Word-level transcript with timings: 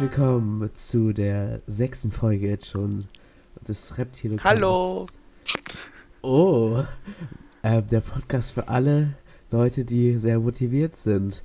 Willkommen 0.00 0.72
zu 0.74 1.12
der 1.12 1.60
sechsten 1.66 2.10
Folge 2.10 2.48
jetzt 2.48 2.68
schon 2.70 3.04
des 3.68 3.98
Reptilo. 3.98 4.36
Hallo. 4.42 5.06
Oh, 6.22 6.82
ähm, 7.62 7.86
der 7.86 8.00
Podcast 8.00 8.52
für 8.52 8.66
alle 8.68 9.14
Leute, 9.50 9.84
die 9.84 10.16
sehr 10.18 10.40
motiviert 10.40 10.96
sind. 10.96 11.42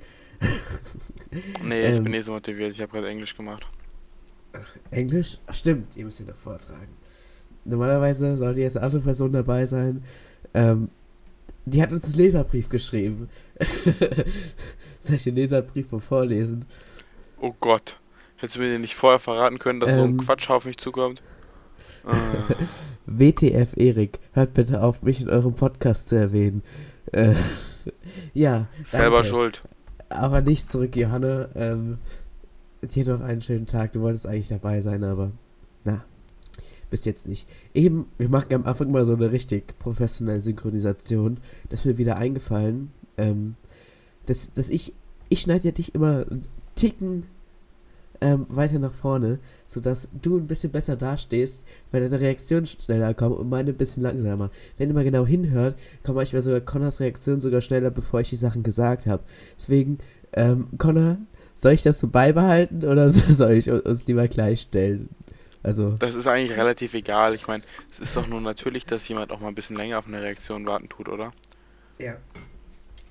Nee, 1.62 1.90
ich 1.90 1.96
Ähm. 1.98 2.04
bin 2.04 2.12
nicht 2.12 2.24
so 2.24 2.32
motiviert. 2.32 2.70
Ich 2.72 2.80
habe 2.80 2.92
gerade 2.92 3.08
Englisch 3.08 3.36
gemacht. 3.36 3.66
Englisch? 4.90 5.38
Stimmt, 5.50 5.94
ihr 5.96 6.06
müsst 6.06 6.20
ja 6.20 6.26
noch 6.26 6.36
vortragen. 6.36 6.88
Normalerweise 7.64 8.36
sollte 8.36 8.62
jetzt 8.62 8.76
eine 8.78 8.86
andere 8.86 9.02
Person 9.02 9.32
dabei 9.32 9.66
sein. 9.66 10.02
Ähm, 10.54 10.88
die 11.66 11.82
hat 11.82 11.92
uns 11.92 12.06
einen 12.14 12.22
Leserbrief 12.22 12.68
geschrieben. 12.70 13.28
Soll 15.00 15.16
ich 15.16 15.24
den 15.24 15.34
Leserbrief 15.34 15.92
mal 15.92 16.00
vorlesen? 16.00 16.64
Oh 17.40 17.54
Gott. 17.60 18.00
Hättest 18.36 18.56
du 18.56 18.60
mir 18.60 18.68
den 18.68 18.82
nicht 18.82 18.94
vorher 18.94 19.18
verraten 19.18 19.58
können, 19.58 19.80
dass 19.80 19.94
so 19.94 20.02
ein 20.02 20.10
Ähm. 20.10 20.16
Quatsch 20.18 20.50
auf 20.50 20.66
mich 20.66 20.78
zukommt? 20.78 21.22
Ah. 22.04 22.14
WTF 23.06 23.76
Erik, 23.76 24.18
hört 24.32 24.52
bitte 24.54 24.82
auf, 24.82 25.02
mich 25.02 25.20
in 25.20 25.30
eurem 25.30 25.54
Podcast 25.54 26.08
zu 26.08 26.16
erwähnen. 26.16 26.62
Äh, 27.12 27.34
ja, 28.34 28.66
Selber 28.84 29.16
danke. 29.16 29.28
schuld. 29.28 29.60
Aber 30.08 30.40
nicht 30.40 30.70
zurück, 30.70 30.96
Johanne. 30.96 31.50
Ähm, 31.54 31.98
dir 32.82 33.06
noch 33.06 33.20
einen 33.22 33.42
schönen 33.42 33.66
Tag. 33.66 33.92
Du 33.92 34.00
wolltest 34.00 34.26
eigentlich 34.26 34.48
dabei 34.48 34.80
sein, 34.80 35.02
aber 35.02 35.32
na, 35.84 36.04
bis 36.90 37.04
jetzt 37.04 37.26
nicht. 37.26 37.48
Eben, 37.74 38.06
wir 38.18 38.28
machen 38.28 38.54
am 38.54 38.66
Anfang 38.66 38.90
mal 38.90 39.04
so 39.04 39.14
eine 39.14 39.32
richtig 39.32 39.78
professionelle 39.78 40.40
Synchronisation. 40.40 41.38
Das 41.70 41.80
ist 41.80 41.86
mir 41.86 41.98
wieder 41.98 42.16
eingefallen. 42.16 42.92
Ähm, 43.16 43.54
dass, 44.26 44.52
dass 44.52 44.68
ich, 44.68 44.92
ich 45.28 45.40
schneide 45.40 45.66
ja 45.68 45.72
dich 45.72 45.94
immer 45.94 46.26
einen 46.30 46.46
Ticken 46.74 47.24
ähm, 48.20 48.46
weiter 48.48 48.78
nach 48.78 48.92
vorne, 48.92 49.38
sodass 49.66 50.08
du 50.20 50.36
ein 50.38 50.46
bisschen 50.46 50.72
besser 50.72 50.96
dastehst, 50.96 51.64
weil 51.90 52.02
deine 52.02 52.20
Reaktion 52.20 52.66
schneller 52.66 53.14
kommt 53.14 53.38
und 53.38 53.48
meine 53.48 53.70
ein 53.70 53.76
bisschen 53.76 54.02
langsamer. 54.02 54.50
Wenn 54.78 54.88
ihr 54.88 54.94
mal 54.94 55.04
genau 55.04 55.26
hinhört, 55.26 55.78
kommt 56.02 56.16
manchmal 56.16 56.42
sogar 56.42 56.60
Connors 56.60 57.00
Reaktion 57.00 57.40
sogar 57.40 57.60
schneller, 57.60 57.90
bevor 57.90 58.20
ich 58.20 58.30
die 58.30 58.36
Sachen 58.36 58.62
gesagt 58.62 59.06
habe. 59.06 59.22
Deswegen, 59.58 59.98
ähm, 60.32 60.68
Connor, 60.78 61.18
soll 61.54 61.72
ich 61.72 61.82
das 61.82 61.98
so 62.00 62.08
beibehalten 62.08 62.84
oder 62.84 63.10
soll 63.10 63.52
ich 63.52 63.70
uns 63.70 64.06
lieber 64.06 64.28
gleichstellen? 64.28 65.08
Also, 65.62 65.96
Das 65.98 66.14
ist 66.14 66.28
eigentlich 66.28 66.56
relativ 66.56 66.94
egal. 66.94 67.34
Ich 67.34 67.48
meine, 67.48 67.64
es 67.90 67.98
ist 67.98 68.16
doch 68.16 68.28
nur 68.28 68.40
natürlich, 68.40 68.86
dass 68.86 69.08
jemand 69.08 69.32
auch 69.32 69.40
mal 69.40 69.48
ein 69.48 69.54
bisschen 69.54 69.76
länger 69.76 69.98
auf 69.98 70.06
eine 70.06 70.22
Reaktion 70.22 70.64
warten 70.66 70.88
tut, 70.88 71.08
oder? 71.08 71.32
ja. 71.98 72.16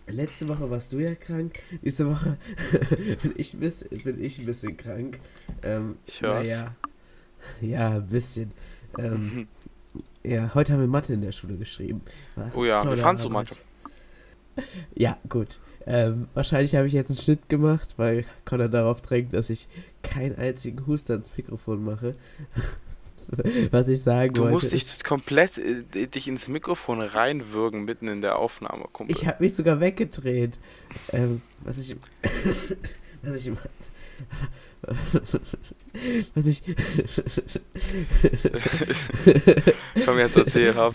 Letzte 0.08 0.48
Woche 0.48 0.70
warst 0.70 0.94
du 0.94 1.00
ja 1.00 1.16
krank, 1.16 1.54
diese 1.82 2.08
Woche 2.08 2.36
bin, 3.24 3.34
ich 3.36 3.54
ein 3.56 3.60
bisschen, 3.60 3.90
bin 4.04 4.24
ich 4.24 4.40
ein 4.40 4.46
bisschen 4.46 4.78
krank. 4.78 5.20
Ähm, 5.64 5.98
Ich 6.06 6.22
hör's. 6.22 6.48
naja. 6.48 6.76
Ja, 7.62 7.90
ein 7.96 8.08
bisschen. 8.08 8.52
Ähm, 9.00 9.48
ja, 10.24 10.54
heute 10.54 10.74
haben 10.74 10.80
wir 10.82 10.88
Mathe 10.88 11.14
in 11.14 11.22
der 11.22 11.32
Schule 11.32 11.58
geschrieben. 11.58 12.02
War 12.36 12.52
Oh 12.56 12.66
ja, 12.66 12.82
fandst 12.82 13.24
du 13.26 13.30
Arbeit. 13.30 13.50
Mathe? 13.50 13.56
Ja, 14.96 15.18
gut. 15.28 15.60
Ähm, 15.86 16.28
wahrscheinlich 16.34 16.76
habe 16.76 16.88
ich 16.88 16.94
jetzt 16.94 17.10
einen 17.10 17.20
Schnitt 17.20 17.50
gemacht, 17.50 17.96
weil 17.98 18.26
Connor 18.46 18.70
darauf 18.70 19.02
drängt, 19.02 19.34
dass 19.34 19.50
ich 19.50 19.68
keinen 20.02 20.36
einzigen 20.38 20.88
Huster 20.88 21.16
ins 21.16 21.36
Mikrofon 21.36 21.84
mache. 21.84 22.14
Was 23.72 23.90
ich 23.90 24.02
sagen 24.02 24.34
Du 24.34 24.42
wollte. 24.44 24.54
musst 24.54 24.74
ist, 24.74 24.98
dich 24.98 25.04
komplett 25.04 25.58
äh, 25.58 26.08
dich 26.08 26.28
ins 26.28 26.48
Mikrofon 26.48 27.02
reinwürgen 27.02 27.86
mitten 27.86 28.08
in 28.08 28.22
der 28.22 28.38
Aufnahme, 28.38 28.86
Kumpel. 28.92 29.16
ich 29.16 29.26
habe 29.28 29.44
mich 29.44 29.56
sogar 29.56 29.80
weggedreht. 29.80 30.58
Ähm, 31.12 31.42
was 31.64 31.78
ich. 31.78 31.96
was 33.24 33.36
ich. 33.36 33.52
was 36.36 36.46
ich. 36.46 36.62
Komm 40.06 40.20
jetzt 40.20 40.38
erzähl 40.38 40.76
hab. 40.76 40.94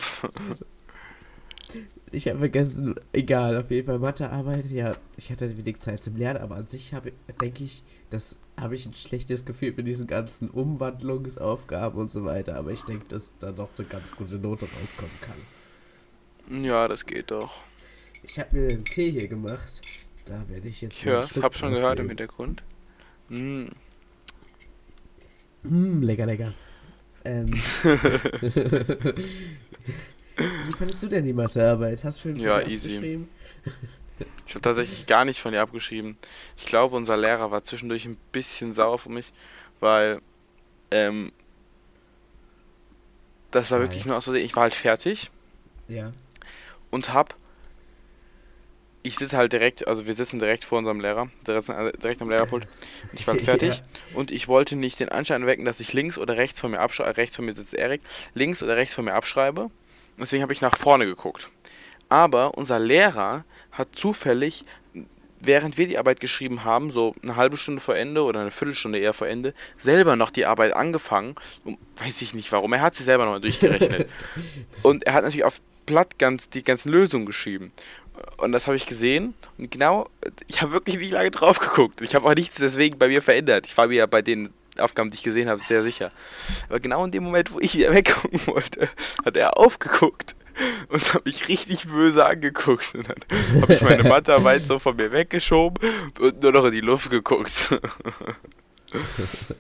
Ich 2.11 2.29
habe 2.29 2.39
vergessen, 2.39 2.95
egal, 3.13 3.57
auf 3.57 3.71
jeden 3.71 3.87
Fall 3.87 3.99
Mathearbeit, 3.99 4.71
ja, 4.71 4.93
ich 5.17 5.31
hatte 5.31 5.57
wenig 5.57 5.81
Zeit 5.81 6.03
zum 6.03 6.17
Lernen, 6.17 6.41
aber 6.43 6.57
an 6.57 6.69
sich 6.69 6.93
habe 6.95 7.13
denke 7.41 7.65
ich, 7.65 7.83
das 8.11 8.37
habe 8.57 8.75
ich 8.75 8.87
ein 8.87 8.95
schlechtes 8.95 9.45
Gefühl 9.45 9.75
mit 9.77 9.87
diesen 9.87 10.07
ganzen 10.07 10.51
Umwandlungsaufgaben 10.51 12.01
und 12.01 12.11
so 12.11 12.25
weiter, 12.25 12.57
aber 12.57 12.73
ich 12.73 12.83
denke, 12.83 13.07
dass 13.09 13.35
da 13.39 13.53
doch 13.53 13.71
eine 13.79 13.87
ganz 13.87 14.15
gute 14.15 14.37
Note 14.37 14.67
rauskommen 14.67 15.19
kann. 15.21 16.63
Ja, 16.65 16.89
das 16.89 17.07
geht 17.07 17.31
doch. 17.31 17.61
Ich 18.23 18.39
habe 18.39 18.57
mir 18.57 18.69
einen 18.69 18.85
Tee 18.85 19.11
hier 19.13 19.29
gemacht, 19.29 19.81
da 20.25 20.45
werde 20.49 20.69
ich 20.69 20.81
jetzt 20.81 20.99
Ich 20.99 21.07
mal 21.07 21.13
einen 21.13 21.21
hör's, 21.21 21.31
Schluck 21.31 21.45
hab 21.45 21.57
schon 21.57 21.73
gehört 21.73 22.01
im. 22.01 22.09
Hintergrund. 22.09 22.63
Mm. 23.29 23.67
Mm, 25.63 26.03
lecker, 26.03 26.27
lecker. 26.27 26.53
Ähm. 27.25 27.53
Wie 30.67 30.73
fandest 30.73 31.03
du 31.03 31.09
denn 31.09 31.25
die 31.25 31.33
Mathearbeit? 31.33 32.03
Hast 32.05 32.25
du 32.25 32.31
schon 32.35 32.41
Ja, 32.41 32.61
easy. 32.63 33.21
Ich 34.47 34.55
habe 34.55 34.61
tatsächlich 34.63 35.07
gar 35.07 35.25
nicht 35.25 35.41
von 35.41 35.53
dir 35.53 35.63
abgeschrieben. 35.63 36.19
Ich 36.59 36.67
glaube, 36.67 36.95
unser 36.95 37.17
Lehrer 37.17 37.51
war 37.51 37.65
zwischendurch 37.65 38.05
ein 38.05 38.19
bisschen 38.33 38.75
sauer 38.75 38.89
auf 38.95 39.09
mich, 39.09 39.33
weil 39.79 40.21
ähm, 40.91 41.33
das 43.51 43.71
war 43.71 43.79
Weil? 43.79 43.87
wirklich 43.87 44.05
nur 44.05 44.17
aus 44.17 44.25
Versehen. 44.25 44.45
Ich 44.45 44.55
war 44.57 44.65
halt 44.65 44.75
fertig 44.75 45.31
Ja. 45.89 46.13
und 46.91 47.15
hab. 47.15 47.35
Ich 49.03 49.17
sitze 49.17 49.39
halt 49.39 49.55
direkt, 49.55 49.89
also 49.89 50.07
wir 50.07 50.13
sitzen 50.13 50.39
direkt 50.39 50.67
vor 50.67 50.77
unserem 50.79 51.01
Lehrer, 51.01 51.31
direkt, 51.47 51.69
direkt 52.03 52.21
am 52.21 52.29
Lehrerpult. 52.29 52.65
Und 53.11 53.19
ich 53.21 53.27
war 53.27 53.35
halt 53.37 53.45
fertig 53.45 53.79
Ja. 53.79 53.85
und 54.19 54.31
ich 54.31 54.49
wollte 54.49 54.77
nicht 54.77 55.01
den 55.01 55.09
Anschein 55.09 55.47
wecken, 55.47 55.65
dass 55.65 55.81
ich 55.81 55.95
links 55.95 56.19
oder 56.19 56.37
rechts 56.37 56.61
von 56.61 56.73
mir 56.73 56.81
abschreibe. 56.81 57.17
Rechts 57.17 57.37
von 57.37 57.47
mir 57.47 57.55
sitzt 57.55 57.73
Erik, 57.73 58.03
links 58.35 58.63
oder 58.63 58.77
rechts 58.77 58.95
von 58.95 59.07
mir 59.07 59.15
abschreibe. 59.15 59.71
Deswegen 60.19 60.43
habe 60.43 60.53
ich 60.53 60.61
nach 60.61 60.77
vorne 60.77 61.07
geguckt. 61.07 61.49
Aber 62.09 62.57
unser 62.59 62.79
Lehrer 62.79 63.45
hat 63.73 63.95
zufällig, 63.95 64.65
während 65.41 65.79
wir 65.79 65.87
die 65.87 65.97
Arbeit 65.97 66.21
geschrieben 66.21 66.65
haben, 66.65 66.91
so 66.91 67.15
eine 67.23 67.37
halbe 67.37 67.57
Stunde 67.57 67.81
vor 67.81 67.97
Ende 67.97 68.23
oder 68.25 68.41
eine 68.41 68.51
Viertelstunde 68.51 68.99
eher 68.99 69.15
vor 69.15 69.29
Ende, 69.29 69.55
selber 69.79 70.17
noch 70.17 70.31
die 70.31 70.45
Arbeit 70.45 70.75
angefangen. 70.75 71.35
Und 71.65 71.79
weiß 71.97 72.21
ich 72.23 72.35
nicht 72.35 72.53
warum. 72.53 72.73
Er 72.73 72.83
hat 72.83 72.95
sie 72.95 73.05
selber 73.05 73.25
nochmal 73.25 73.41
durchgerechnet. 73.41 74.11
und 74.83 75.05
er 75.05 75.15
hat 75.15 75.23
natürlich 75.23 75.45
auf 75.45 75.61
Blatt 75.87 76.19
ganz 76.19 76.49
die 76.49 76.63
ganzen 76.63 76.91
Lösungen 76.91 77.27
geschrieben. 77.27 77.73
Und 78.37 78.53
das 78.53 78.67
habe 78.67 78.77
ich 78.77 78.87
gesehen. 78.87 79.35
Und 79.57 79.71
genau, 79.71 80.09
ich 80.47 80.61
habe 80.61 80.73
wirklich 80.73 80.99
nicht 80.99 81.13
lange 81.13 81.31
drauf 81.31 81.59
geguckt. 81.59 82.01
Ich 82.01 82.15
habe 82.15 82.29
auch 82.29 82.35
nichts 82.35 82.57
deswegen 82.57 82.99
bei 82.99 83.09
mir 83.09 83.23
verändert. 83.23 83.67
Ich 83.67 83.77
war 83.77 83.87
mir 83.87 83.95
ja 83.95 84.07
bei 84.07 84.23
den 84.23 84.51
Aufgaben, 84.81 85.11
die 85.11 85.17
ich 85.17 85.23
gesehen 85.23 85.49
habe, 85.49 85.61
sehr 85.63 85.83
sicher. 85.83 86.11
Aber 86.69 86.81
genau 86.81 87.05
in 87.05 87.11
dem 87.11 87.25
Moment, 87.25 87.53
wo 87.53 87.61
ich 87.61 87.75
wieder 87.75 87.93
weggucken 87.95 88.41
wollte, 88.47 88.89
hat 89.25 89.37
er 89.37 89.59
aufgeguckt 89.59 90.35
und 90.89 91.15
hat 91.15 91.25
mich 91.25 91.49
richtig 91.49 91.89
böse 91.89 92.27
angeguckt. 92.27 92.95
Und 92.95 93.09
dann 93.09 93.63
habe 93.63 93.75
ich 93.75 93.83
meine 93.83 94.05
Mathearbeit 94.05 94.67
so 94.67 94.79
von 94.79 94.97
mir 94.97 95.13
weggeschoben 95.13 95.89
und 96.19 96.43
nur 96.43 96.53
noch 96.53 96.65
in 96.67 96.73
die 96.73 96.81
Luft 96.81 97.11
geguckt. 97.11 97.71
Das 98.91 99.55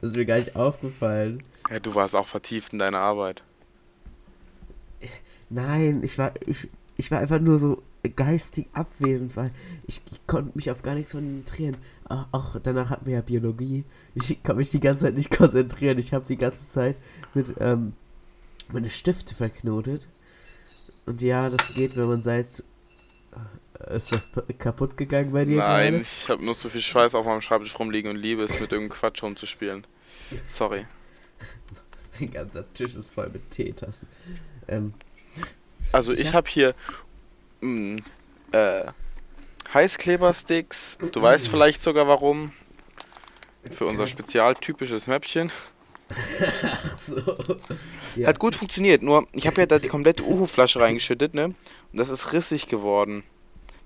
ist 0.00 0.16
mir 0.16 0.24
gar 0.24 0.38
nicht 0.38 0.56
aufgefallen. 0.56 1.42
ja, 1.70 1.78
du 1.80 1.94
warst 1.94 2.16
auch 2.16 2.26
vertieft 2.26 2.72
in 2.72 2.78
deiner 2.78 2.98
Arbeit. 2.98 3.42
Nein, 5.50 6.02
ich 6.02 6.16
war, 6.16 6.32
ich, 6.46 6.68
ich 6.96 7.10
war 7.10 7.18
einfach 7.18 7.40
nur 7.40 7.58
so 7.58 7.82
geistig 8.16 8.68
abwesend, 8.72 9.36
weil 9.36 9.50
ich, 9.86 10.00
ich 10.10 10.26
konnte 10.26 10.52
mich 10.54 10.70
auf 10.70 10.82
gar 10.82 10.94
nichts 10.94 11.12
konzentrieren. 11.12 11.76
Auch, 12.32 12.56
danach 12.62 12.90
hatten 12.90 13.06
wir 13.06 13.14
ja 13.14 13.20
Biologie. 13.20 13.84
Ich 14.14 14.42
kann 14.42 14.56
mich 14.56 14.70
die 14.70 14.80
ganze 14.80 15.04
Zeit 15.04 15.14
nicht 15.14 15.30
konzentrieren. 15.36 15.98
Ich 15.98 16.12
habe 16.12 16.24
die 16.26 16.36
ganze 16.36 16.68
Zeit 16.68 16.96
mit 17.34 17.54
ähm, 17.60 17.92
meine 18.72 18.90
Stifte 18.90 19.34
verknotet. 19.34 20.08
Und 21.06 21.22
ja, 21.22 21.48
das 21.48 21.74
geht, 21.74 21.96
wenn 21.96 22.06
man 22.08 22.22
Salz. 22.22 22.64
Äh, 23.78 23.96
Ist 23.96 24.12
das 24.12 24.30
kaputt 24.58 24.96
gegangen 24.96 25.32
bei 25.32 25.44
dir 25.44 25.58
Nein, 25.58 25.92
gerade? 25.92 26.02
ich 26.02 26.28
habe 26.28 26.44
nur 26.44 26.54
so 26.54 26.68
viel 26.68 26.82
Scheiß 26.82 27.14
auf 27.14 27.24
meinem 27.26 27.40
Schreibtisch 27.40 27.78
rumliegen 27.78 28.10
und 28.10 28.16
liebe 28.16 28.42
es, 28.42 28.58
mit 28.60 28.72
irgendeinem 28.72 28.98
Quatsch 28.98 29.22
rumzuspielen. 29.22 29.86
Sorry. 30.48 30.86
Mein 32.20 32.30
ganzer 32.30 32.70
Tisch 32.74 32.94
ist 32.96 33.10
voll 33.10 33.30
mit 33.32 33.50
Teetassen. 33.50 34.08
Ähm, 34.68 34.94
Also 35.92 36.12
Ich 36.12 36.28
hab- 36.28 36.34
habe 36.34 36.50
hier 36.50 36.74
mh, 37.60 38.00
äh, 38.52 38.86
Heißklebersticks. 39.72 40.98
Du 41.12 41.22
weißt 41.22 41.48
vielleicht 41.48 41.82
sogar 41.82 42.08
warum. 42.08 42.52
Für 43.70 43.86
unser 43.86 44.06
spezialtypisches 44.06 45.06
Mäppchen. 45.06 45.52
ach 46.62 46.98
so. 46.98 47.22
Ja. 48.16 48.28
Hat 48.28 48.38
gut 48.38 48.56
funktioniert, 48.56 49.02
nur 49.02 49.28
ich 49.32 49.46
habe 49.46 49.60
ja 49.60 49.66
da 49.66 49.78
die 49.78 49.88
komplette 49.88 50.24
Uhu-Flasche 50.24 50.80
reingeschüttet, 50.80 51.34
ne? 51.34 51.44
Und 51.44 51.56
das 51.92 52.08
ist 52.08 52.32
rissig 52.32 52.66
geworden. 52.66 53.22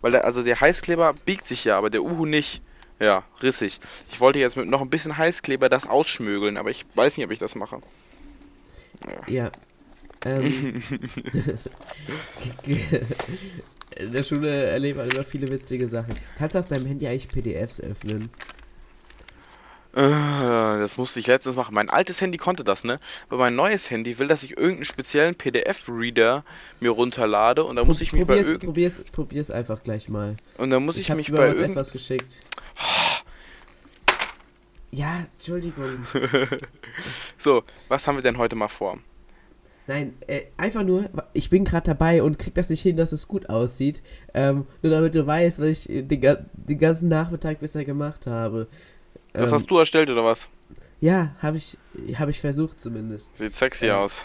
Weil 0.01 0.13
der, 0.13 0.25
also 0.25 0.43
der 0.43 0.61
Heißkleber 0.61 1.15
biegt 1.25 1.47
sich 1.47 1.65
ja, 1.65 1.77
aber 1.77 1.91
der 1.91 2.03
Uhu 2.03 2.25
nicht. 2.25 2.63
Ja, 3.01 3.25
rissig. 3.43 3.81
Ich 4.11 4.21
wollte 4.21 4.39
jetzt 4.39 4.57
mit 4.57 4.69
noch 4.69 4.81
ein 4.81 4.89
bisschen 4.91 5.19
Heißkleber 5.19 5.69
das 5.69 5.87
ausschmögeln, 5.87 6.57
aber 6.57 6.71
ich 6.71 6.87
weiß 6.95 7.17
nicht, 7.17 7.27
ob 7.27 7.33
ich 7.33 7.39
das 7.39 7.57
mache. 7.57 7.81
Ja. 9.27 9.51
Ähm, 10.25 10.83
in 13.99 14.13
der 14.13 14.23
Schule 14.23 14.51
erlebt 14.67 14.99
man 14.99 15.09
immer 15.09 15.23
viele 15.25 15.51
witzige 15.51 15.89
Sachen. 15.89 16.15
Kannst 16.39 16.55
du 16.55 16.59
auf 16.59 16.67
deinem 16.69 16.87
Handy 16.87 17.07
eigentlich 17.07 17.29
PDFs 17.29 17.81
öffnen? 17.81 18.31
Äh, 19.95 20.01
Das 20.01 20.97
musste 20.97 21.21
ich 21.21 21.27
letztens 21.29 21.55
machen. 21.57 21.75
Mein 21.75 21.89
altes 21.89 22.21
Handy 22.21 22.37
konnte 22.37 22.65
das, 22.65 22.83
ne? 22.85 22.99
Aber 23.29 23.39
mein 23.39 23.55
neues 23.55 23.91
Handy 23.91 24.19
will, 24.19 24.27
dass 24.27 24.43
ich 24.43 24.57
irgendeinen 24.57 24.85
speziellen 24.87 25.35
PDF-Reader 25.37 26.45
mir 26.81 26.91
runterlade 26.91 27.63
und 27.65 27.77
da 27.77 27.85
muss 27.85 28.01
ich 28.01 28.13
mich 28.13 28.23
bei 28.23 28.35
probier's, 28.35 28.47
irgend 28.49 28.65
probier's, 28.65 29.01
probier's 29.13 29.51
einfach 29.51 29.83
gleich 29.85 30.09
mal. 30.09 30.37
und 30.59 30.71
dann 30.71 30.85
muss 30.85 30.99
ich, 30.99 31.11
hab 31.11 31.17
mich 31.17 31.31
bei 31.31 31.49
irgend 31.53 31.77
was 31.77 31.93
geschickt. 31.93 32.39
Ja, 34.91 35.25
Entschuldigung. 35.39 36.07
So, 37.39 37.65
was 37.89 38.07
haben 38.07 38.17
wir 38.17 38.23
denn 38.23 38.39
heute 38.39 38.55
mal 38.55 38.69
vor? 38.69 38.99
Nein, 39.87 40.15
äh, 40.27 40.43
einfach 40.57 40.83
nur, 40.83 41.11
ich 41.35 41.51
bin 41.51 41.65
gerade 41.65 41.87
dabei 41.87 42.23
und 42.23 42.39
krieg 42.39 42.55
das 42.55 42.71
nicht 42.71 42.81
hin, 42.81 42.97
dass 42.97 43.13
es 43.13 43.29
gut 43.29 43.51
aussieht. 43.51 44.03
Ähm, 44.33 44.67
nur 44.83 44.91
damit 44.93 45.15
du 45.15 45.27
weißt, 45.27 45.59
was 45.59 45.67
ich 45.69 45.85
den, 45.87 46.09
den 46.09 46.79
ganzen 46.79 47.09
Nachmittag 47.09 47.61
bisher 47.61 47.85
gemacht 47.85 48.27
habe. 48.27 48.67
Das 49.35 49.51
ähm, 49.51 49.57
hast 49.57 49.71
du 49.71 49.77
erstellt 49.79 50.09
oder 50.09 50.25
was? 50.25 50.49
Ja, 51.01 51.35
habe 51.43 51.59
ich, 51.59 51.77
hab 52.15 52.29
ich 52.31 52.41
versucht 52.41 52.81
zumindest. 52.81 53.37
Sieht 53.37 53.55
sexy 53.55 53.87
Ja. 53.87 53.99
aus. 54.01 54.25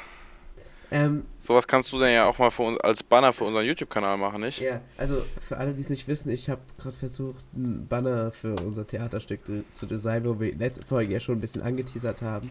Ähm, 0.92 1.26
Sowas 1.40 1.68
kannst 1.68 1.92
du 1.92 2.00
dann 2.00 2.12
ja 2.12 2.26
auch 2.26 2.40
mal 2.40 2.50
für 2.50 2.64
uns, 2.64 2.80
als 2.80 3.04
Banner 3.04 3.32
für 3.32 3.44
unseren 3.44 3.64
YouTube-Kanal 3.66 4.18
machen, 4.18 4.42
nicht? 4.42 4.60
ja, 4.60 4.82
also 4.98 5.22
für 5.40 5.58
alle, 5.58 5.74
die 5.74 5.82
es 5.82 5.90
nicht 5.90 6.08
wissen, 6.08 6.32
ich 6.32 6.50
habe 6.50 6.62
gerade 6.80 6.98
versucht, 6.98 7.46
einen 7.56 7.86
Banner 7.88 8.32
für 8.32 8.56
unser 8.66 8.88
Theaterstück 8.88 9.46
zu, 9.46 9.64
zu 9.72 9.86
designen, 9.86 10.26
wo 10.26 10.40
wir 10.40 10.56
letzte 10.56 10.88
Folge 10.88 11.14
ja 11.14 11.20
schon 11.20 11.38
ein 11.38 11.42
bisschen 11.42 11.62
angeteasert 11.62 12.24
haben. 12.24 12.50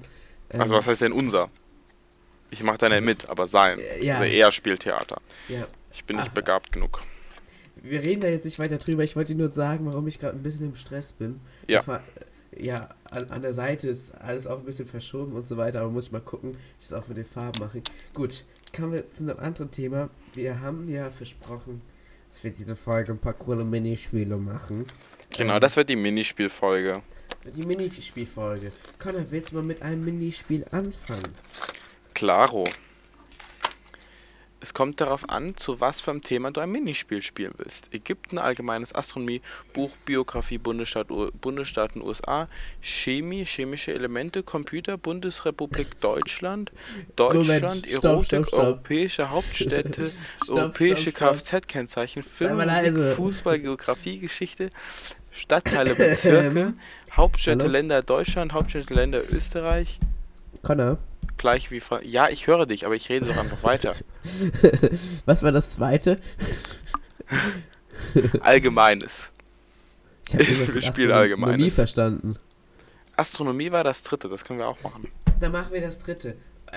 Ähm, 0.50 0.60
Also 0.60 0.76
was 0.76 0.86
heißt 0.86 1.00
denn 1.00 1.12
unser? 1.12 1.48
Ich 2.50 2.62
mache 2.62 2.78
da 2.78 2.88
nicht 2.88 3.04
mit, 3.04 3.28
aber 3.28 3.46
sein. 3.46 3.78
ja, 4.00 4.14
Also 4.16 4.24
er 4.24 4.52
spielt 4.52 4.80
Theater. 4.80 5.20
ja. 5.48 5.66
Ich 5.92 6.04
bin 6.04 6.16
nicht 6.16 6.28
Ach. 6.30 6.34
begabt 6.34 6.70
genug. 6.72 7.02
Wir 7.76 8.02
reden 8.02 8.20
da 8.20 8.28
jetzt 8.28 8.44
nicht 8.44 8.58
weiter 8.58 8.76
drüber. 8.76 9.02
Ich 9.04 9.16
wollte 9.16 9.34
dir 9.34 9.42
nur 9.42 9.52
sagen, 9.52 9.86
warum 9.86 10.06
ich 10.06 10.18
gerade 10.20 10.36
ein 10.36 10.42
bisschen 10.42 10.66
im 10.66 10.74
Stress 10.76 11.12
bin. 11.12 11.40
Ja. 11.66 11.82
Ja, 12.56 12.88
an, 13.10 13.30
an 13.30 13.42
der 13.42 13.52
Seite 13.52 13.88
ist 13.88 14.12
alles 14.20 14.46
auch 14.46 14.58
ein 14.58 14.64
bisschen 14.64 14.86
verschoben 14.86 15.32
und 15.32 15.46
so 15.46 15.56
weiter, 15.56 15.80
aber 15.82 15.90
muss 15.90 16.06
ich 16.06 16.12
mal 16.12 16.20
gucken, 16.20 16.52
wie 16.54 16.56
ich 16.80 16.88
das 16.88 16.92
auch 16.94 17.06
mit 17.08 17.16
den 17.18 17.24
Farben 17.24 17.60
mache. 17.60 17.82
Gut, 18.14 18.44
kommen 18.74 18.92
wir 18.92 19.10
zu 19.12 19.24
einem 19.24 19.38
anderen 19.38 19.70
Thema. 19.70 20.08
Wir 20.34 20.60
haben 20.60 20.88
ja 20.88 21.10
versprochen, 21.10 21.82
dass 22.30 22.42
wir 22.42 22.50
diese 22.50 22.74
Folge 22.74 23.12
ein 23.12 23.18
paar 23.18 23.34
coole 23.34 23.64
Minispiele 23.64 24.36
machen. 24.38 24.84
Genau, 25.36 25.54
Ähm, 25.56 25.60
das 25.60 25.76
wird 25.76 25.88
die 25.88 25.96
Minispielfolge. 25.96 27.02
Die 27.54 27.66
Minispielfolge. 27.66 28.72
Connor, 28.98 29.24
willst 29.30 29.52
du 29.52 29.56
mal 29.56 29.62
mit 29.62 29.82
einem 29.82 30.04
Minispiel 30.04 30.64
anfangen? 30.72 31.34
Klaro. 32.18 32.64
Es 34.60 34.74
kommt 34.74 35.00
darauf 35.00 35.30
an, 35.30 35.56
zu 35.56 35.80
was 35.80 36.00
für 36.00 36.10
einem 36.10 36.24
Thema 36.24 36.50
du 36.50 36.60
ein 36.60 36.72
Minispiel 36.72 37.22
spielen 37.22 37.52
willst. 37.58 37.94
Ägypten, 37.94 38.38
allgemeines 38.38 38.92
Astronomie, 38.92 39.40
Buch, 39.72 39.92
Biografie, 40.04 40.58
Bundesstaat, 40.58 41.06
Bundesstaaten 41.40 42.02
USA, 42.02 42.48
Chemie, 42.80 43.44
chemische 43.44 43.94
Elemente, 43.94 44.42
Computer, 44.42 44.98
Bundesrepublik 44.98 46.00
Deutschland, 46.00 46.72
Deutschland, 47.14 47.62
Moment, 47.62 47.86
Erotik, 47.86 48.26
stopp, 48.26 48.46
stopp. 48.48 48.58
europäische 48.64 49.30
Hauptstädte, 49.30 50.10
Stopp, 50.42 50.56
europäische 50.56 51.12
stopp, 51.12 51.36
stopp. 51.38 51.60
Kfz-Kennzeichen, 51.62 52.24
Film, 52.24 52.56
Musik. 52.56 53.14
Fußball, 53.14 53.60
Geografie, 53.60 54.18
Geschichte, 54.18 54.70
Stadtteile, 55.30 55.94
Bezirke, 55.94 56.74
Hauptstädte, 57.12 57.62
Hallo? 57.62 57.72
Länder 57.74 58.02
Deutschland, 58.02 58.52
Hauptstädte, 58.54 58.92
Länder 58.92 59.22
Österreich, 59.32 60.00
Connor, 60.62 60.98
gleich 61.38 61.70
wie 61.70 61.80
Fra 61.80 62.02
Ja, 62.02 62.28
ich 62.28 62.46
höre 62.46 62.66
dich, 62.66 62.84
aber 62.86 62.94
ich 62.96 63.08
rede 63.08 63.26
doch 63.26 63.36
einfach 63.36 63.62
weiter. 63.62 63.94
was 65.26 65.42
war 65.42 65.52
das 65.52 65.72
zweite? 65.72 66.18
Allgemeines. 68.40 69.32
Ich 70.28 70.34
habe 70.34 70.74
Wir 70.74 70.82
spielen 70.82 71.12
Allgemeines. 71.12 71.74
verstanden. 71.74 72.36
Astronomie 73.16 73.72
war 73.72 73.82
das 73.84 74.02
dritte, 74.02 74.28
das 74.28 74.44
können 74.44 74.58
wir 74.60 74.68
auch 74.68 74.80
machen. 74.82 75.08
Dann 75.40 75.52
machen 75.52 75.72
wir 75.72 75.80
das 75.80 75.98
dritte. 75.98 76.36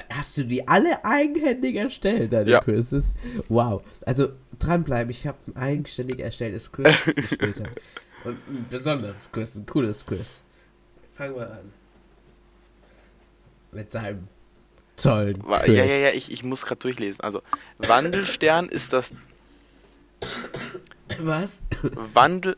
Hast 0.09 0.37
du 0.37 0.43
die 0.45 0.67
alle 0.67 1.03
eigenhändig 1.03 1.75
erstellt, 1.75 2.31
deine 2.31 2.49
Ja. 2.49 2.61
Quizzes? 2.61 3.13
Wow. 3.49 3.83
Also 4.05 4.29
dranbleiben, 4.57 5.11
ich 5.11 5.27
habe 5.27 5.37
ein 5.47 5.55
eigenständig 5.57 6.19
erstelltes 6.19 6.71
Quiz 6.71 6.93
später. 7.31 7.63
Und 8.23 8.37
ein 8.47 8.65
besonderes 8.69 9.31
Quiz, 9.31 9.55
ein 9.55 9.65
cooles 9.65 10.05
Quiz. 10.05 10.41
Fangen 11.15 11.35
wir 11.35 11.51
an. 11.51 11.73
Mit 13.71 13.93
deinem 13.93 14.27
tollen 15.01 15.43
Wa-. 15.45 15.65
Ja, 15.65 15.83
ja, 15.83 15.95
ja, 15.95 16.09
ich, 16.11 16.31
ich 16.31 16.43
muss 16.43 16.65
gerade 16.65 16.79
durchlesen. 16.79 17.21
Also, 17.21 17.41
Wandelstern 17.77 18.69
ist 18.69 18.93
das 18.93 19.13
Was? 21.19 21.63
Wandel. 21.81 22.57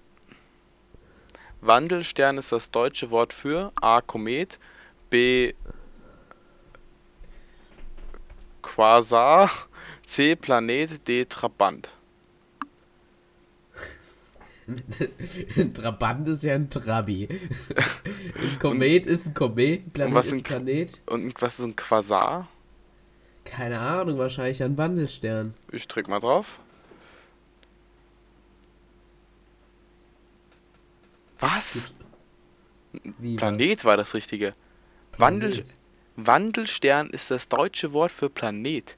Wandelstern 1.62 2.38
ist 2.38 2.51
das 2.51 2.72
deutsche 2.72 3.10
Wort 3.10 3.34
für 3.34 3.72
A. 3.81 4.01
Komet, 4.01 4.60
B. 5.10 5.54
Quasar, 8.62 9.50
C. 10.06 10.36
Planet, 10.36 11.07
D. 11.07 11.25
Trabant. 11.25 11.90
Ein 15.57 15.74
Trabant 15.74 16.27
ist 16.27 16.44
ja 16.44 16.56
ein 16.56 16.69
Trabi. 16.69 17.27
Ein 17.30 18.60
Komet 18.60 19.06
ist 19.06 19.27
ein 19.27 19.33
Komet, 19.33 19.88
ein 19.88 19.92
Planet 19.92 20.15
was 20.15 20.27
ist 20.27 20.33
ein 20.33 20.44
Planet. 20.44 21.01
Und 21.06 21.42
was 21.42 21.60
ist 21.60 21.65
ein 21.65 21.75
Quasar? 21.75 22.48
Keine 23.44 23.80
Ahnung, 23.80 24.18
wahrscheinlich 24.18 24.63
ein 24.63 24.77
Wandelstern. 24.77 25.54
Ich 25.71 25.88
drück 25.88 26.07
mal 26.07 26.19
drauf. 26.19 26.60
Was? 31.39 31.92
Wie 33.19 33.36
Planet 33.36 33.83
war 33.83 33.98
das 33.98 34.13
richtige. 34.13 34.54
Wandel, 35.18 35.51
Planet. 35.51 35.74
Wandelstern 36.16 37.09
ist 37.09 37.31
das 37.31 37.50
deutsche 37.50 37.92
Wort 37.92 38.12
für 38.12 38.30
Planet. 38.30 38.98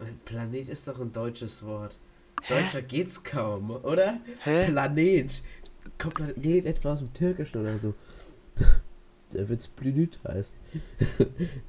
Ein 0.00 0.18
Planet 0.24 0.68
ist 0.68 0.88
doch 0.88 0.98
ein 0.98 1.12
deutsches 1.12 1.62
Wort. 1.62 1.96
Deutscher 2.48 2.82
geht's 2.82 3.22
kaum, 3.22 3.70
oder? 3.70 4.20
Hä? 4.40 4.66
Planet. 4.66 5.42
Kommt 5.98 6.14
Planet 6.14 6.66
etwa 6.66 6.92
aus 6.92 6.98
dem 6.98 7.12
Türkischen 7.12 7.60
oder 7.60 7.78
so? 7.78 7.94
Der 9.32 9.48
wird's 9.48 9.68
Planet 9.68 10.18
heißen. 10.26 10.56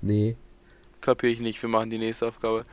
nee. 0.02 0.36
Kapier 1.02 1.30
ich 1.30 1.40
nicht, 1.40 1.62
wir 1.62 1.70
machen 1.70 1.90
die 1.90 1.98
nächste 1.98 2.28
Aufgabe. 2.28 2.64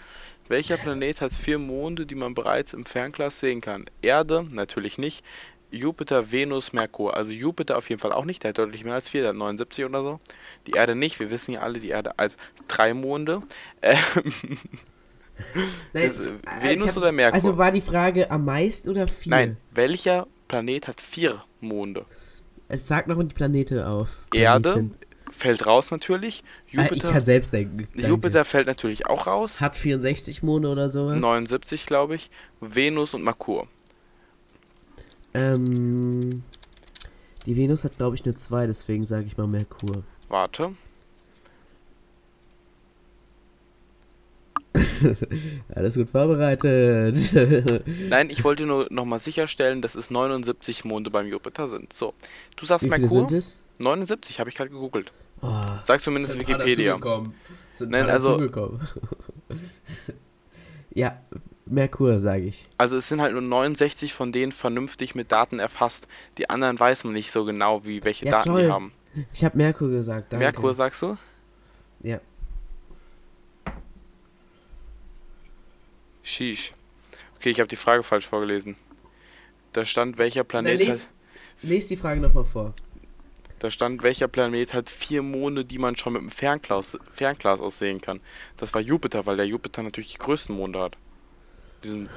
Welcher 0.48 0.76
Planet 0.76 1.20
hat 1.20 1.32
vier 1.32 1.58
Monde, 1.58 2.06
die 2.06 2.14
man 2.14 2.34
bereits 2.34 2.72
im 2.72 2.84
Fernglas 2.84 3.40
sehen 3.40 3.60
kann? 3.60 3.86
Erde, 4.00 4.46
natürlich 4.52 4.98
nicht. 4.98 5.24
Jupiter, 5.70 6.30
Venus, 6.30 6.72
Merkur. 6.72 7.16
Also 7.16 7.32
Jupiter 7.32 7.78
auf 7.78 7.88
jeden 7.88 8.00
Fall 8.00 8.12
auch 8.12 8.26
nicht, 8.26 8.42
der 8.42 8.50
hat 8.50 8.58
deutlich 8.58 8.84
mehr 8.84 8.94
als 8.94 9.08
vier, 9.08 9.22
der 9.22 9.30
hat 9.30 9.36
79 9.36 9.84
oder 9.86 10.02
so. 10.02 10.20
Die 10.66 10.72
Erde 10.72 10.94
nicht, 10.94 11.18
wir 11.18 11.30
wissen 11.30 11.52
ja 11.52 11.60
alle, 11.60 11.80
die 11.80 11.88
Erde 11.88 12.18
als 12.18 12.36
drei 12.68 12.92
Monde. 12.92 13.40
Ähm, 13.80 13.98
Nein, 15.92 16.10
Ist, 16.10 16.20
äh, 16.20 16.30
äh, 16.30 16.62
Venus 16.62 16.84
ich 16.84 16.90
hab- 16.90 16.96
oder 16.98 17.12
Merkur? 17.12 17.34
Also 17.34 17.58
war 17.58 17.72
die 17.72 17.80
Frage 17.80 18.30
am 18.30 18.44
meisten 18.44 18.88
oder 18.90 19.08
viel? 19.08 19.30
nein, 19.30 19.56
welcher 19.72 20.26
Planet 20.48 20.88
hat 20.88 21.00
vier 21.00 21.42
Monde? 21.60 22.04
Es 22.68 22.86
sagt 22.86 23.08
noch 23.08 23.22
die 23.22 23.34
Planete 23.34 23.86
auf. 23.88 24.26
Erde, 24.32 24.72
Planeten. 24.72 24.96
Fällt 25.30 25.66
raus 25.66 25.90
natürlich. 25.90 26.44
Ah, 26.44 26.66
ich 26.66 26.74
Jupiter, 26.90 27.12
kann 27.12 27.24
selbst 27.24 27.52
denken. 27.52 27.88
Danke. 27.94 28.08
Jupiter 28.08 28.44
fällt 28.44 28.66
natürlich 28.66 29.06
auch 29.06 29.26
raus. 29.26 29.60
hat 29.62 29.76
64 29.76 30.42
Monde 30.42 30.68
oder 30.68 30.90
sowas. 30.90 31.18
79, 31.18 31.86
glaube 31.86 32.16
ich. 32.16 32.30
Venus 32.60 33.14
und 33.14 33.24
Merkur. 33.24 33.66
Ähm, 35.32 36.42
die 37.46 37.56
Venus 37.56 37.84
hat 37.84 37.96
glaube 37.96 38.14
ich 38.16 38.24
nur 38.26 38.36
zwei, 38.36 38.66
deswegen 38.66 39.06
sage 39.06 39.24
ich 39.24 39.36
mal 39.38 39.46
Merkur. 39.46 40.04
Warte. 40.28 40.74
Alles 45.74 45.94
gut 45.94 46.08
vorbereitet. 46.08 47.16
Nein, 48.08 48.30
ich 48.30 48.44
wollte 48.44 48.64
nur 48.66 48.86
nochmal 48.90 49.18
sicherstellen, 49.18 49.82
dass 49.82 49.94
es 49.94 50.10
79 50.10 50.84
Monde 50.84 51.10
beim 51.10 51.26
Jupiter 51.26 51.68
sind. 51.68 51.92
So, 51.92 52.14
du 52.56 52.66
sagst 52.66 52.84
Wie 52.84 52.90
viele 52.90 53.00
Merkur? 53.02 53.28
sind 53.28 53.32
es? 53.38 53.58
79, 53.78 54.38
habe 54.40 54.50
ich 54.50 54.56
gerade 54.56 54.70
gegoogelt. 54.70 55.12
Oh, 55.40 55.50
Sag 55.84 56.00
zumindest 56.00 56.38
Wikipedia. 56.38 56.98
Sind 57.74 57.90
Nein, 57.90 58.08
also- 58.08 58.38
ja, 60.94 61.20
Merkur 61.66 62.18
sage 62.20 62.44
ich. 62.44 62.68
Also 62.76 62.96
es 62.96 63.08
sind 63.08 63.20
halt 63.20 63.32
nur 63.32 63.40
69 63.42 64.12
von 64.12 64.30
denen 64.32 64.52
vernünftig 64.52 65.14
mit 65.14 65.32
Daten 65.32 65.58
erfasst. 65.58 66.06
Die 66.38 66.50
anderen 66.50 66.78
weiß 66.78 67.04
man 67.04 67.14
nicht 67.14 67.30
so 67.32 67.44
genau, 67.44 67.84
wie 67.84 68.04
welche 68.04 68.26
Ja, 68.26 68.32
Daten 68.32 68.50
toll. 68.50 68.64
die 68.64 68.70
haben. 68.70 68.92
Ich 69.32 69.44
habe 69.44 69.56
Merkur 69.56 69.88
gesagt. 69.88 70.32
Danke. 70.32 70.44
Merkur 70.44 70.74
sagst 70.74 71.02
du? 71.02 71.16
Ja. 72.02 72.20
Sheesh. 76.32 76.72
Okay, 77.36 77.50
ich 77.50 77.60
habe 77.60 77.68
die 77.68 77.76
Frage 77.76 78.02
falsch 78.02 78.26
vorgelesen. 78.26 78.76
Da 79.72 79.84
stand, 79.84 80.18
welcher 80.18 80.44
Na, 80.44 80.44
Planet 80.44 80.78
les, 80.78 80.88
hat, 80.88 81.08
les 81.62 81.86
die 81.88 81.96
Frage 81.96 82.20
nochmal 82.20 82.44
vor. 82.44 82.74
da 83.58 83.70
stand, 83.70 84.02
welcher 84.02 84.28
Planet 84.28 84.74
hat 84.74 84.90
vier 84.90 85.22
Monde, 85.22 85.64
die 85.64 85.78
man 85.78 85.96
schon 85.96 86.14
mit 86.14 86.22
dem 86.22 86.30
Fernglas, 86.30 86.98
Fernglas 87.10 87.60
aussehen 87.60 88.00
kann. 88.00 88.20
Das 88.56 88.74
war 88.74 88.80
Jupiter, 88.80 89.26
weil 89.26 89.36
der 89.36 89.46
Jupiter 89.46 89.82
natürlich 89.82 90.12
die 90.12 90.18
größten 90.18 90.54
Monde 90.56 90.80
hat. 90.80 90.96
Diesen, 91.84 92.08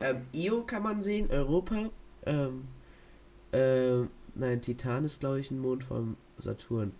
Ähm, 0.00 0.26
Io 0.32 0.62
kann 0.62 0.82
man 0.82 1.02
sehen, 1.02 1.30
Europa. 1.30 1.90
Ähm, 2.26 2.68
ähm, 3.52 4.10
nein, 4.34 4.60
Titan 4.60 5.04
ist, 5.04 5.20
glaube 5.20 5.40
ich, 5.40 5.50
ein 5.50 5.58
Mond 5.58 5.84
vom 5.84 6.16
Saturn. 6.38 6.92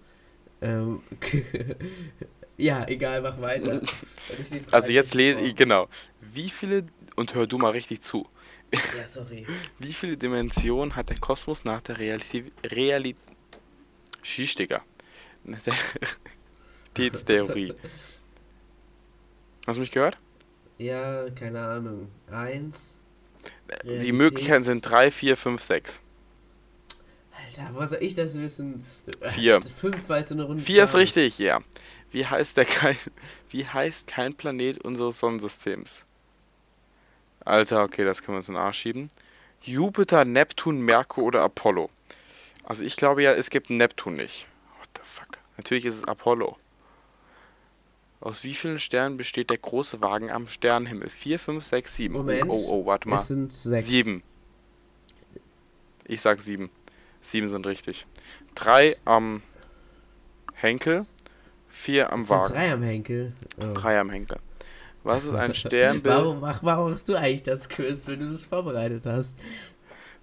Ähm, 0.62 1.02
ja, 2.56 2.86
egal, 2.88 3.22
mach 3.22 3.40
weiter. 3.40 3.80
Die 4.38 4.62
Also 4.70 4.92
jetzt 4.92 5.14
die 5.14 5.18
lese 5.18 5.40
ich 5.40 5.54
genau. 5.54 5.88
Wie 6.20 6.50
viele, 6.50 6.86
und 7.14 7.34
hör 7.34 7.46
du 7.46 7.58
mal 7.58 7.70
richtig 7.70 8.00
zu. 8.02 8.26
Ja, 8.72 9.06
sorry. 9.06 9.46
wie 9.78 9.92
viele 9.92 10.16
Dimensionen 10.16 10.96
hat 10.96 11.10
der 11.10 11.18
Kosmos 11.18 11.64
nach 11.64 11.82
der 11.82 11.98
Realität, 11.98 12.52
Realität, 12.64 13.20
Schieß, 14.22 14.54
Digga. 14.56 14.82
Nach 15.44 15.62
der 15.62 15.74
Realitätstheorie. 16.96 17.74
Hast 19.66 19.76
du 19.76 19.80
mich 19.80 19.90
gehört? 19.90 20.16
Ja, 20.78 21.28
keine 21.30 21.60
Ahnung. 21.60 22.08
Eins. 22.30 22.98
Die 23.82 23.88
Realität. 23.88 24.14
Möglichkeiten 24.14 24.64
sind 24.64 24.82
3, 24.82 25.10
4, 25.10 25.36
5, 25.36 25.62
6. 25.62 26.00
Alter, 27.58 27.74
wo 27.74 27.86
soll 27.86 28.02
ich 28.02 28.14
das 28.14 28.34
wissen? 28.38 28.84
Vier. 29.22 29.60
Fünf, 29.62 30.08
weil 30.08 30.22
es 30.22 30.28
so 30.28 30.34
eine 30.34 30.44
Runde 30.44 30.62
4 30.62 30.84
ist 30.84 30.94
richtig, 30.94 31.38
ja. 31.38 31.60
Wie 32.10 32.26
heißt 32.26 32.56
der 32.56 32.64
kein, 32.64 32.96
wie 33.50 33.66
heißt 33.66 34.06
kein 34.06 34.34
Planet 34.34 34.78
unseres 34.82 35.18
Sonnensystems? 35.18 36.04
Alter, 37.44 37.84
okay, 37.84 38.04
das 38.04 38.22
können 38.22 38.34
wir 38.34 38.38
uns 38.38 38.48
in 38.48 38.54
den 38.54 38.62
Arsch 38.62 38.78
schieben. 38.78 39.08
Jupiter, 39.62 40.24
Neptun, 40.24 40.80
Merkur 40.80 41.24
oder 41.24 41.42
Apollo? 41.42 41.90
Also 42.64 42.82
ich 42.84 42.96
glaube 42.96 43.22
ja, 43.22 43.32
es 43.32 43.50
gibt 43.50 43.70
Neptun 43.70 44.14
nicht. 44.14 44.48
What 44.78 44.88
the 44.96 45.02
fuck? 45.04 45.38
Natürlich 45.56 45.84
ist 45.84 45.96
es 45.96 46.04
Apollo. 46.04 46.56
Aus 48.20 48.42
wie 48.44 48.54
vielen 48.54 48.80
Sternen 48.80 49.16
besteht 49.16 49.50
der 49.50 49.58
große 49.58 50.00
Wagen 50.00 50.30
am 50.30 50.48
Sternenhimmel? 50.48 51.08
4, 51.08 51.38
5, 51.38 51.64
6, 51.64 51.96
7. 51.96 52.14
Moment. 52.14 52.44
Oh, 52.48 52.64
oh, 52.68 52.86
warte 52.86 53.08
mal. 53.08 53.16
Es 53.16 53.28
sind 53.28 53.52
sechs. 53.52 53.86
Sieben. 53.86 54.22
Ich 56.04 56.20
sag 56.20 56.40
sieben. 56.40 56.70
Sieben 57.26 57.48
sind 57.48 57.66
richtig. 57.66 58.06
Drei 58.54 58.96
am 59.04 59.42
Henkel, 60.54 61.06
vier 61.68 62.12
am 62.12 62.28
Wagen. 62.28 62.54
drei 62.54 62.72
am 62.72 62.82
Henkel. 62.82 63.32
Oh. 63.58 63.72
Drei 63.74 63.98
am 63.98 64.10
Henkel. 64.10 64.38
Was 65.02 65.24
ist 65.24 65.34
ein 65.34 65.52
Sternbild? 65.62 66.14
Warum, 66.14 66.40
warum 66.40 66.90
machst 66.90 67.08
du 67.08 67.16
eigentlich 67.16 67.42
das 67.42 67.68
Quiz, 67.68 68.06
wenn 68.06 68.20
du 68.20 68.28
das 68.30 68.44
vorbereitet 68.44 69.04
hast? 69.06 69.34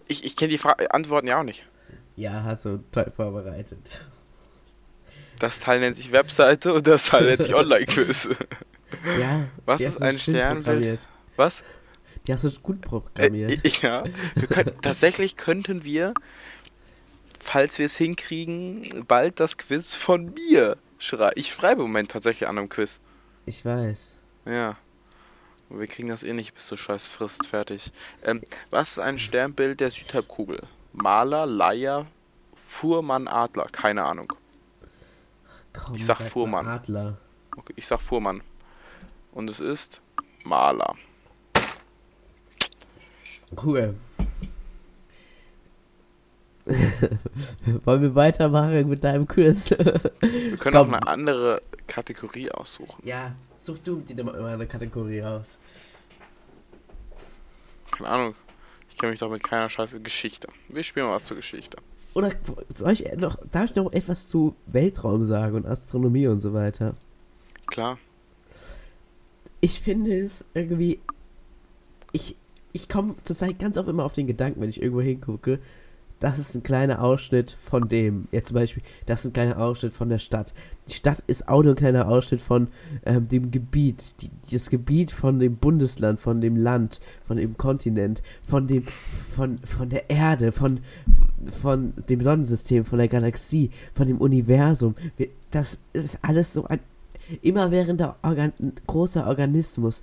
Ich, 0.08 0.24
ich 0.24 0.38
kenne 0.38 0.52
die 0.52 0.58
Fra 0.58 0.72
Antworten 0.92 1.28
ja 1.28 1.40
auch 1.40 1.44
nicht. 1.44 1.66
Ja, 2.16 2.44
hast 2.44 2.64
du 2.66 2.82
toll 2.92 3.12
vorbereitet. 3.14 4.00
Das 5.40 5.60
Teil 5.60 5.82
nennt 5.82 5.98
sich 5.98 6.12
Webseite 6.14 6.74
und 6.74 6.88
das 6.88 7.08
Teil 7.08 7.26
nennt 7.26 7.44
sich 7.44 7.54
Online-Quiz. 7.56 8.30
Ja. 9.20 9.48
Was 9.66 9.82
ist 9.82 10.02
ein 10.02 10.20
Sternbild? 10.20 11.00
Was? 11.36 11.66
Die 12.28 12.34
hast 12.34 12.46
du 12.46 12.52
gut 12.62 12.78
Äh, 12.78 12.88
programmiert. 12.88 13.82
ja. 13.82 14.06
Wir 14.36 14.48
können, 14.48 14.72
tatsächlich 14.82 15.36
könnten 15.36 15.84
wir, 15.84 16.14
falls 17.44 17.78
wir 17.78 17.86
es 17.86 17.98
hinkriegen, 17.98 19.06
bald 19.08 19.40
das 19.40 19.58
Quiz 19.58 19.94
von 19.94 20.34
mir 20.34 20.78
schreiben. 20.98 21.34
Ich 21.36 21.54
schreibe 21.54 21.82
im 21.82 21.88
Moment 21.90 22.12
tatsächlich 22.12 22.48
an 22.50 22.58
einem 22.58 22.70
Quiz. 22.70 23.00
Ich 23.46 23.66
weiß. 23.66 24.14
Ja. 24.46 24.78
Wir 25.70 25.88
kriegen 25.88 26.08
das 26.10 26.24
eh 26.24 26.34
nicht 26.34 26.54
bis 26.54 26.68
zur 26.68 26.78
scheiß 26.78 27.08
Frist 27.08 27.48
fertig. 27.48 27.92
Ähm, 28.24 28.42
was 28.70 28.92
ist 28.92 29.00
ein 29.00 29.18
Sternbild 29.20 29.80
der 29.80 29.92
Südhalbkugel? 29.92 30.62
Maler, 30.94 31.46
Leier, 31.46 32.06
Fuhrmann, 32.56 33.28
Adler. 33.28 33.68
Keine 33.72 34.04
Ahnung. 34.06 34.32
Komm, 35.74 35.96
Ich 35.96 36.06
sag 36.06 36.22
Fuhrmann. 36.22 36.68
Adler. 36.68 37.18
Okay, 37.58 37.74
ich 37.76 37.88
sag 37.88 38.02
Fuhrmann. 38.02 38.42
Und 39.32 39.50
es 39.50 39.60
ist 39.60 40.02
Maler. 40.44 40.96
Cool. 43.62 43.96
Wollen 47.86 48.02
wir 48.02 48.16
weitermachen 48.16 48.88
mit 48.88 49.04
deinem 49.04 49.28
Quiz? 49.28 49.72
Wir 49.72 49.78
können 49.78 50.60
Komm. 50.60 50.76
auch 50.76 50.88
eine 50.88 51.08
andere 51.08 51.62
Kategorie 51.88 52.50
aussuchen. 52.52 53.06
ja, 53.06 53.36
such 53.58 53.80
du 53.80 53.98
dir 53.98 54.24
mal 54.24 54.44
eine 54.46 54.66
Kategorie 54.68 55.24
aus. 55.24 55.58
Keine 57.92 58.10
Ahnung. 58.10 58.36
Ich 58.90 58.98
kenne 58.98 59.12
mich 59.12 59.20
doch 59.20 59.30
mit 59.30 59.44
keiner 59.44 59.70
scheiße 59.70 60.00
Geschichte. 60.02 60.48
Wir 60.70 60.84
spielen 60.84 61.08
mal 61.08 61.16
was 61.16 61.26
zur 61.26 61.38
Geschichte. 61.38 61.78
Oder 62.14 62.32
soll 62.76 62.92
ich 62.92 63.12
noch, 63.18 63.38
darf 63.52 63.72
ich 63.72 63.76
noch 63.76 63.92
etwas 63.92 64.30
zu 64.30 64.56
Weltraum 64.68 65.26
sagen 65.26 65.56
und 65.56 65.66
Astronomie 65.66 66.28
und 66.28 66.40
so 66.40 66.54
weiter? 66.54 66.94
Klar. 67.66 67.98
Ich 69.62 69.82
finde 69.82 70.20
es 70.20 70.46
irgendwie. 70.54 71.00
Ich, 72.12 72.36
ich 72.72 72.88
komme 72.88 73.16
zurzeit 73.24 73.58
ganz 73.58 73.78
oft 73.78 73.90
immer 73.90 74.04
auf 74.04 74.14
den 74.14 74.28
Gedanken, 74.28 74.62
wenn 74.62 74.70
ich 74.70 74.82
irgendwo 74.82 75.02
hingucke, 75.02 75.60
das 76.24 76.40
ist 76.40 76.56
ein 76.56 76.64
kleiner 76.64 77.04
Ausschnitt 77.04 77.52
von 77.52 77.90
dem. 77.90 78.30
Jetzt 78.32 78.48
zum 78.48 78.56
Beispiel, 78.56 78.82
das 79.06 79.20
ist 79.20 79.26
ein 79.26 79.34
kleiner 79.34 79.58
Ausschnitt 79.58 79.92
von 79.92 80.08
der 80.08 80.20
Stadt. 80.20 80.54
Die 80.88 80.94
Stadt 80.94 81.22
ist 81.28 81.50
auch 81.50 81.64
nur 81.64 81.74
ein 81.74 81.76
kleiner 81.76 82.08
Ausschnitt 82.08 82.40
von 82.40 82.70
ähm, 83.06 83.28
dem 83.28 83.52
Gebiet. 83.52 84.22
Die, 84.22 84.30
das 84.50 84.70
Gebiet 84.70 85.12
von 85.12 85.40
dem 85.40 85.58
Bundesland, 85.58 86.22
von 86.22 86.40
dem 86.40 86.56
Land, 86.56 87.02
von 87.26 87.36
dem 87.36 87.58
Kontinent, 87.58 88.24
von 88.48 88.68
dem, 88.68 88.86
von, 89.36 89.58
von 89.66 89.90
der 89.90 90.10
Erde, 90.10 90.54
von, 90.54 90.80
von 91.62 91.92
dem 92.08 92.22
Sonnensystem, 92.22 92.86
von 92.86 93.00
der 93.00 93.10
Galaxie, 93.10 93.72
von 93.94 94.08
dem 94.08 94.22
Universum. 94.22 94.96
Das 95.52 95.80
ist 95.92 96.20
alles 96.22 96.54
so 96.54 96.64
ein 96.64 96.80
immerwährender 97.42 98.16
Organ 98.22 98.54
großer 98.88 99.28
Organismus. 99.28 100.00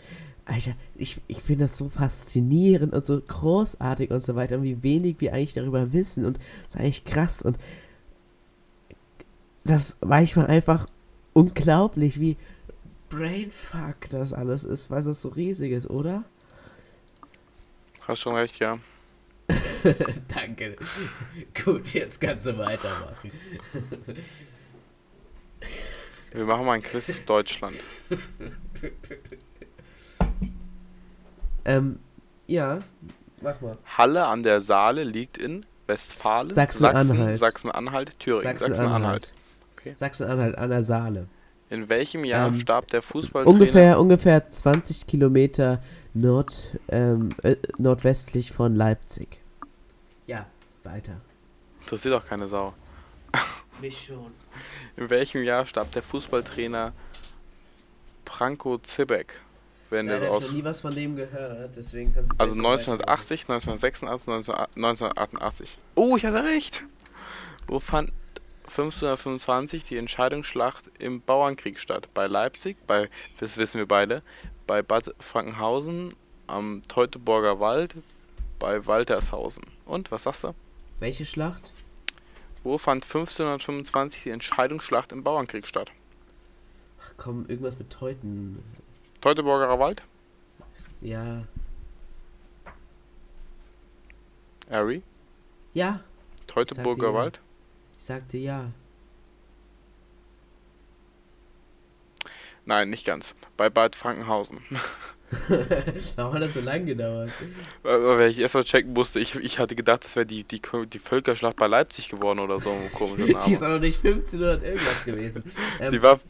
Alter, 0.50 0.74
ich, 0.96 1.20
ich 1.28 1.42
finde 1.42 1.64
das 1.64 1.78
so 1.78 1.88
faszinierend 1.88 2.92
und 2.92 3.06
so 3.06 3.20
großartig 3.20 4.10
und 4.10 4.20
so 4.20 4.34
weiter, 4.34 4.56
und 4.56 4.64
wie 4.64 4.82
wenig 4.82 5.16
wir 5.20 5.32
eigentlich 5.32 5.54
darüber 5.54 5.92
wissen 5.92 6.24
und 6.24 6.38
das 6.38 6.74
ist 6.74 6.76
eigentlich 6.76 7.04
krass 7.04 7.42
und 7.42 7.58
das 9.64 9.96
manchmal 10.00 10.48
einfach 10.48 10.86
unglaublich, 11.34 12.18
wie 12.18 12.36
Brainfuck 13.10 14.10
das 14.10 14.32
alles 14.32 14.64
ist, 14.64 14.90
weil 14.90 15.06
es 15.06 15.22
so 15.22 15.28
riesig 15.28 15.70
ist, 15.70 15.88
oder? 15.88 16.24
Hast 18.00 18.20
schon 18.20 18.34
recht, 18.34 18.58
ja. 18.58 18.78
Danke. 20.28 20.76
Gut, 21.64 21.94
jetzt 21.94 22.20
kannst 22.20 22.46
du 22.46 22.58
weitermachen. 22.58 23.30
Wir 26.32 26.44
machen 26.44 26.66
mal 26.66 26.72
ein 26.72 26.82
Quiz 26.82 27.06
zu 27.06 27.20
Deutschland. 27.26 27.76
Ähm, 31.64 31.98
ja, 32.46 32.80
mach 33.40 33.60
mal. 33.60 33.76
Halle 33.96 34.26
an 34.26 34.42
der 34.42 34.62
Saale 34.62 35.04
liegt 35.04 35.38
in 35.38 35.64
Westfalen, 35.86 36.50
Sachsen-Anhalt. 36.50 37.36
Sachsen-Anhalt, 37.36 38.18
Thüringen. 38.18 38.58
Sachsen-Anhalt. 38.58 39.32
Sachsen-Anhalt 39.96 40.58
an 40.58 40.70
der 40.70 40.82
Saale. 40.82 41.26
In 41.68 41.88
welchem 41.88 42.24
Jahr 42.24 42.48
Ähm, 42.48 42.56
starb 42.60 42.88
der 42.88 43.00
Fußballtrainer? 43.02 43.54
Ungefähr, 43.54 44.00
ungefähr 44.00 44.50
20 44.50 45.06
Kilometer 45.06 45.80
Nord, 46.14 46.76
ähm, 46.88 47.28
äh, 47.44 47.56
nordwestlich 47.78 48.50
von 48.52 48.74
Leipzig. 48.74 49.40
Ja, 50.26 50.46
weiter. 50.82 51.20
Interessiert 51.80 52.14
doch 52.14 52.26
keine 52.26 52.48
Sau. 52.48 52.74
Mich 53.80 54.06
schon. 54.06 54.32
In 54.96 55.08
welchem 55.10 55.44
Jahr 55.44 55.64
starb 55.64 55.92
der 55.92 56.02
Fußballtrainer 56.02 56.92
Branko 58.24 58.78
Zibek? 58.78 59.40
Wenn 59.90 60.06
Ja, 60.06 60.12
der 60.12 60.22
ich 60.22 60.26
habe 60.28 60.36
aus, 60.36 60.50
nie 60.52 60.64
was 60.64 60.80
von 60.80 60.94
dem 60.94 61.16
gehört, 61.16 61.76
deswegen 61.76 62.14
kannst 62.14 62.32
du... 62.32 62.38
also 62.38 62.54
vielleicht 62.54 62.62
mal 62.62 62.72
1980, 62.72 63.48
1986, 63.48 64.08
1988. 64.76 65.78
Oh, 65.96 66.16
ich 66.16 66.24
hatte 66.24 66.44
recht! 66.44 66.82
Wo 67.66 67.80
fand 67.80 68.12
1525 68.68 69.82
die 69.84 69.96
Entscheidungsschlacht 69.96 70.84
im 71.00 71.20
Bauernkrieg 71.20 71.80
statt? 71.80 72.08
Bei 72.14 72.28
Leipzig, 72.28 72.76
bei, 72.86 73.10
das 73.40 73.56
wissen 73.56 73.78
wir 73.78 73.86
beide, 73.86 74.22
bei 74.66 74.82
Bad 74.82 75.12
Frankenhausen, 75.18 76.14
am 76.46 76.82
Teutoburger 76.88 77.58
Wald, 77.58 77.94
bei 78.60 78.86
Waltershausen. 78.86 79.64
Und, 79.86 80.12
was 80.12 80.22
sagst 80.22 80.44
du? 80.44 80.54
Welche 81.00 81.24
Schlacht? 81.24 81.72
Wo 82.62 82.78
fand 82.78 83.04
1525 83.04 84.22
die 84.24 84.30
Entscheidungsschlacht 84.30 85.12
im 85.12 85.24
Bauernkrieg 85.24 85.66
statt? 85.66 85.90
Ach 87.02 87.12
komm, 87.16 87.46
irgendwas 87.48 87.78
mit 87.78 87.90
Teuten. 87.90 88.62
Teutoburger 89.20 89.78
Wald? 89.78 90.02
Ja. 91.00 91.44
Harry? 94.70 95.02
Ja, 95.74 95.98
Teutoburger 96.46 97.08
ja. 97.08 97.14
Wald? 97.14 97.40
ich 97.98 98.04
sagte 98.04 98.38
ja. 98.38 98.70
Nein, 102.66 102.90
nicht 102.90 103.06
ganz. 103.06 103.34
Bei 103.56 103.68
Bad 103.70 103.96
Frankenhausen. 103.96 104.60
Warum 106.16 106.34
hat 106.34 106.42
das 106.42 106.54
so 106.54 106.60
lange 106.60 106.84
gedauert? 106.86 107.30
Weil 107.82 108.30
ich 108.30 108.38
erstmal 108.38 108.64
checken 108.64 108.92
musste, 108.92 109.18
ich, 109.20 109.34
ich 109.36 109.58
hatte 109.58 109.74
gedacht, 109.74 110.04
das 110.04 110.16
wäre 110.16 110.26
die, 110.26 110.44
die, 110.44 110.60
die 110.86 110.98
Völkerschlacht 110.98 111.56
bei 111.56 111.66
Leipzig 111.66 112.08
geworden 112.08 112.38
oder 112.38 112.60
so. 112.60 112.72
komischer 112.94 113.24
Die 113.46 113.52
ist 113.52 113.60
Name. 113.62 113.74
auch 113.74 113.78
noch 113.78 113.80
nicht 113.86 114.04
1500 114.04 114.62
irgendwas 114.62 115.04
gewesen. 115.04 115.44
Ähm, 115.80 115.92
Die 115.92 116.02
war 116.02 116.20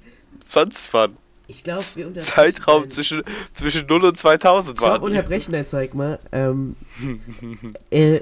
sonst 0.46 0.92
wann. 0.94 1.16
Ich 1.50 1.64
glaube, 1.64 1.82
wir 1.94 2.06
unterbrechen 2.06 2.32
Zeitraum 2.32 2.88
zwischen, 2.90 3.22
zwischen 3.54 3.86
0 3.86 4.04
und 4.04 4.16
2000 4.16 4.76
Ich 4.76 4.80
glaube, 4.80 5.02
war. 5.02 5.02
unterbrechen 5.02 5.52
dein 5.52 5.66
Zeug 5.66 5.94
mal. 5.94 6.18
Ähm, 6.32 6.76
äh, 7.90 8.20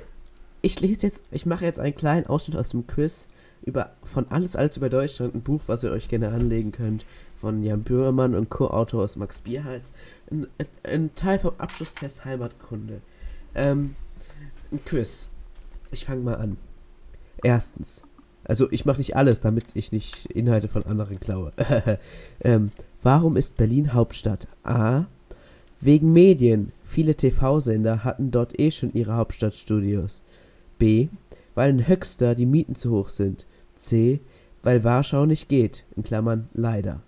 ich 0.63 0.81
lese 0.81 1.07
jetzt, 1.07 1.23
ich 1.31 1.47
mache 1.47 1.65
jetzt 1.65 1.79
einen 1.79 1.95
kleinen 1.95 2.27
Ausschnitt 2.27 2.57
aus 2.57 2.71
dem 2.71 2.87
Quiz 2.87 3.29
über 3.65 3.93
von 4.03 4.27
alles 4.31 4.57
alles 4.57 4.77
über 4.77 4.89
Deutschland, 4.89 5.35
ein 5.35 5.43
Buch, 5.43 5.61
was 5.67 5.85
ihr 5.85 5.91
euch 5.91 6.09
gerne 6.09 6.29
anlegen 6.29 6.73
könnt, 6.73 7.05
von 7.37 7.63
Jan 7.63 7.83
Böhmermann 7.83 8.35
und 8.35 8.49
Co-Autor 8.49 9.05
aus 9.05 9.17
Max 9.17 9.43
Bierhals. 9.43 9.93
Ein, 10.31 10.47
ein, 10.59 10.67
ein, 10.85 11.15
Teil 11.15 11.39
vom 11.39 11.53
Abschlusstest 11.59 12.25
Heimatkunde. 12.25 13.03
Ähm, 13.55 13.95
ein 14.73 14.85
Quiz. 14.85 15.29
Ich 15.91 16.05
fange 16.07 16.23
mal 16.23 16.37
an. 16.37 16.57
Erstens. 17.43 18.03
Also 18.45 18.71
ich 18.71 18.87
mache 18.87 18.99
nicht 18.99 19.15
alles, 19.15 19.43
damit 19.43 19.67
ich 19.75 19.93
nicht 19.93 20.27
Inhalte 20.27 20.69
von 20.69 20.83
anderen 20.85 21.21
klaue. 21.21 21.53
ähm, 22.41 22.71
warum 23.03 23.37
ist 23.37 23.57
Berlin 23.57 23.93
Hauptstadt? 23.93 24.47
A. 24.65 25.07
Wegen 25.81 26.13
Medien. 26.13 26.73
Viele 26.85 27.15
TV-Sender 27.15 28.05
hatten 28.05 28.31
dort 28.31 28.59
eh 28.59 28.71
schon 28.71 28.93
ihre 28.93 29.15
Hauptstadtstudios. 29.15 30.23
B. 30.79 31.09
Weil 31.55 31.71
in 31.71 31.89
Höxter 31.89 32.35
die 32.35 32.47
Mieten 32.47 32.75
zu 32.75 32.91
hoch 32.91 33.09
sind. 33.09 33.47
C. 33.77 34.21
Weil 34.63 34.85
Warschau 34.85 35.27
nicht 35.27 35.49
geht. 35.49 35.85
In 35.97 36.03
Klammern 36.03 36.49
leider. 36.53 37.01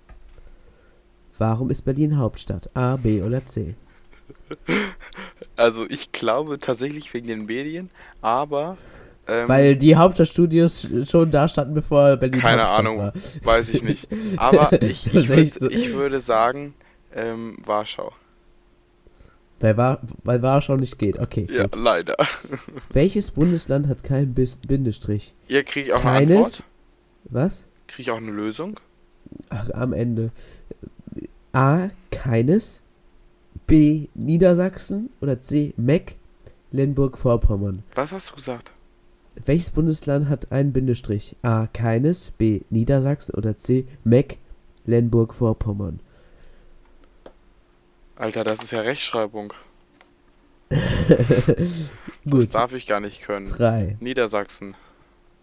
Warum 1.38 1.70
ist 1.70 1.82
Berlin 1.82 2.18
Hauptstadt? 2.18 2.70
A, 2.74 2.96
B 2.96 3.22
oder 3.22 3.44
C? 3.44 3.74
Also 5.56 5.84
ich 5.90 6.12
glaube 6.12 6.58
tatsächlich 6.58 7.12
wegen 7.12 7.26
den 7.26 7.44
Medien, 7.44 7.90
aber 8.22 8.78
ähm, 9.30 9.48
Weil 9.48 9.76
die 9.76 9.94
Hauptstadtstudios 9.94 10.88
schon 11.08 11.30
da 11.30 11.46
standen, 11.46 11.74
bevor 11.74 12.16
Berlin 12.16 12.40
Keine 12.40 12.62
Hauptstadt 12.62 12.78
Ahnung, 12.80 12.98
war. 12.98 13.12
weiß 13.44 13.68
ich 13.68 13.84
nicht. 13.84 14.08
Aber 14.36 14.82
ich, 14.82 15.06
ich, 15.14 15.28
würd, 15.28 15.52
so. 15.52 15.70
ich 15.70 15.92
würde 15.94 16.20
sagen 16.20 16.74
ähm, 17.14 17.56
Warschau. 17.64 18.10
Weil, 19.60 19.76
War 19.76 20.00
weil 20.24 20.42
Warschau 20.42 20.76
nicht 20.76 20.98
geht, 20.98 21.20
okay. 21.20 21.46
Ja, 21.48 21.68
gut. 21.68 21.76
leider. 21.76 22.16
Welches 22.92 23.30
Bundesland 23.30 23.86
hat 23.86 24.02
keinen 24.02 24.34
Bindestrich? 24.34 25.32
Ja, 25.46 25.62
kriege 25.62 25.86
ich 25.86 25.92
auch 25.92 26.02
Keines? 26.02 26.30
eine 26.30 26.38
Antwort? 26.44 26.64
Was? 27.24 27.64
Kriege 27.86 28.02
ich 28.02 28.10
auch 28.10 28.16
eine 28.16 28.32
Lösung? 28.32 28.80
Ach, 29.48 29.70
am 29.70 29.92
Ende. 29.92 30.32
A. 31.52 31.90
Keines. 32.10 32.82
B. 33.68 34.08
Niedersachsen. 34.14 35.10
Oder 35.20 35.38
C. 35.38 35.72
Mecklenburg-Vorpommern. 35.76 37.84
Was 37.94 38.10
hast 38.10 38.30
du 38.30 38.34
gesagt? 38.36 38.72
Welches 39.44 39.70
Bundesland 39.70 40.28
hat 40.28 40.52
einen 40.52 40.72
Bindestrich? 40.72 41.36
A. 41.42 41.66
Keines. 41.66 42.32
B. 42.32 42.62
Niedersachsen. 42.70 43.34
Oder 43.34 43.56
C. 43.56 43.86
Mecklenburg-Vorpommern. 44.04 46.00
Alter, 48.16 48.44
das 48.44 48.62
ist 48.62 48.72
ja 48.72 48.80
Rechtschreibung. 48.80 49.54
das 52.24 52.48
darf 52.50 52.74
ich 52.74 52.86
gar 52.86 53.00
nicht 53.00 53.22
können. 53.22 53.46
Drei. 53.46 53.96
Niedersachsen. 54.00 54.74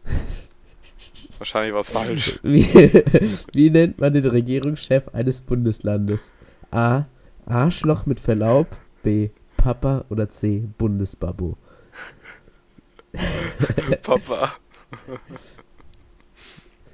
Wahrscheinlich 1.39 1.73
war 1.73 1.81
es 1.81 1.89
falsch. 1.89 2.39
Wie, 2.43 2.63
wie, 3.53 3.69
nennt 3.69 3.99
man 3.99 4.13
den 4.13 4.25
Regierungschef 4.25 5.09
eines 5.09 5.41
Bundeslandes? 5.41 6.31
A. 6.71 7.05
Arschloch 7.45 8.05
mit 8.05 8.19
Verlaub. 8.19 8.67
B. 9.03 9.29
Papa 9.57 10.05
oder 10.09 10.29
C. 10.29 10.67
Bundesbabo. 10.77 11.57
Papa. 14.03 14.53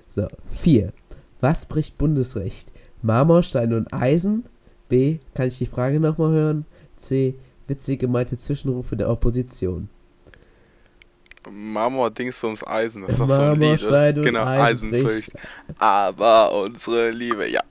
So, 0.10 0.28
4. 0.50 0.94
Was 1.42 1.66
bricht 1.66 1.98
Bundesrecht? 1.98 2.72
Marmorstein 3.02 3.74
und 3.74 3.94
Eisen? 3.94 4.46
B. 4.90 5.20
Kann 5.34 5.48
ich 5.48 5.58
die 5.58 5.66
Frage 5.66 6.00
nochmal 6.00 6.32
hören? 6.32 6.66
C. 6.98 7.36
Witzig 7.68 8.00
gemeinte 8.00 8.38
Zwischenrufe 8.38 8.96
der 8.96 9.10
Opposition. 9.10 9.90
Marmor 11.50 12.12
Dingsbums 12.12 12.66
Eisen, 12.66 13.02
das 13.02 13.12
ist 13.12 13.20
doch 13.20 13.30
so 13.30 13.42
ein 13.42 13.60
Lied. 13.60 13.80
Stein 13.80 14.18
und 14.18 14.24
genau, 14.24 14.46
Eisenfurcht. 14.46 15.32
Aber 15.78 16.64
unsere 16.64 17.12
Liebe, 17.12 17.50
ja. 17.50 17.62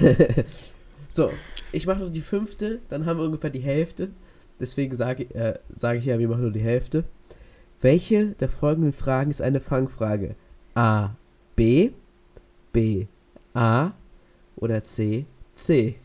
so, 1.08 1.32
ich 1.72 1.86
mache 1.86 2.00
noch 2.00 2.12
die 2.12 2.20
fünfte, 2.20 2.80
dann 2.88 3.06
haben 3.06 3.18
wir 3.18 3.24
ungefähr 3.24 3.50
die 3.50 3.60
Hälfte. 3.60 4.10
Deswegen 4.60 4.94
sage 4.94 5.24
äh, 5.34 5.58
sag 5.76 5.98
ich 5.98 6.04
ja, 6.04 6.18
wir 6.18 6.28
machen 6.28 6.42
nur 6.42 6.52
die 6.52 6.60
Hälfte. 6.60 7.04
Welche 7.82 8.28
der 8.28 8.48
folgenden 8.48 8.92
Fragen 8.92 9.30
ist 9.30 9.42
eine 9.42 9.60
Fangfrage? 9.60 10.36
A. 10.74 11.10
B. 11.56 11.90
B. 12.72 13.06
A. 13.54 13.90
Oder 14.54 14.84
C. 14.84 15.26
C. 15.54 15.96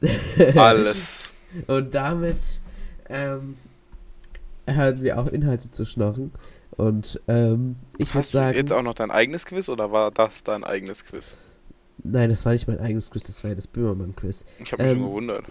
Alles. 0.56 1.30
Und 1.66 1.94
damit 1.94 2.60
ähm, 3.10 3.58
hören 4.66 5.02
wir 5.02 5.18
auch 5.18 5.26
Inhalte 5.28 5.70
zu 5.70 5.84
schnorren. 5.84 6.32
Und 6.70 7.20
ähm, 7.28 7.76
ich 7.98 8.14
Hast 8.14 8.32
würde 8.32 8.44
sagen. 8.44 8.52
du 8.54 8.58
jetzt 8.60 8.72
auch 8.72 8.82
noch 8.82 8.94
dein 8.94 9.10
eigenes 9.10 9.44
Quiz 9.44 9.68
oder 9.68 9.92
war 9.92 10.10
das 10.10 10.42
dein 10.42 10.64
eigenes 10.64 11.04
Quiz? 11.04 11.34
Nein, 12.02 12.30
das 12.30 12.46
war 12.46 12.52
nicht 12.52 12.66
mein 12.66 12.80
eigenes 12.80 13.10
Quiz, 13.10 13.24
das 13.24 13.42
war 13.44 13.50
ja 13.50 13.54
das 13.54 13.66
Böhmermann-Quiz. 13.66 14.44
Ich 14.58 14.72
habe 14.72 14.82
mich 14.82 14.92
ähm, 14.92 14.98
schon 14.98 15.06
gewundert. 15.06 15.44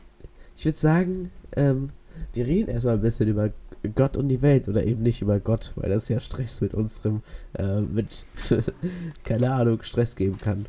Ich 0.57 0.65
würde 0.65 0.77
sagen, 0.77 1.31
ähm, 1.55 1.89
wir 2.33 2.45
reden 2.45 2.69
erstmal 2.69 2.95
ein 2.95 3.01
bisschen 3.01 3.27
über 3.27 3.51
Gott 3.95 4.17
und 4.17 4.29
die 4.29 4.41
Welt 4.41 4.67
oder 4.67 4.83
eben 4.83 5.03
nicht 5.03 5.21
über 5.21 5.39
Gott, 5.39 5.71
weil 5.75 5.89
das 5.89 6.09
ja 6.09 6.19
Stress 6.19 6.61
mit 6.61 6.73
unserem, 6.73 7.21
äh, 7.53 7.81
mit, 7.81 8.25
keine 9.23 9.51
Ahnung, 9.51 9.83
Stress 9.83 10.15
geben 10.15 10.37
kann. 10.37 10.65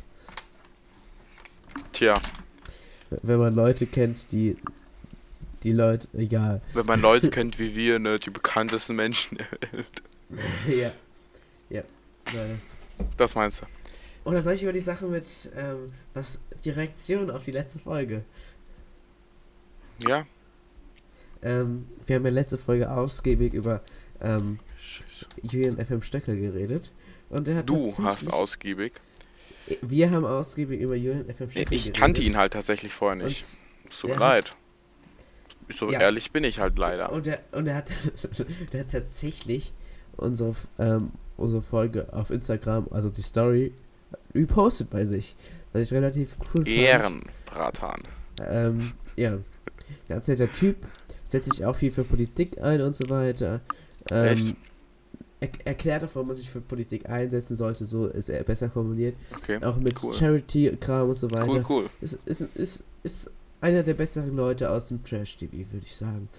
Tja. 1.93 2.13
Wenn 3.09 3.39
man 3.39 3.53
Leute 3.53 3.85
kennt, 3.85 4.31
die 4.31 4.57
die 5.63 5.71
Leute, 5.71 6.07
egal. 6.13 6.61
Wenn 6.73 6.85
man 6.85 7.01
Leute 7.01 7.29
kennt 7.29 7.57
wie 7.59 7.75
wir, 7.75 7.99
ne, 7.99 8.19
die 8.19 8.29
bekanntesten 8.29 8.95
Menschen 8.95 9.37
der 9.37 9.47
Welt. 9.71 10.03
ja. 10.67 10.91
Ja. 11.69 11.83
Das 13.15 13.35
meinst 13.35 13.61
du? 13.61 13.65
Oder 14.29 14.41
soll 14.41 14.53
ich 14.53 14.63
über 14.63 14.73
die 14.73 14.79
Sache 14.79 15.05
mit, 15.05 15.27
ähm, 15.55 15.87
was, 16.13 16.39
die 16.63 16.69
Reaktion 16.69 17.29
auf 17.29 17.45
die 17.45 17.51
letzte 17.51 17.79
Folge? 17.79 18.23
Ja. 20.07 20.25
Ähm, 21.47 21.87
wir 22.05 22.17
haben 22.17 22.25
ja 22.25 22.31
letzte 22.31 22.57
Folge 22.57 22.91
ausgiebig 22.91 23.53
über 23.53 23.81
ähm, 24.21 24.59
Julian 25.43 25.77
FM 25.83 26.01
Stöckel 26.01 26.39
geredet. 26.39 26.91
Und 27.29 27.47
er 27.47 27.57
hat 27.57 27.69
Du 27.69 27.91
hast 28.03 28.31
ausgiebig. 28.31 28.93
Wir 29.81 30.11
haben 30.11 30.25
ausgiebig 30.25 30.79
über 30.79 30.95
Julian 30.95 31.25
FM 31.25 31.51
Stöckel 31.51 31.73
Ich 31.73 31.83
geredet. 31.83 31.99
kannte 31.99 32.21
ihn 32.21 32.37
halt 32.37 32.53
tatsächlich 32.53 32.93
vorher 32.93 33.23
nicht. 33.23 33.45
So 33.89 34.07
leid. 34.07 34.51
So 35.69 35.91
ja. 35.91 36.01
ehrlich 36.01 36.31
bin 36.31 36.43
ich 36.43 36.59
halt 36.59 36.77
leider. 36.77 37.11
Und 37.11 37.27
er, 37.27 37.39
und 37.51 37.67
er 37.67 37.75
hat, 37.75 37.91
der 38.73 38.81
hat 38.81 38.91
tatsächlich 38.91 39.73
unsere, 40.15 40.55
ähm, 40.79 41.07
unsere 41.35 41.61
Folge 41.61 42.11
auf 42.13 42.29
Instagram, 42.29 42.87
also 42.91 43.09
die 43.09 43.21
Story, 43.21 43.73
repostet 44.33 44.89
bei 44.89 45.05
sich. 45.05 45.35
Was 45.73 45.81
ich 45.83 45.93
relativ 45.93 46.35
cool 46.53 46.63
fand. 46.63 46.67
Ehrenbratan. 46.67 48.01
Ähm, 48.45 48.93
ja. 49.15 49.37
Ganz 50.07 50.27
netter 50.27 50.51
Typ, 50.51 50.77
setzt 51.27 51.53
sich 51.53 51.65
auch 51.65 51.75
viel 51.75 51.91
für 51.91 52.03
Politik 52.03 52.59
ein 52.61 52.81
und 52.81 52.95
so 52.95 53.07
weiter. 53.09 53.59
Ähm, 54.09 54.25
Echt? 54.25 54.55
Er, 55.39 55.49
erklärt 55.65 56.03
auch, 56.03 56.09
warum 56.13 56.29
man 56.29 56.37
sich 56.37 56.49
für 56.49 56.61
Politik 56.61 57.07
einsetzen 57.07 57.55
sollte, 57.55 57.85
so 57.85 58.07
ist 58.07 58.29
er 58.29 58.43
besser 58.43 58.71
formuliert. 58.71 59.15
Okay, 59.35 59.63
auch 59.63 59.75
mit 59.77 60.01
cool. 60.01 60.11
Charity-Kram 60.11 61.09
und 61.09 61.15
so 61.15 61.29
weiter. 61.29 61.47
Cool, 61.47 61.65
cool. 61.69 61.89
Ist, 62.01 62.17
ist, 62.25 62.41
ist, 62.41 62.83
ist 63.03 63.29
einer 63.61 63.83
der 63.83 63.93
besseren 63.93 64.35
Leute 64.35 64.71
aus 64.71 64.87
dem 64.87 65.03
Trash-TV, 65.03 65.51
würde 65.71 65.85
ich 65.85 65.95
sagen. 65.95 66.29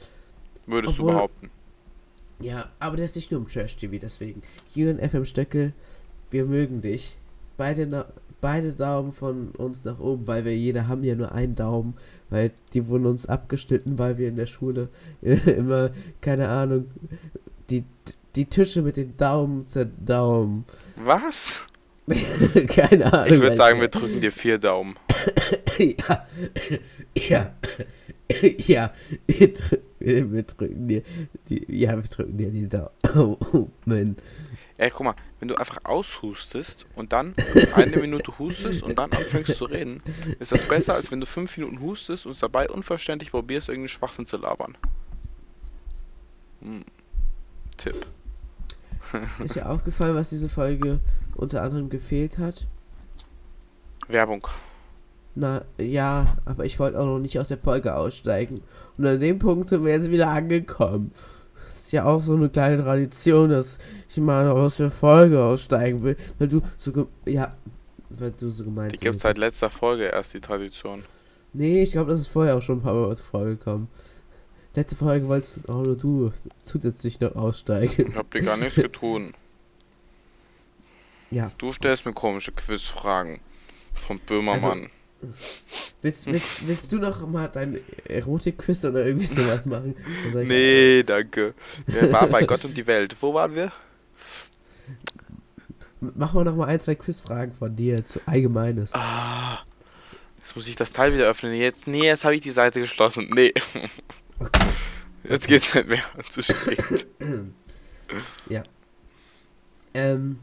Würdest 0.67 0.99
Obwohl, 0.99 1.13
du 1.13 1.17
behaupten? 1.17 1.51
Ja, 2.41 2.71
aber 2.81 2.97
der 2.97 3.05
ist 3.05 3.15
nicht 3.15 3.31
nur 3.31 3.41
im 3.41 3.49
Trash-TV, 3.49 3.99
deswegen. 4.01 4.43
Jürgen 4.75 5.07
FM 5.07 5.25
Stöckel, 5.27 5.75
wir 6.31 6.45
mögen 6.45 6.81
dich. 6.81 7.19
Beide, 7.57 7.87
beide 8.41 8.73
Daumen 8.73 9.13
von 9.13 9.51
uns 9.51 9.85
nach 9.85 9.99
oben, 9.99 10.27
weil 10.27 10.45
wir 10.45 10.57
jeder 10.57 10.89
haben 10.89 11.05
ja 11.05 11.15
nur 11.15 11.33
einen 11.33 11.55
Daumen, 11.55 11.95
weil 12.31 12.53
die 12.73 12.87
wurden 12.89 13.07
uns 13.07 13.27
abgeschnitten, 13.27 13.99
weil 13.99 14.19
wir 14.19 14.29
in 14.29 14.37
der 14.37 14.47
Schule 14.47 14.89
immer, 15.23 15.91
keine 16.21 16.49
Ahnung, 16.49 16.87
die, 17.71 17.85
die 18.37 18.47
Tische 18.47 18.83
mit 18.83 18.97
den 18.97 19.17
Daumen 19.17 19.67
zerdaumen. 19.67 20.65
Was? 20.97 21.67
keine 22.69 23.13
Ahnung. 23.13 23.35
Ich 23.35 23.41
würde 23.41 23.57
sagen, 23.57 23.81
wir 23.81 23.89
drücken 23.89 24.21
dir 24.21 24.33
vier 24.33 24.59
Daumen. 24.59 24.97
ja. 25.79 26.27
Ja. 27.29 27.53
ja. 28.67 28.93
Wir, 29.27 30.43
drücken, 30.43 30.87
dir. 30.87 31.03
Die, 31.49 31.65
ja, 31.69 31.97
wir 31.97 32.03
drücken 32.03 32.37
dir 32.37 32.51
die 32.51 32.69
Daumen. 32.69 34.17
Ey, 34.79 34.91
guck 34.91 35.05
mal, 35.05 35.15
wenn 35.41 35.49
du 35.49 35.57
einfach 35.57 35.81
aushustest 35.83 36.87
und 36.95 37.13
dann 37.13 37.35
eine 37.75 37.97
Minute 37.97 38.39
hustest 38.39 38.85
und 38.85 38.97
dann 38.97 39.11
anfängst 39.11 39.57
zu 39.57 39.65
reden, 39.65 40.01
ist 40.39 40.53
das 40.53 40.67
besser, 40.69 40.95
als 40.95 41.11
wenn 41.11 41.19
du 41.21 41.27
fünf 41.27 41.57
Minuten 41.59 41.81
hustest 41.81 42.27
und 42.27 42.41
dabei 42.41 42.71
unverständlich 42.71 43.33
probierst, 43.33 43.69
irgendeinen 43.69 43.89
Schwachsinn 43.89 44.25
zu 44.25 44.37
labern. 44.37 44.79
Hm. 46.63 46.85
Tipp. 47.77 48.07
ist 49.45 49.57
dir 49.57 49.69
aufgefallen, 49.69 50.15
was 50.15 50.31
diese 50.31 50.49
Folge 50.49 51.01
unter 51.35 51.63
anderem 51.63 51.89
gefehlt 51.91 52.39
hat? 52.39 52.69
Werbung. 54.07 54.47
Na, 55.35 55.63
ja, 55.77 56.37
aber 56.45 56.65
ich 56.67 56.79
wollte 56.79 56.99
auch 57.01 57.07
noch 57.07 57.19
nicht 57.19 57.39
aus 57.39 57.49
der 57.49 57.59
Folge 57.59 57.97
aussteigen. 57.97 58.61
Und 58.97 59.07
an 59.07 59.19
dem 59.19 59.41
Punkt 59.41 59.69
sind 59.69 59.85
wir 59.85 59.93
jetzt 59.93 60.11
wieder 60.11 60.29
angekommen. 60.29 61.13
Das 61.65 61.77
ist 61.77 61.93
ja 61.93 62.05
auch 62.05 62.21
so 62.21 62.35
eine 62.35 62.49
kleine 62.49 62.83
Tradition, 62.83 63.51
dass 63.51 63.79
ich 64.09 64.17
mal 64.19 64.49
aus 64.49 64.79
der 64.79 64.91
Folge 64.91 65.43
aussteigen 65.43 66.03
will. 66.03 66.17
Weil 66.39 66.49
du 66.49 66.63
so, 66.79 67.09
ja, 67.27 67.55
weil 68.11 68.33
du 68.33 68.51
so 68.51 68.65
gemeint 68.65 68.93
Die 68.93 68.97
gibt 68.97 69.17
es 69.17 69.23
seit 69.23 69.39
letzter 69.39 69.71
Folge 69.71 70.05
erst, 70.05 70.35
die 70.35 70.41
Tradition. 70.41 71.05
Nee, 71.53 71.83
ich 71.83 71.93
glaube, 71.93 72.11
das 72.11 72.21
ist 72.21 72.29
vorher 72.29 72.57
auch 72.57 72.63
schon 72.63 72.79
ein 72.79 72.83
paar 72.83 72.95
Mal 72.95 73.17
vorgekommen. 73.17 73.89
Letzte 74.75 74.97
Folge 74.97 75.29
wolltest 75.29 75.69
auch 75.69 75.83
nur 75.83 75.97
du 75.97 76.33
zusätzlich 76.63 77.21
noch 77.21 77.35
aussteigen. 77.35 78.11
Ich 78.11 78.17
hab 78.17 78.31
dir 78.31 78.43
gar 78.43 78.57
nichts 78.57 78.77
getan. 78.77 79.33
Ja. 81.31 81.51
Du 81.59 81.73
stellst 81.73 82.07
mir 82.07 82.13
komische 82.13 82.53
Quizfragen. 82.53 83.41
Vom 83.95 84.21
Böhmermann. 84.21 84.89
Willst, 86.01 86.27
willst, 86.27 86.69
willst 86.69 86.93
du 86.93 86.99
noch 86.99 87.27
mal 87.27 87.49
dein 87.49 87.81
Erotik-Quiz 88.05 88.85
oder 88.85 89.05
irgendwie 89.05 89.27
sowas 89.27 89.67
machen? 89.67 89.97
Nee, 90.33 91.03
danke. 91.03 91.55
Wer 91.87 92.13
war 92.13 92.29
bei 92.29 92.45
Gott 92.45 92.65
und 92.65 92.77
die 92.77 92.87
Welt? 92.87 93.17
Wo 93.21 93.35
waren 93.35 93.55
wir? 93.55 93.73
Machen 96.01 96.39
wir 96.39 96.45
noch 96.45 96.57
mal 96.57 96.67
ein, 96.67 96.81
zwei 96.81 96.95
Quizfragen 96.95 97.53
von 97.53 97.75
dir 97.75 98.05
zu 98.05 98.21
Allgemeines. 98.27 98.95
Ah. 98.95 99.59
Jetzt 100.39 100.55
muss 100.55 100.69
ich 100.69 100.77
das 100.77 100.93
Teil 100.93 101.13
wieder 101.13 101.27
öffnen. 101.27 101.53
Jetzt, 101.55 101.87
nee, 101.87 102.05
jetzt 102.05 102.25
habe 102.25 102.35
ich 102.35 102.41
die 102.41 102.53
Seite 102.53 102.81
geschlossen. 102.81 103.29
Nee. 103.35 103.53
Okay. 104.39 104.67
Jetzt 105.25 105.49
geht's 105.49 105.75
nicht 105.75 105.89
mehr. 105.89 106.03
Zu 106.29 106.43
spät. 106.43 107.07
Ähm, 109.99 110.39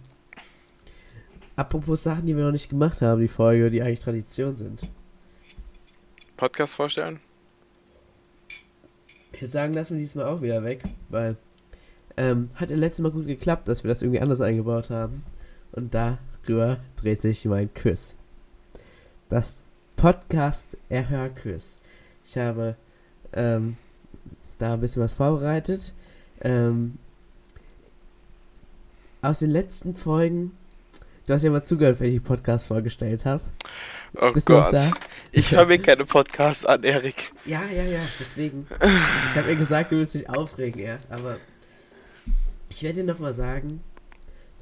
apropos 1.56 2.04
Sachen, 2.04 2.26
die 2.26 2.36
wir 2.36 2.44
noch 2.44 2.52
nicht 2.52 2.70
gemacht 2.70 3.02
haben, 3.02 3.22
die 3.22 3.30
Folge, 3.30 3.72
die 3.72 3.82
eigentlich 3.82 4.02
Tradition 4.02 4.58
sind. 4.58 4.90
Podcast 6.36 6.76
vorstellen? 6.76 7.22
Ich 9.32 9.42
würde 9.42 9.52
sagen, 9.52 9.74
lassen 9.74 9.96
wir 9.96 10.02
diesmal 10.02 10.26
auch 10.26 10.42
wieder 10.42 10.64
weg, 10.64 10.84
weil 11.10 11.38
ähm, 12.18 12.50
hat 12.56 12.70
ja 12.70 12.76
letztes 12.76 13.02
Mal 13.02 13.12
gut 13.12 13.28
geklappt, 13.28 13.68
dass 13.68 13.84
wir 13.84 13.90
das 13.90 14.02
irgendwie 14.02 14.20
anders 14.20 14.42
eingebaut 14.42 14.90
haben. 14.90 15.24
Und 15.76 15.94
darüber 15.94 16.80
dreht 16.96 17.20
sich 17.22 17.44
mein 17.46 17.74
Quiz. 17.74 18.16
Das 19.28 19.62
Podcast 19.98 20.78
Erhörquiz. 20.88 21.78
Ich 22.24 22.38
habe 22.38 22.76
ähm, 23.34 23.76
da 24.58 24.74
ein 24.74 24.80
bisschen 24.80 25.04
was 25.04 25.14
vorbereitet. 25.14 25.94
Ähm, 26.42 26.98
aus 29.22 29.40
den 29.40 29.52
letzten 29.52 29.96
Folgen, 29.96 30.52
du 31.26 31.34
hast 31.34 31.44
ja 31.44 31.52
mal 31.52 31.64
zugehört, 31.64 32.00
wenn 32.00 32.08
ich 32.08 32.16
die 32.16 32.20
Podcast 32.20 32.68
vorgestellt 32.68 33.26
habe. 33.26 33.42
Oh 34.16 34.32
Bist 34.32 34.48
Gott. 34.48 34.74
da? 34.74 34.92
Ich 35.34 35.52
höre 35.52 35.66
mir 35.66 35.80
keine 35.80 36.06
Podcasts 36.06 36.66
an, 36.66 36.84
Erik. 36.84 37.34
Ja, 37.46 37.64
ja, 37.66 37.84
ja, 37.84 38.00
deswegen. 38.18 38.68
Ich 38.82 39.36
habe 39.36 39.50
mir 39.50 39.58
gesagt, 39.58 39.92
du 39.92 39.98
willst 39.98 40.14
dich 40.14 40.30
aufregen 40.30 40.80
erst, 40.80 41.12
aber 41.12 41.38
ich 42.70 42.82
werde 42.84 43.02
dir 43.02 43.04
nochmal 43.04 43.34
sagen, 43.34 43.82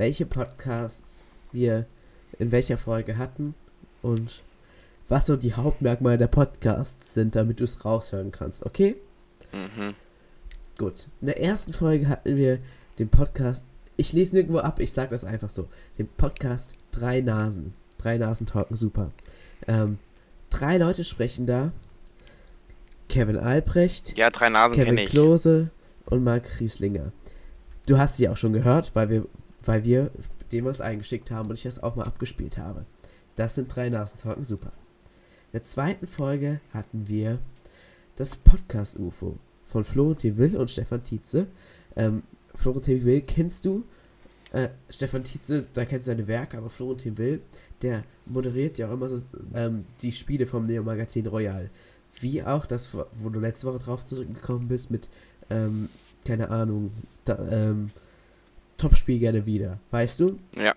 welche 0.03 0.25
Podcasts 0.25 1.23
wir 1.53 1.85
in 2.37 2.51
welcher 2.51 2.77
Folge 2.77 3.17
hatten 3.17 3.55
und 4.01 4.43
was 5.07 5.27
so 5.27 5.37
die 5.37 5.53
Hauptmerkmale 5.53 6.17
der 6.17 6.27
Podcasts 6.27 7.13
sind, 7.13 7.37
damit 7.37 7.61
du 7.61 7.63
es 7.63 7.85
raushören 7.85 8.33
kannst, 8.33 8.65
okay? 8.65 8.97
Mhm. 9.53 9.95
Gut. 10.77 11.07
In 11.21 11.27
der 11.27 11.39
ersten 11.41 11.71
Folge 11.71 12.09
hatten 12.09 12.35
wir 12.35 12.59
den 12.99 13.07
Podcast, 13.07 13.63
ich 13.95 14.11
lese 14.11 14.35
nirgendwo 14.35 14.59
ab, 14.59 14.81
ich 14.81 14.91
sag 14.91 15.09
das 15.09 15.23
einfach 15.23 15.49
so, 15.49 15.69
den 15.97 16.09
Podcast 16.09 16.73
Drei 16.91 17.21
Nasen. 17.21 17.73
Drei 17.97 18.17
Nasen 18.17 18.45
talken 18.45 18.75
super. 18.75 19.07
Ähm, 19.69 19.99
drei 20.49 20.79
Leute 20.79 21.05
sprechen 21.05 21.45
da. 21.45 21.71
Kevin 23.07 23.37
Albrecht, 23.37 24.17
Ja, 24.17 24.29
drei 24.29 24.49
Nasen 24.49 24.75
Kevin 24.75 24.97
kenne 24.97 25.03
ich. 25.05 25.11
Klose 25.11 25.69
und 26.07 26.25
Marc 26.25 26.59
Rieslinger. 26.59 27.13
Du 27.85 27.97
hast 27.97 28.17
sie 28.17 28.27
auch 28.27 28.37
schon 28.37 28.51
gehört, 28.51 28.93
weil 28.97 29.09
wir, 29.09 29.25
weil 29.63 29.83
wir 29.83 30.11
dem 30.51 30.65
was 30.65 30.81
eingeschickt 30.81 31.31
haben 31.31 31.49
und 31.49 31.55
ich 31.55 31.63
das 31.63 31.81
auch 31.81 31.95
mal 31.95 32.05
abgespielt 32.05 32.57
habe. 32.57 32.85
Das 33.35 33.55
sind 33.55 33.73
drei 33.73 33.89
Nasentalken, 33.89 34.43
super. 34.43 34.71
In 35.47 35.59
der 35.59 35.63
zweiten 35.63 36.07
Folge 36.07 36.61
hatten 36.73 37.07
wir 37.07 37.39
das 38.15 38.35
Podcast 38.35 38.97
UFO 38.99 39.37
von 39.65 39.83
Florentin 39.83 40.37
Will 40.37 40.55
und 40.55 40.69
Stefan 40.69 41.03
Tietze. 41.03 41.47
Ähm, 41.95 42.23
Florentin 42.53 43.03
Will 43.05 43.21
kennst 43.21 43.65
du. 43.65 43.83
Äh, 44.51 44.69
Stefan 44.89 45.23
Tietze, 45.23 45.65
da 45.73 45.85
kennst 45.85 46.05
du 46.05 46.11
seine 46.11 46.27
Werke, 46.27 46.57
aber 46.57 46.69
Florentin 46.69 47.17
Will, 47.17 47.41
der 47.81 48.03
moderiert 48.27 48.77
ja 48.77 48.87
auch 48.87 48.93
immer 48.93 49.09
so 49.09 49.17
ähm, 49.55 49.85
die 50.01 50.11
Spiele 50.11 50.45
vom 50.45 50.67
Neo-Magazin 50.67 51.25
Royal. 51.25 51.71
Wie 52.19 52.43
auch 52.43 52.67
das, 52.67 52.93
wo 52.93 53.05
wo 53.13 53.29
du 53.29 53.39
letzte 53.39 53.65
Woche 53.65 53.79
drauf 53.79 54.05
zurückgekommen 54.05 54.67
bist 54.67 54.91
mit, 54.91 55.09
ähm, 55.49 55.89
keine 56.23 56.51
Ahnung, 56.51 56.91
da, 57.25 57.39
ähm, 57.49 57.89
Topspiel 58.77 59.19
gerne 59.19 59.45
wieder. 59.45 59.79
Weißt 59.91 60.19
du? 60.19 60.39
Ja. 60.55 60.73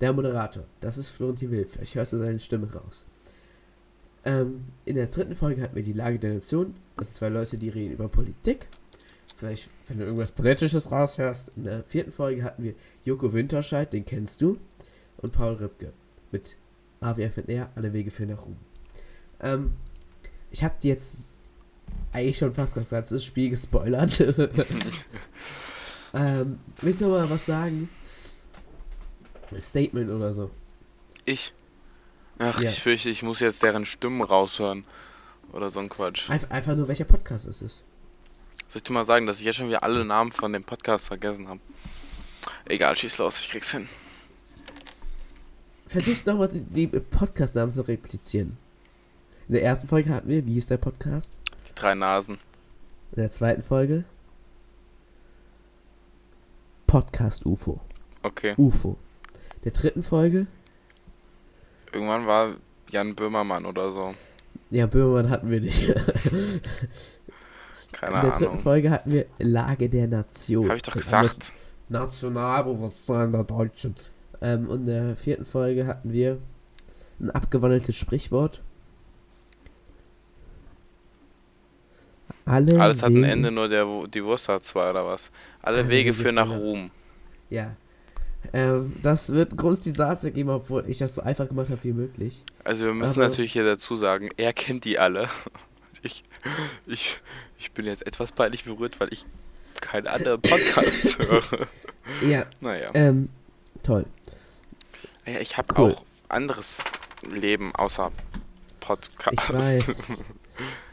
Der 0.00 0.12
Moderator, 0.12 0.64
das 0.80 0.98
ist 0.98 1.10
Florentin 1.10 1.50
Will. 1.50 1.66
Vielleicht 1.66 1.94
hörst 1.94 2.12
du 2.12 2.18
seine 2.18 2.40
Stimme 2.40 2.72
raus. 2.72 3.06
Ähm, 4.24 4.64
in 4.84 4.96
der 4.96 5.06
dritten 5.06 5.34
Folge 5.34 5.62
hatten 5.62 5.76
wir 5.76 5.82
die 5.82 5.92
Lage 5.92 6.18
der 6.18 6.34
Nation. 6.34 6.74
Das 6.96 7.08
sind 7.08 7.14
zwei 7.14 7.28
Leute, 7.28 7.58
die 7.58 7.68
reden 7.68 7.92
über 7.92 8.08
Politik. 8.08 8.68
Vielleicht, 9.36 9.68
wenn 9.88 9.98
du 9.98 10.04
irgendwas 10.04 10.32
Politisches 10.32 10.90
raushörst. 10.90 11.52
In 11.56 11.64
der 11.64 11.82
vierten 11.84 12.12
Folge 12.12 12.44
hatten 12.44 12.62
wir 12.62 12.74
Joko 13.04 13.32
Winterscheid, 13.32 13.92
den 13.92 14.04
kennst 14.04 14.40
du. 14.40 14.56
Und 15.18 15.32
Paul 15.32 15.54
Ripke. 15.54 15.92
Mit 16.30 16.56
AWFNR, 17.00 17.70
alle 17.74 17.92
Wege 17.92 18.10
führen 18.10 18.30
nach 18.30 18.44
Ruhm. 18.44 18.56
Ähm, 19.40 19.72
ich 20.50 20.62
habe 20.62 20.74
jetzt 20.82 21.32
eigentlich 22.12 22.38
schon 22.38 22.52
fast 22.52 22.76
das 22.76 22.90
ganze 22.90 23.20
Spiel 23.20 23.50
gespoilert. 23.50 24.18
ähm, 26.14 26.58
willst 26.80 27.00
du 27.00 27.06
mal 27.08 27.28
was 27.28 27.46
sagen? 27.46 27.88
Statement 29.58 30.10
oder 30.10 30.32
so. 30.32 30.50
Ich. 31.24 31.52
Ach, 32.38 32.60
Ja. 32.60 32.70
ich 32.70 32.80
fürchte, 32.82 33.10
ich 33.10 33.22
muss 33.22 33.40
jetzt 33.40 33.62
deren 33.62 33.84
Stimmen 33.86 34.22
raushören. 34.22 34.84
Oder 35.52 35.70
so 35.70 35.80
ein 35.80 35.88
Quatsch. 35.90 36.30
Einf 36.30 36.50
einfach 36.50 36.74
nur, 36.74 36.88
welcher 36.88 37.04
Podcast 37.04 37.44
es 37.46 37.60
ist. 37.60 37.82
Soll 38.68 38.78
ich 38.78 38.82
dir 38.84 38.92
mal 38.94 39.04
sagen, 39.04 39.26
dass 39.26 39.38
ich 39.38 39.44
jetzt 39.44 39.56
schon 39.56 39.68
wieder 39.68 39.82
alle 39.82 40.02
Namen 40.04 40.32
von 40.32 40.50
dem 40.52 40.64
Podcast 40.64 41.08
vergessen 41.08 41.46
habe? 41.48 41.60
Egal, 42.64 42.96
schieß 42.96 43.18
los, 43.18 43.40
ich 43.40 43.50
krieg's 43.50 43.70
hin. 43.70 43.86
Versuch 45.86 46.24
nochmal 46.24 46.48
die, 46.48 46.60
die 46.60 46.86
Podcast-Namen 46.86 47.72
zu 47.72 47.82
replizieren. 47.82 48.56
In 49.48 49.54
der 49.54 49.62
ersten 49.62 49.88
Folge 49.88 50.08
hatten 50.10 50.28
wir, 50.28 50.46
wie 50.46 50.54
hieß 50.54 50.66
der 50.68 50.78
Podcast? 50.78 51.34
Die 51.68 51.74
drei 51.74 51.94
Nasen. 51.94 52.36
In 53.14 53.20
der 53.20 53.30
zweiten 53.30 53.62
Folge 53.62 54.04
Podcast 56.92 57.46
UFO. 57.46 57.80
Okay. 58.22 58.52
UFO. 58.58 58.98
Der 59.64 59.72
dritten 59.72 60.02
Folge, 60.02 60.46
Irgendwann 61.90 62.26
war 62.26 62.56
Jan 62.90 63.14
Böhmermann 63.14 63.64
oder 63.64 63.90
so. 63.90 64.14
ja, 64.68 64.84
Böhmermann 64.84 65.30
hatten 65.30 65.50
wir 65.50 65.62
nicht. 65.62 65.80
In 65.88 66.60
Keine 67.92 68.20
der 68.20 68.30
dritten 68.32 68.44
Ahnung. 68.44 68.58
Folge 68.58 68.90
hatten 68.90 69.10
wir 69.10 69.24
Lage 69.38 69.88
der 69.88 70.06
Nation. 70.06 70.66
Habe 70.66 70.76
ich 70.76 70.82
doch 70.82 70.92
Das 70.92 71.02
gesagt. 71.02 71.54
Nationalbewusstsein 71.88 73.32
der 73.32 73.44
Deutschen. 73.44 73.94
Ähm, 74.42 74.68
und 74.68 74.80
in 74.80 74.84
der 74.84 75.16
vierten 75.16 75.46
Folge 75.46 75.86
hatten 75.86 76.12
wir 76.12 76.42
ein 77.20 77.30
abgewandeltes 77.30 77.96
Sprichwort. 77.96 78.62
Alle 82.44 82.80
Alles 82.80 83.02
hat 83.02 83.10
ein 83.10 83.16
Wege- 83.16 83.26
Ende, 83.28 83.50
nur 83.50 83.68
der, 83.68 83.86
die 84.12 84.24
Wurst 84.24 84.48
hat 84.48 84.64
zwei 84.64 84.90
oder 84.90 85.06
was. 85.06 85.30
Alle 85.62 85.78
Alle 85.78 85.88
Wege 85.88 86.10
Wege 86.10 86.12
führen 86.14 86.34
nach 86.34 86.46
führen 86.48 86.58
nach- 86.58 86.64
Ruhm. 86.66 86.90
Ja. 87.50 87.76
Ähm, 88.52 88.96
das 89.02 89.30
wird 89.32 89.52
ein 89.52 89.56
großes 89.56 89.80
Desaster 89.80 90.30
geben, 90.32 90.50
obwohl 90.50 90.84
ich 90.88 90.98
das 90.98 91.14
so 91.14 91.20
einfach 91.22 91.46
gemacht 91.48 91.68
habe 91.70 91.82
wie 91.84 91.92
möglich. 91.92 92.42
Also 92.64 92.84
wir 92.86 92.94
müssen 92.94 93.20
Aber- 93.20 93.28
natürlich 93.28 93.52
hier 93.52 93.64
dazu 93.64 93.94
sagen, 93.96 94.30
er 94.36 94.52
kennt 94.52 94.84
die 94.84 94.98
alle. 94.98 95.28
Ich, 96.04 96.24
ich, 96.88 97.16
ich 97.60 97.70
bin 97.70 97.84
jetzt 97.86 98.04
etwas 98.04 98.32
peinlich 98.32 98.64
berührt, 98.64 98.98
weil 98.98 99.12
ich 99.12 99.24
keinen 99.80 100.08
anderen 100.08 100.40
Podcast 100.42 101.16
höre. 101.20 101.42
Ja, 102.28 102.44
Naja. 102.60 102.90
ähm, 102.94 103.28
toll. 103.84 104.04
Ja, 105.24 105.38
ich 105.38 105.56
habe 105.56 105.72
cool. 105.78 105.92
auch 105.92 106.04
anderes 106.28 106.82
Leben 107.32 107.72
außer 107.76 108.10
Podcast. 108.80 109.32
Ich 109.32 109.52
weiß. 109.54 110.02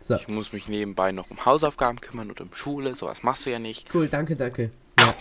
so, 0.00 0.14
Ich 0.14 0.28
muss 0.28 0.52
mich 0.52 0.68
nebenbei 0.68 1.12
noch 1.12 1.30
um 1.30 1.44
Hausaufgaben 1.44 2.00
kümmern 2.00 2.30
und 2.30 2.40
um 2.40 2.52
Schule. 2.52 2.94
Sowas 2.94 3.22
machst 3.22 3.46
du 3.46 3.50
ja 3.50 3.58
nicht. 3.58 3.92
cool, 3.94 4.08
danke, 4.08 4.36
danke. 4.36 4.70
Ja, 4.98 5.14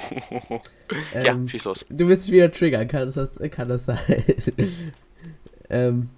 ja, 1.13 1.25
ähm, 1.31 1.47
schieß 1.47 1.63
los. 1.65 1.85
du 1.89 2.07
willst 2.07 2.25
mich 2.25 2.33
wieder 2.33 2.51
triggern, 2.51 2.87
kann 2.87 3.11
das, 3.11 3.39
kann 3.51 3.67
das 3.67 3.85
sein? 3.85 3.99
ähm, 5.69 6.09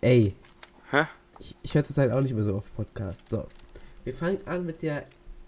ey. 0.00 0.34
Hä? 0.90 1.04
Ich, 1.38 1.56
ich 1.62 1.74
höre 1.74 1.84
zurzeit 1.84 2.10
auch 2.10 2.20
nicht 2.20 2.34
mehr 2.34 2.44
so 2.44 2.56
auf 2.56 2.74
Podcasts. 2.76 3.30
So, 3.30 3.46
wir 4.04 4.14
fangen 4.14 4.38
an 4.46 4.66
mit 4.66 4.82
der 4.82 5.04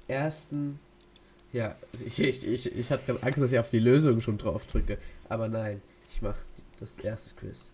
ersten. 0.08 0.78
Ja, 1.52 1.76
ich, 2.06 2.18
ich, 2.18 2.46
ich, 2.46 2.74
ich 2.74 2.90
hatte 2.90 3.04
gerade 3.04 3.22
Angst, 3.22 3.38
dass 3.38 3.52
ich 3.52 3.58
auf 3.58 3.68
die 3.68 3.78
Lösung 3.78 4.20
schon 4.22 4.38
drauf 4.38 4.64
drücke. 4.66 4.96
Aber 5.28 5.48
nein, 5.48 5.82
ich 6.10 6.22
mache 6.22 6.38
das 6.80 6.98
erste 6.98 7.34
Quiz. 7.34 7.68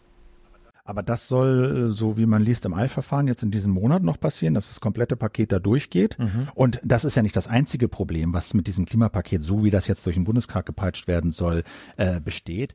Aber 0.88 1.03
das 1.03 1.29
soll, 1.29 1.90
äh, 1.90 1.94
so 1.94 2.16
wie 2.16 2.24
man 2.24 2.40
liest, 2.40 2.64
im 2.64 2.72
Eilverfahren 2.72 3.29
jetzt 3.29 3.42
in 3.42 3.51
diesem 3.51 3.72
Monat 3.72 4.03
noch 4.03 4.18
passieren, 4.18 4.55
dass 4.55 4.68
das 4.68 4.81
komplette 4.81 5.16
Paket 5.16 5.53
da 5.53 5.59
durchgeht. 5.59 6.18
Mhm. 6.18 6.48
Und 6.55 6.81
das 6.83 7.05
ist 7.05 7.14
ja 7.14 7.20
nicht 7.20 7.37
das 7.37 7.46
einzige 7.46 7.88
Problem, 7.88 8.33
was 8.33 8.55
mit 8.55 8.66
diesem 8.66 8.87
Klimapaket, 8.87 9.42
so 9.42 9.62
wie 9.62 9.68
das 9.68 9.87
jetzt 9.87 10.07
durch 10.07 10.16
den 10.16 10.24
Bundestag 10.24 10.64
gepeitscht 10.64 11.07
werden 11.07 11.31
soll, 11.31 11.62
äh, 11.98 12.20
besteht. 12.20 12.74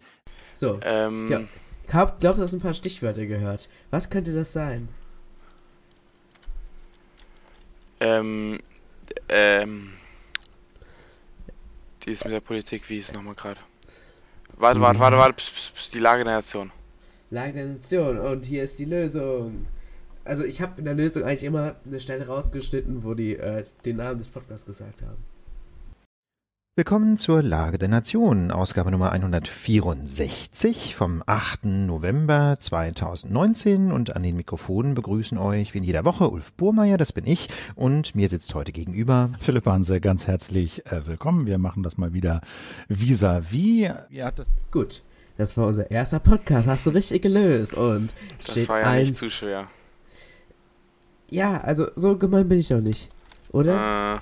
So, 0.53 0.79
ähm, 0.83 1.23
ich 1.23 1.89
glaube, 1.89 2.13
glaub, 2.19 2.35
du 2.35 2.43
hast 2.43 2.53
ein 2.53 2.59
paar 2.59 2.75
Stichwörter 2.75 3.25
gehört. 3.25 3.67
Was 3.89 4.11
könnte 4.11 4.31
das 4.35 4.53
sein? 4.53 4.89
Ähm, 7.99 8.59
ähm, 9.27 9.93
die 12.05 12.11
ist 12.11 12.25
mit 12.25 12.33
der 12.35 12.41
Politik, 12.41 12.87
wie 12.91 12.97
ist 12.97 13.09
es 13.09 13.15
nochmal 13.15 13.33
gerade? 13.33 13.59
Warte, 14.55 14.79
warte, 14.81 14.99
warte, 14.99 15.17
warte, 15.17 15.33
pss, 15.33 15.49
pss, 15.49 15.71
pss, 15.71 15.89
die 15.89 15.99
Lage 15.99 16.23
der 16.23 16.35
Nation. 16.35 16.71
Lage 17.33 17.53
der 17.53 17.65
Nation 17.65 18.19
und 18.19 18.45
hier 18.45 18.63
ist 18.63 18.77
die 18.77 18.85
Lösung. 18.85 19.65
Also 20.23 20.43
ich 20.43 20.61
habe 20.61 20.73
in 20.77 20.85
der 20.85 20.93
Lösung 20.93 21.23
eigentlich 21.23 21.43
immer 21.43 21.75
eine 21.85 21.99
Stelle 21.99 22.27
rausgeschnitten, 22.27 23.03
wo 23.03 23.15
die 23.15 23.35
äh, 23.35 23.65
den 23.85 23.97
Namen 23.97 24.19
des 24.19 24.29
Podcasts 24.29 24.67
gesagt 24.67 25.01
haben. 25.01 25.17
Willkommen 26.75 27.17
zur 27.17 27.41
Lage 27.41 27.79
der 27.79 27.89
Nation, 27.89 28.51
Ausgabe 28.51 28.91
Nummer 28.91 29.11
164 29.11 30.95
vom 30.95 31.23
8. 31.25 31.65
November 31.65 32.57
2019 32.59 33.91
und 33.91 34.15
an 34.15 34.21
den 34.21 34.35
Mikrofonen 34.35 34.93
begrüßen 34.93 35.37
euch 35.39 35.73
wie 35.73 35.79
in 35.79 35.83
jeder 35.83 36.05
Woche 36.05 36.29
Ulf 36.29 36.53
Burmeier, 36.53 36.97
das 36.97 37.13
bin 37.13 37.25
ich 37.25 37.47
und 37.75 38.15
mir 38.15 38.29
sitzt 38.29 38.53
heute 38.53 38.71
gegenüber 38.71 39.31
Philipp 39.39 39.65
Hanse, 39.65 40.01
ganz 40.01 40.27
herzlich 40.27 40.85
äh, 40.87 41.05
willkommen. 41.07 41.47
Wir 41.47 41.57
machen 41.57 41.81
das 41.81 41.97
mal 41.97 42.13
wieder 42.13 42.41
vis-à-vis. 42.89 43.91
-vis. 44.11 44.45
Gut, 44.71 45.03
das 45.37 45.57
war 45.57 45.67
unser 45.67 45.89
erster 45.89 46.19
Podcast, 46.19 46.67
hast 46.67 46.85
du 46.85 46.91
richtig 46.91 47.21
gelöst 47.23 47.73
und 47.73 48.13
das 48.45 48.67
war 48.67 48.79
ja 48.81 48.85
eins... 48.87 49.09
nicht 49.09 49.19
zu 49.19 49.29
schwer. 49.29 49.67
Ja, 51.29 51.59
also 51.61 51.89
so 51.95 52.17
gemein 52.17 52.47
bin 52.47 52.59
ich 52.59 52.67
doch 52.67 52.81
nicht, 52.81 53.09
oder? 53.51 54.21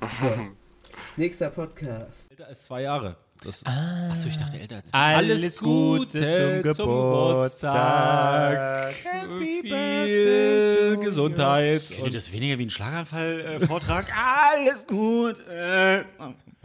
Äh. 0.00 0.06
So. 0.20 0.34
Nächster 1.16 1.50
Podcast. 1.50 2.30
Älter 2.30 2.46
als 2.46 2.64
zwei 2.64 2.82
Jahre. 2.82 3.16
Das, 3.42 3.64
ah. 3.66 4.08
Achso, 4.10 4.28
ich 4.28 4.36
dachte 4.36 4.58
älter 4.58 4.76
als 4.76 4.90
zwei 4.90 4.98
Jahre. 4.98 5.16
Alles 5.16 5.58
Gute 5.58 6.20
zum 6.20 6.62
Geburtstag. 6.62 7.74
Happy 9.04 9.62
Viel 9.62 10.96
Gesundheit. 11.00 11.82
Könnt 11.88 12.06
ihr 12.06 12.12
das 12.12 12.32
weniger 12.32 12.58
wie 12.58 12.66
ein 12.66 12.70
Schlaganfall-Vortrag? 12.70 14.06
Alles 14.52 14.86
gut. 14.86 15.42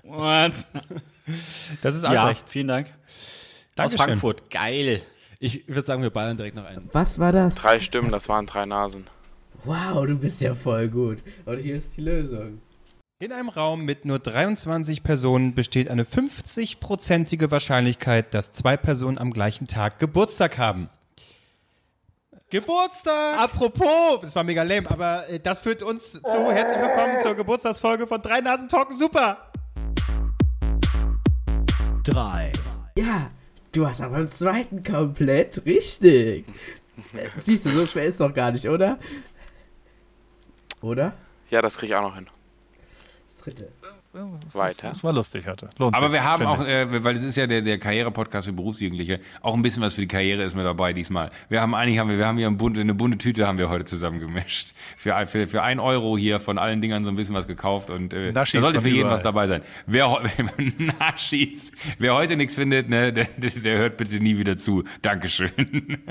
What? 0.03 0.53
Das 1.81 1.95
ist 1.95 2.03
Albrecht. 2.03 2.41
Ja, 2.41 2.47
vielen 2.47 2.67
Dank. 2.67 2.91
Dankeschön. 3.75 3.99
Aus 3.99 4.05
Frankfurt. 4.05 4.49
Geil. 4.49 5.01
Ich 5.39 5.67
würde 5.67 5.85
sagen, 5.85 6.01
wir 6.01 6.09
ballern 6.09 6.37
direkt 6.37 6.55
noch 6.55 6.65
einen. 6.65 6.89
Was 6.93 7.19
war 7.19 7.31
das? 7.31 7.55
Drei 7.55 7.79
Stimmen, 7.79 8.11
das 8.11 8.29
waren 8.29 8.45
drei 8.45 8.65
Nasen. 8.65 9.05
Wow, 9.65 10.05
du 10.05 10.17
bist 10.17 10.41
ja 10.41 10.55
voll 10.55 10.89
gut. 10.89 11.19
Und 11.45 11.57
hier 11.57 11.75
ist 11.75 11.97
die 11.97 12.01
Lösung. 12.01 12.61
In 13.19 13.31
einem 13.31 13.49
Raum 13.49 13.85
mit 13.85 14.03
nur 14.03 14.19
23 14.19 15.03
Personen 15.03 15.53
besteht 15.55 15.89
eine 15.89 16.03
50-prozentige 16.03 17.51
Wahrscheinlichkeit, 17.51 18.33
dass 18.33 18.51
zwei 18.51 18.75
Personen 18.75 19.17
am 19.17 19.31
gleichen 19.31 19.67
Tag 19.67 19.99
Geburtstag 19.99 20.57
haben. 20.57 20.89
Geburtstag! 22.49 23.39
Apropos, 23.39 24.21
das 24.21 24.35
war 24.35 24.43
mega 24.43 24.61
lame, 24.63 24.91
aber 24.91 25.27
äh, 25.29 25.39
das 25.39 25.61
führt 25.61 25.81
uns 25.81 26.11
zu 26.11 26.51
herzlich 26.51 26.81
willkommen 26.81 27.21
zur 27.23 27.33
Geburtstagsfolge 27.33 28.05
von 28.05 28.21
Drei 28.21 28.41
Nasen 28.41 28.69
Talken 28.69 28.95
Super. 28.95 29.51
Drei. 32.03 32.51
Du 33.73 33.85
hast 33.85 34.01
aber 34.01 34.19
im 34.19 34.31
zweiten 34.31 34.83
komplett 34.83 35.65
richtig. 35.65 36.45
Siehst 37.37 37.65
du, 37.65 37.71
so 37.71 37.85
schwer 37.85 38.05
ist 38.05 38.19
doch 38.19 38.33
gar 38.33 38.51
nicht, 38.51 38.69
oder? 38.69 38.99
Oder? 40.81 41.13
Ja, 41.49 41.61
das 41.61 41.77
krieg 41.77 41.89
ich 41.89 41.95
auch 41.95 42.01
noch 42.01 42.15
hin 42.15 42.27
dritte. 43.43 43.71
Das 44.13 44.53
Weiter. 44.53 44.89
Das 44.89 45.03
war 45.03 45.11
lustig 45.11 45.47
heute. 45.47 45.71
Lohnt 45.79 45.95
Aber 45.95 46.05
sich, 46.05 46.13
wir 46.13 46.23
haben 46.23 46.45
auch, 46.45 46.63
äh, 46.63 47.03
weil 47.03 47.15
es 47.15 47.23
ist 47.23 47.35
ja 47.35 47.47
der, 47.47 47.63
der 47.63 47.79
Karriere-Podcast 47.79 48.47
für 48.47 48.53
Berufsjugendliche, 48.53 49.19
auch 49.41 49.55
ein 49.55 49.63
bisschen 49.63 49.81
was 49.81 49.95
für 49.95 50.01
die 50.01 50.07
Karriere 50.07 50.43
ist 50.43 50.55
mir 50.55 50.63
dabei 50.63 50.93
diesmal. 50.93 51.31
Wir 51.49 51.61
haben 51.61 51.73
eigentlich 51.73 51.97
haben 51.97 52.09
wir, 52.09 52.19
wir 52.19 52.27
haben 52.27 52.37
hier 52.37 52.45
eine 52.45 52.55
bunte, 52.55 52.79
eine 52.79 52.93
bunte 52.93 53.17
Tüte 53.17 53.47
haben 53.47 53.57
wir 53.57 53.69
heute 53.69 53.85
zusammengemischt. 53.85 54.73
Für, 54.97 55.25
für, 55.25 55.47
für 55.47 55.63
ein 55.63 55.79
Euro 55.79 56.15
hier 56.15 56.39
von 56.39 56.59
allen 56.59 56.79
Dingern 56.79 57.03
so 57.03 57.09
ein 57.09 57.15
bisschen 57.15 57.33
was 57.33 57.47
gekauft 57.47 57.89
und 57.89 58.13
äh, 58.13 58.31
da 58.31 58.45
sollte 58.45 58.81
für 58.81 58.87
jeden 58.87 58.99
überall. 58.99 59.15
was 59.15 59.23
dabei 59.23 59.47
sein. 59.47 59.63
Wer, 59.87 60.21
Naschis, 60.99 61.71
wer 61.97 62.13
heute 62.13 62.37
nichts 62.37 62.53
findet, 62.53 62.89
ne, 62.89 63.11
der, 63.11 63.25
der 63.37 63.77
hört 63.79 63.97
bitte 63.97 64.17
nie 64.17 64.37
wieder 64.37 64.57
zu. 64.57 64.83
Dankeschön. 65.01 66.03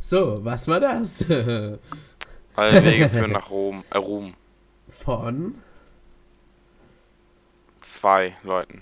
So, 0.00 0.44
was 0.44 0.68
war 0.68 0.80
das? 0.80 1.24
Alle 1.30 2.84
Wege 2.84 3.08
führen 3.08 3.32
nach 3.32 3.48
Rom, 3.48 3.84
äh, 3.90 3.96
Ruhm. 3.96 4.34
Von? 5.04 5.56
Zwei 7.82 8.34
Leuten. 8.42 8.80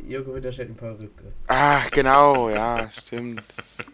Jürgen 0.00 0.34
Winterstedt 0.34 0.70
und 0.70 0.76
Paul 0.76 0.94
Rübke. 1.00 1.32
Ach, 1.46 1.88
genau, 1.92 2.50
ja, 2.50 2.90
stimmt. 2.90 3.44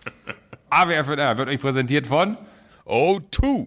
AWFNR 0.71 1.37
wird 1.37 1.51
euch 1.51 1.61
präsentiert 1.61 2.07
von 2.07 2.39
O2. 2.87 3.67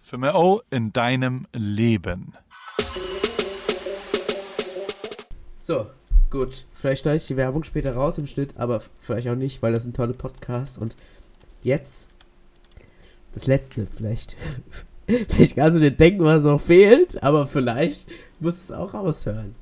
Für 0.00 0.18
mehr 0.18 0.34
O 0.34 0.60
in 0.68 0.92
deinem 0.92 1.46
Leben. 1.54 2.34
So, 5.60 5.86
gut. 6.28 6.66
Vielleicht 6.74 7.04
schneide 7.04 7.16
ich 7.16 7.26
die 7.26 7.38
Werbung 7.38 7.64
später 7.64 7.94
raus 7.94 8.18
im 8.18 8.26
Schnitt, 8.26 8.58
aber 8.58 8.82
vielleicht 8.98 9.28
auch 9.28 9.34
nicht, 9.34 9.62
weil 9.62 9.72
das 9.72 9.86
ein 9.86 9.94
toller 9.94 10.12
Podcast 10.12 10.76
und 10.76 10.94
jetzt 11.62 12.10
das 13.32 13.46
letzte 13.46 13.86
vielleicht. 13.86 14.36
vielleicht 15.28 15.56
kannst 15.56 15.76
du 15.76 15.80
dir 15.80 15.90
denken, 15.90 16.24
was 16.24 16.42
noch 16.42 16.60
fehlt, 16.60 17.22
aber 17.22 17.46
vielleicht 17.46 18.08
musst 18.40 18.68
du 18.68 18.74
es 18.74 18.78
auch 18.78 18.94
raushören. 18.94 19.54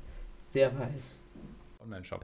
Wer 0.53 0.71
weiß. 0.77 1.19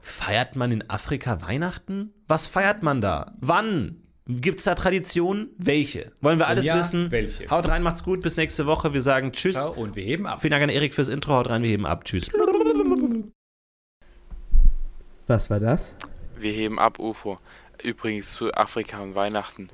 Feiert 0.02 0.56
man 0.56 0.70
in 0.70 0.88
Afrika 0.88 1.42
Weihnachten? 1.42 2.12
Was 2.26 2.46
feiert 2.46 2.82
man 2.82 3.00
da? 3.00 3.34
Wann? 3.40 4.02
Gibt 4.26 4.58
es 4.58 4.64
da 4.64 4.74
Traditionen? 4.74 5.48
Welche? 5.56 6.12
Wollen 6.20 6.38
wir 6.38 6.48
alles 6.48 6.66
ja, 6.66 6.76
wissen? 6.76 7.10
Welche? 7.10 7.48
Haut 7.50 7.68
rein, 7.68 7.82
macht's 7.82 8.04
gut. 8.04 8.20
Bis 8.20 8.36
nächste 8.36 8.66
Woche. 8.66 8.92
Wir 8.92 9.02
sagen 9.02 9.32
Tschüss. 9.32 9.54
Ciao 9.54 9.72
und 9.72 9.96
wir 9.96 10.04
heben 10.04 10.26
ab. 10.26 10.40
Vielen 10.40 10.50
Dank 10.52 10.62
an 10.64 10.68
Erik 10.68 10.94
fürs 10.94 11.08
Intro. 11.08 11.34
Haut 11.34 11.48
rein, 11.50 11.62
wir 11.62 11.70
heben 11.70 11.86
ab. 11.86 12.04
Tschüss. 12.04 12.30
Was 15.26 15.50
war 15.50 15.60
das? 15.60 15.96
Wir 16.38 16.52
heben 16.52 16.78
ab, 16.78 16.98
UFO. 16.98 17.38
Übrigens 17.82 18.32
zu 18.32 18.52
Afrika 18.52 19.00
und 19.00 19.14
Weihnachten. 19.14 19.70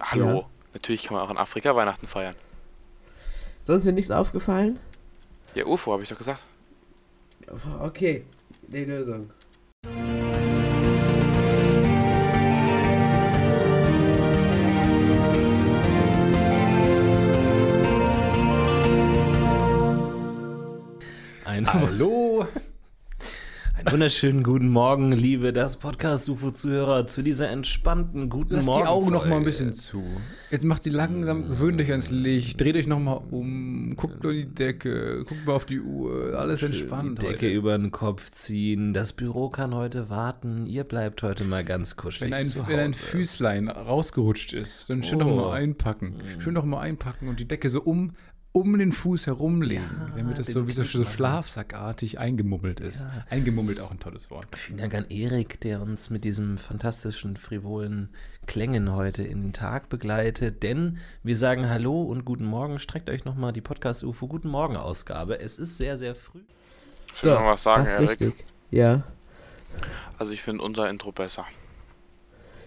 Hallo. 0.00 0.26
Ja. 0.26 0.55
Natürlich 0.76 1.04
kann 1.04 1.16
man 1.16 1.24
auch 1.26 1.30
in 1.30 1.38
Afrika 1.38 1.74
Weihnachten 1.74 2.06
feiern. 2.06 2.34
Sonst 3.62 3.84
dir 3.84 3.92
nichts 3.92 4.10
aufgefallen? 4.10 4.78
Ja, 5.54 5.64
UFO, 5.64 5.92
habe 5.92 6.02
ich 6.02 6.10
doch 6.10 6.18
gesagt. 6.18 6.44
Okay, 7.80 8.26
die 8.60 8.84
Lösung. 8.84 9.30
Ein 21.46 21.72
Hallo. 21.72 22.46
Wunderschönen 23.88 24.42
guten 24.42 24.68
Morgen, 24.68 25.12
liebe 25.12 25.52
das 25.52 25.76
Podcast-UFO-Zuhörer, 25.76 27.06
zu 27.06 27.22
dieser 27.22 27.50
entspannten 27.50 28.28
guten 28.28 28.54
Lasst 28.54 28.66
Morgen. 28.66 28.82
die 28.82 28.88
Augen 28.88 29.12
noch 29.12 29.26
mal 29.26 29.36
ein 29.36 29.44
bisschen 29.44 29.72
zu. 29.72 30.02
Jetzt 30.50 30.64
macht 30.64 30.82
sie 30.82 30.90
langsam, 30.90 31.48
gewöhnt 31.48 31.80
euch 31.80 31.90
ans 31.90 32.10
Licht, 32.10 32.60
dreht 32.60 32.74
euch 32.74 32.88
noch 32.88 32.98
mal 32.98 33.22
um, 33.30 33.94
guckt 33.94 34.24
nur 34.24 34.32
die 34.32 34.46
Decke, 34.46 35.24
guckt 35.24 35.46
mal 35.46 35.52
auf 35.52 35.66
die 35.66 35.80
Uhr, 35.80 36.36
alles 36.36 36.60
Schön 36.60 36.72
entspannt. 36.72 37.22
Die 37.22 37.26
Decke 37.26 37.46
heute. 37.46 37.54
über 37.54 37.78
den 37.78 37.92
Kopf 37.92 38.30
ziehen, 38.30 38.92
das 38.92 39.12
Büro 39.12 39.50
kann 39.50 39.72
heute 39.72 40.10
warten, 40.10 40.66
ihr 40.66 40.82
bleibt 40.82 41.22
heute 41.22 41.44
mal 41.44 41.64
ganz 41.64 41.94
kuschelig 41.94 42.32
wenn 42.32 42.40
ein, 42.40 42.46
zu 42.46 42.62
Hause. 42.62 42.68
Wenn 42.68 42.80
ein 42.80 42.94
Füßlein 42.94 43.68
rausgerutscht 43.68 44.52
ist, 44.52 44.90
dann 44.90 45.04
schön 45.04 45.22
oh. 45.22 45.26
noch 45.26 45.36
mal 45.36 45.52
einpacken. 45.52 46.16
Schön 46.40 46.54
noch 46.54 46.64
mal 46.64 46.80
einpacken 46.80 47.28
und 47.28 47.38
die 47.38 47.46
Decke 47.46 47.70
so 47.70 47.82
um, 47.82 48.16
um 48.56 48.78
den 48.78 48.92
Fuß 48.92 49.26
herumlegen, 49.26 49.84
ja, 49.84 50.16
damit 50.16 50.38
es 50.38 50.46
so 50.46 50.66
wie 50.66 50.72
so, 50.72 50.82
so 50.82 51.04
schlafsackartig 51.04 52.18
eingemummelt 52.18 52.80
ist. 52.80 53.02
Ja. 53.02 53.26
Eingemummelt 53.28 53.80
auch 53.80 53.90
ein 53.90 54.00
tolles 54.00 54.30
Wort. 54.30 54.46
Vielen 54.56 54.78
Dank 54.78 54.94
an 54.94 55.04
Erik, 55.10 55.60
der 55.60 55.82
uns 55.82 56.08
mit 56.08 56.24
diesen 56.24 56.56
fantastischen, 56.56 57.36
frivolen 57.36 58.08
Klängen 58.46 58.94
heute 58.94 59.22
in 59.24 59.42
den 59.42 59.52
Tag 59.52 59.90
begleitet. 59.90 60.62
Denn 60.62 60.96
wir 61.22 61.36
sagen 61.36 61.68
Hallo 61.68 62.00
und 62.00 62.24
guten 62.24 62.46
Morgen. 62.46 62.78
Streckt 62.78 63.10
euch 63.10 63.26
nochmal 63.26 63.52
die 63.52 63.60
Podcast-UFO 63.60 64.26
Guten 64.26 64.48
Morgen-Ausgabe. 64.48 65.38
Es 65.38 65.58
ist 65.58 65.76
sehr, 65.76 65.98
sehr 65.98 66.14
früh. 66.14 66.40
Ich 67.14 67.22
will 67.22 67.32
so, 67.32 67.38
noch 67.38 67.44
was 67.44 67.62
sagen, 67.62 67.84
Erik. 67.84 68.08
Richtig. 68.08 68.44
Ja. 68.70 69.02
Also 70.16 70.32
ich 70.32 70.40
finde 70.40 70.64
unser 70.64 70.88
Intro 70.88 71.12
besser. 71.12 71.44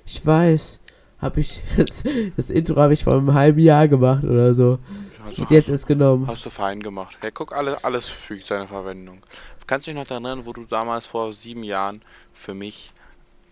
Ich 0.05 0.23
weiß. 0.23 0.81
Habe 1.17 1.39
ich 1.39 1.63
das, 1.77 2.03
das 2.35 2.51
Intro 2.51 2.75
habe 2.75 2.93
ich 2.93 3.05
vor 3.05 3.17
einem 3.17 3.33
halben 3.33 3.59
Jahr 3.59 3.87
gemacht 3.87 4.23
oder 4.23 4.53
so. 4.53 4.77
Also 5.25 5.45
jetzt 5.49 5.69
ist 5.69 5.85
genommen. 5.87 6.27
Hast 6.27 6.45
du 6.45 6.49
fein 6.49 6.79
gemacht. 6.81 7.17
Hey, 7.21 7.31
guck, 7.33 7.53
alle, 7.55 7.83
alles 7.83 8.07
fügt 8.07 8.45
seine 8.47 8.67
Verwendung. 8.67 9.19
Kannst 9.67 9.87
du 9.87 9.91
dich 9.91 9.99
noch 10.01 10.09
erinnern, 10.09 10.45
wo 10.45 10.53
du 10.53 10.63
damals 10.65 11.05
vor 11.05 11.33
sieben 11.33 11.63
Jahren 11.63 12.01
für 12.33 12.53
mich 12.53 12.91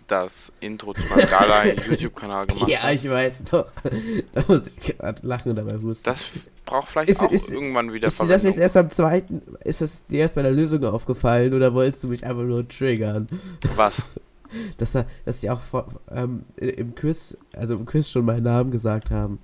das 0.07 0.53
Intro 0.61 0.93
zu 0.93 1.01
meinem 1.13 1.29
Gala 1.29 1.65
YouTube-Kanal 1.89 2.45
gemacht 2.45 2.69
Ja, 2.69 2.83
hast. 2.83 3.03
ich 3.03 3.09
weiß 3.11 3.43
doch. 3.51 3.67
Da 4.33 4.43
muss 4.47 4.67
ich 4.67 4.97
gerade 4.97 5.27
lachen 5.27 5.53
dabei 5.53 5.75
husten. 5.77 6.05
Das 6.05 6.49
braucht 6.65 6.87
vielleicht 6.89 7.09
Ist- 7.09 7.19
auch 7.19 7.29
ist- 7.31 7.49
irgendwann 7.49 7.91
wieder 7.91 8.07
ist 8.07 8.21
dir 8.21 8.25
das 8.27 8.43
jetzt 8.43 8.55
Verwendung. 8.55 8.61
erst 8.63 8.73
beim 8.75 8.89
zweiten, 8.91 9.41
ist 9.65 9.81
das 9.81 10.05
dir 10.07 10.19
erst 10.19 10.35
bei 10.35 10.43
der 10.43 10.51
Lösung 10.51 10.83
aufgefallen 10.85 11.53
oder 11.53 11.73
wolltest 11.73 12.05
du 12.05 12.07
mich 12.07 12.25
einfach 12.25 12.43
nur 12.43 12.67
triggern? 12.67 13.27
Was? 13.75 14.05
Dass, 14.77 14.93
da, 14.93 15.03
dass 15.25 15.41
die 15.41 15.49
auch 15.49 15.59
vor, 15.59 15.87
ähm, 16.09 16.45
im 16.55 16.95
Quiz, 16.95 17.35
also 17.53 17.75
im 17.75 17.85
Quiz 17.85 18.07
schon 18.09 18.23
meinen 18.23 18.43
Namen 18.43 18.71
gesagt 18.71 19.11
haben. 19.11 19.39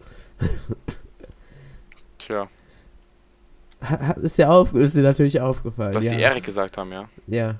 Tja, 2.26 2.48
ist 4.22 4.38
dir 4.38 4.50
auf, 4.50 4.74
ist 4.74 4.96
dir 4.96 5.02
natürlich 5.02 5.42
aufgefallen. 5.42 5.94
dass 5.94 6.06
ja. 6.06 6.14
die 6.14 6.22
Erik 6.22 6.44
gesagt 6.44 6.78
haben, 6.78 6.92
ja. 6.92 7.10
Ja. 7.28 7.56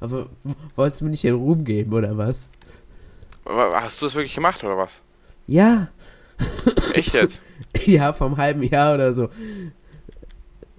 Aber 0.00 0.28
wolltest 0.76 1.00
du 1.00 1.06
mir 1.06 1.10
nicht 1.12 1.24
den 1.24 1.34
Ruhm 1.34 1.64
geben, 1.64 1.92
oder 1.92 2.16
was? 2.18 2.50
Aber 3.44 3.82
hast 3.82 4.00
du 4.00 4.06
das 4.06 4.14
wirklich 4.14 4.34
gemacht, 4.34 4.62
oder 4.62 4.76
was? 4.76 5.00
Ja. 5.46 5.88
Echt 6.92 7.14
jetzt? 7.14 7.40
ja, 7.86 8.12
vom 8.12 8.36
halben 8.36 8.62
Jahr 8.62 8.94
oder 8.94 9.12
so. 9.12 9.28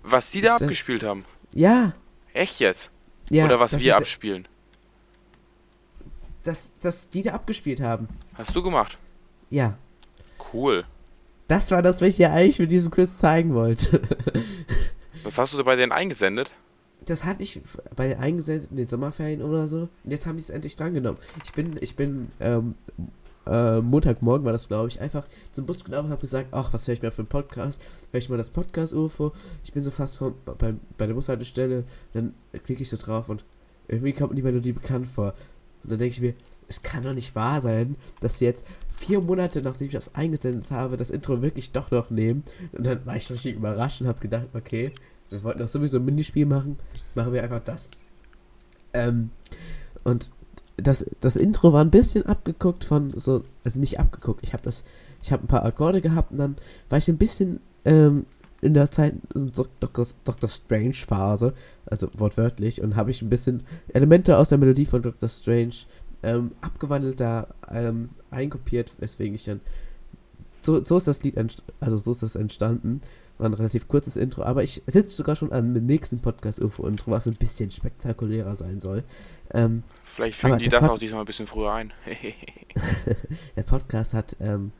Was 0.03 0.31
die 0.31 0.41
da 0.41 0.53
Das- 0.53 0.63
abgespielt 0.63 1.03
haben? 1.03 1.25
Ja. 1.53 1.93
Echt 2.33 2.59
jetzt? 2.59 2.91
ja 3.29 3.45
oder 3.45 3.59
was 3.59 3.79
wir 3.79 3.97
abspielen? 3.97 4.47
Das, 6.43 6.73
das 6.79 7.09
die 7.09 7.23
da 7.23 7.33
abgespielt 7.33 7.81
haben. 7.81 8.07
Hast 8.35 8.55
du 8.55 8.61
gemacht? 8.61 8.97
Ja. 9.49 9.77
Cool. 10.53 10.85
Das 11.47 11.69
war 11.71 11.81
das, 11.81 12.01
was 12.01 12.09
ich 12.09 12.15
dir 12.17 12.31
eigentlich 12.31 12.59
mit 12.59 12.71
diesem 12.71 12.91
Quiz 12.91 13.17
zeigen 13.17 13.53
wollte. 13.53 14.01
Das 15.25 15.39
hast 15.39 15.55
du 15.55 15.63
bei 15.63 15.75
denen 15.75 15.91
eingesendet? 15.91 16.53
Das 17.03 17.25
hatte 17.25 17.41
ich 17.41 17.59
bei 17.95 18.09
den 18.09 18.19
eingesendeten 18.19 18.77
in 18.77 18.83
den 18.83 18.87
Sommerferien 18.87 19.41
oder 19.41 19.65
so. 19.65 19.89
Und 20.03 20.11
jetzt 20.11 20.27
haben 20.27 20.37
die 20.37 20.43
es 20.43 20.51
endlich 20.51 20.75
drangenommen. 20.75 21.19
Ich 21.43 21.51
bin, 21.51 21.77
ich 21.81 21.95
bin, 21.95 22.27
ähm, 22.39 22.75
äh, 23.47 23.81
Montagmorgen 23.81 24.45
war 24.45 24.51
das, 24.51 24.67
glaube 24.67 24.87
ich, 24.87 25.01
einfach 25.01 25.25
zum 25.51 25.65
Bus 25.65 25.83
genommen 25.83 26.05
und 26.05 26.11
habe 26.11 26.21
gesagt, 26.21 26.49
ach, 26.51 26.71
was 26.73 26.87
höre 26.87 26.93
ich 26.93 27.01
mir 27.01 27.11
für 27.11 27.23
einen 27.23 27.27
Podcast? 27.27 27.81
Höre 28.11 28.19
ich 28.19 28.29
mal 28.29 28.37
das 28.37 28.51
Podcast-UFO? 28.51 29.33
Ich 29.63 29.73
bin 29.73 29.81
so 29.81 29.89
fast 29.89 30.17
vom, 30.17 30.35
bei, 30.45 30.75
bei 30.97 31.07
der 31.07 31.15
Bushaltestelle, 31.15 31.85
dann 32.13 32.35
klicke 32.63 32.83
ich 32.83 32.89
so 32.89 32.97
drauf 32.97 33.27
und 33.27 33.43
irgendwie 33.87 34.13
kommt 34.13 34.31
mir 34.31 34.35
die 34.37 34.43
Melodie 34.43 34.73
bekannt 34.73 35.07
vor. 35.07 35.33
Und 35.83 35.91
dann 35.91 35.99
denke 35.99 36.13
ich 36.13 36.21
mir, 36.21 36.33
es 36.67 36.81
kann 36.83 37.03
doch 37.03 37.13
nicht 37.13 37.35
wahr 37.35 37.61
sein, 37.61 37.95
dass 38.21 38.39
sie 38.39 38.45
jetzt 38.45 38.65
vier 38.89 39.21
Monate, 39.21 39.61
nachdem 39.61 39.87
ich 39.87 39.93
das 39.93 40.15
eingesendet 40.15 40.71
habe, 40.71 40.97
das 40.97 41.11
Intro 41.11 41.41
wirklich 41.41 41.71
doch 41.71 41.91
noch 41.91 42.09
nehmen. 42.09 42.43
Und 42.71 42.85
dann 42.85 43.05
war 43.05 43.15
ich 43.15 43.29
richtig 43.29 43.55
überrascht 43.55 44.01
und 44.01 44.07
habe 44.07 44.19
gedacht, 44.19 44.47
okay, 44.53 44.91
wir 45.29 45.43
wollten 45.43 45.59
doch 45.59 45.67
sowieso 45.67 45.97
ein 45.97 46.05
Minispiel 46.05 46.45
machen, 46.45 46.77
machen 47.13 47.33
wir 47.33 47.43
einfach 47.43 47.63
das. 47.63 47.89
Ähm, 48.93 49.31
und 50.03 50.31
das, 50.77 51.05
das 51.21 51.35
Intro 51.35 51.73
war 51.73 51.83
ein 51.83 51.91
bisschen 51.91 52.25
abgeguckt 52.25 52.83
von 52.83 53.11
so, 53.11 53.43
also 53.63 53.79
nicht 53.79 53.99
abgeguckt, 53.99 54.41
ich 54.43 54.53
habe 54.53 54.63
das, 54.63 54.83
ich 55.21 55.31
habe 55.31 55.43
ein 55.43 55.47
paar 55.47 55.65
Akkorde 55.65 56.01
gehabt 56.01 56.31
und 56.31 56.37
dann 56.37 56.55
war 56.89 56.97
ich 56.97 57.07
ein 57.07 57.17
bisschen 57.17 57.59
ähm, 57.85 58.25
in 58.61 58.73
der 58.73 58.89
Zeit 58.89 59.13
so 59.33 59.67
Dr. 59.79 60.07
Dr. 60.23 60.49
Strange 60.49 60.95
Phase, 61.07 61.53
also 61.85 62.09
wortwörtlich, 62.17 62.81
und 62.81 62.95
habe 62.95 63.11
ich 63.11 63.21
ein 63.21 63.29
bisschen 63.29 63.63
Elemente 63.89 64.37
aus 64.37 64.49
der 64.49 64.57
Melodie 64.57 64.85
von 64.85 65.01
Dr. 65.01 65.29
Strange 65.29 65.75
ähm, 66.25 66.51
abgewandelt 66.61 67.19
da 67.19 67.47
ähm, 67.71 68.09
einkopiert, 68.31 68.91
weswegen 68.97 69.35
ich 69.35 69.45
dann 69.45 69.61
so, 70.61 70.83
so 70.83 70.97
ist 70.97 71.07
das 71.07 71.21
Lied 71.23 71.37
also 71.79 71.97
so 71.97 72.11
ist 72.11 72.23
das 72.23 72.35
entstanden. 72.35 73.01
War 73.37 73.47
ein 73.49 73.53
relativ 73.53 73.87
kurzes 73.89 74.15
Intro, 74.15 74.43
aber 74.43 74.63
ich 74.63 74.81
sitze 74.87 75.15
sogar 75.15 75.35
schon 75.35 75.51
an 75.51 75.73
dem 75.73 75.85
nächsten 75.85 76.19
Podcast-UFO-Intro, 76.19 77.11
was 77.11 77.27
ein 77.27 77.35
bisschen 77.35 77.69
spektakulärer 77.69 78.55
sein 78.55 78.79
soll. 78.79 79.03
Ähm, 79.53 79.83
Vielleicht 80.05 80.39
fügen 80.39 80.57
die 80.57 80.69
das 80.69 80.79
Pod- 80.79 80.89
auch 80.91 80.97
diesmal 80.97 81.19
ein 81.19 81.25
bisschen 81.25 81.45
früher 81.45 81.73
ein. 81.73 81.91
der 83.55 83.63
Podcast 83.63 84.13
hat 84.13 84.37
ähm, 84.39 84.71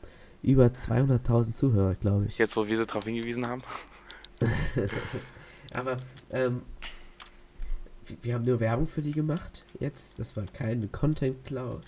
über 0.41 0.67
200.000 0.67 1.51
Zuhörer, 1.51 1.95
glaube 1.95 2.25
ich. 2.27 2.37
Jetzt, 2.37 2.55
wo 2.55 2.67
wir 2.67 2.77
sie 2.77 2.85
darauf 2.85 3.03
hingewiesen 3.03 3.45
haben. 3.45 3.61
Aber 5.73 5.97
ähm, 6.31 6.61
wir, 8.21 8.33
haben 8.33 8.45
nur 8.45 8.59
Werbung 8.59 8.87
für 8.87 9.01
die 9.01 9.11
gemacht 9.11 9.63
jetzt. 9.79 10.19
Das 10.19 10.35
war 10.35 10.45
kein 10.53 10.91
Content-Klau. 10.91 11.81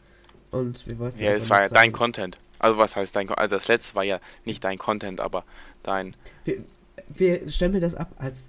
Und 0.52 0.88
wir 0.88 0.98
wollten. 1.00 1.22
Ja, 1.22 1.32
es 1.32 1.50
war 1.50 1.64
ja 1.64 1.70
dein 1.70 1.92
Content. 1.92 2.38
Also 2.60 2.78
was 2.78 2.96
heißt 2.96 3.16
dein 3.16 3.28
Content? 3.28 3.42
Also 3.42 3.56
das 3.56 3.68
letzte 3.68 3.96
war 3.96 4.04
ja 4.04 4.20
nicht 4.46 4.64
dein 4.64 4.78
Content, 4.78 5.22
aber 5.22 5.44
dein... 5.84 6.16
Wir, 6.46 6.64
wir 7.10 7.50
stempeln 7.50 7.82
das 7.82 7.96
ab 7.96 8.14
als 8.18 8.48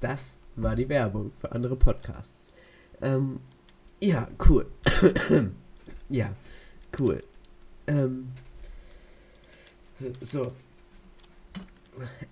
das 0.00 0.36
war 0.56 0.76
die 0.76 0.88
Werbung 0.88 1.32
für 1.40 1.52
andere 1.52 1.76
Podcasts. 1.76 2.52
Ähm, 3.00 3.40
ja, 4.00 4.28
cool. 4.48 4.66
ja, 6.08 6.34
cool. 6.98 7.22
Ähm, 7.86 8.32
so. 10.20 10.52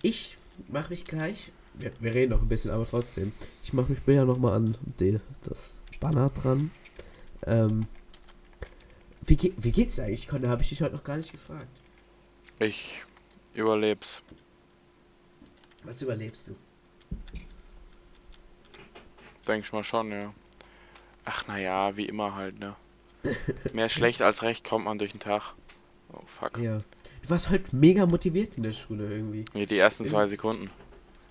Ich 0.02 0.36
mache 0.68 0.90
mich 0.90 1.04
gleich. 1.04 1.52
Wir, 1.74 1.92
wir 2.00 2.14
reden 2.14 2.32
noch 2.32 2.42
ein 2.42 2.48
bisschen, 2.48 2.70
aber 2.70 2.86
trotzdem. 2.88 3.32
Ich 3.62 3.72
mache 3.72 3.90
mich 3.90 3.98
später 3.98 4.24
nochmal 4.24 4.54
an 4.54 4.76
die, 5.00 5.18
das 5.44 5.74
Banner 6.00 6.30
dran. 6.30 6.70
Ähm, 7.46 7.86
wie, 9.24 9.36
ge 9.36 9.52
wie 9.56 9.72
geht's 9.72 9.96
dir 9.96 10.04
eigentlich, 10.04 10.28
Conny? 10.28 10.46
Habe 10.46 10.62
ich 10.62 10.68
dich 10.68 10.82
heute 10.82 10.94
noch 10.94 11.04
gar 11.04 11.16
nicht 11.16 11.32
gefragt. 11.32 11.68
Ich 12.58 13.02
überleb's. 13.54 14.22
Was 15.84 16.02
überlebst 16.02 16.48
du? 16.48 16.56
Denk 19.46 19.64
ich 19.64 19.72
mal 19.72 19.84
schon, 19.84 20.12
ja. 20.12 20.32
Ach 21.24 21.46
naja, 21.48 21.96
wie 21.96 22.06
immer 22.06 22.34
halt, 22.34 22.58
ne? 22.58 22.76
Mehr 23.72 23.88
schlecht 23.88 24.22
als 24.22 24.42
recht 24.42 24.68
kommt 24.68 24.84
man 24.84 24.98
durch 24.98 25.12
den 25.12 25.20
Tag. 25.20 25.54
Oh 26.12 26.22
fuck. 26.26 26.58
Ja. 26.58 26.78
Du 27.22 27.30
warst 27.30 27.50
heute 27.50 27.74
mega 27.74 28.06
motiviert 28.06 28.56
in 28.56 28.64
der 28.64 28.72
Schule 28.72 29.08
irgendwie. 29.08 29.44
Nee, 29.54 29.66
die 29.66 29.78
ersten 29.78 30.04
zwei 30.04 30.26
Sekunden. 30.26 30.70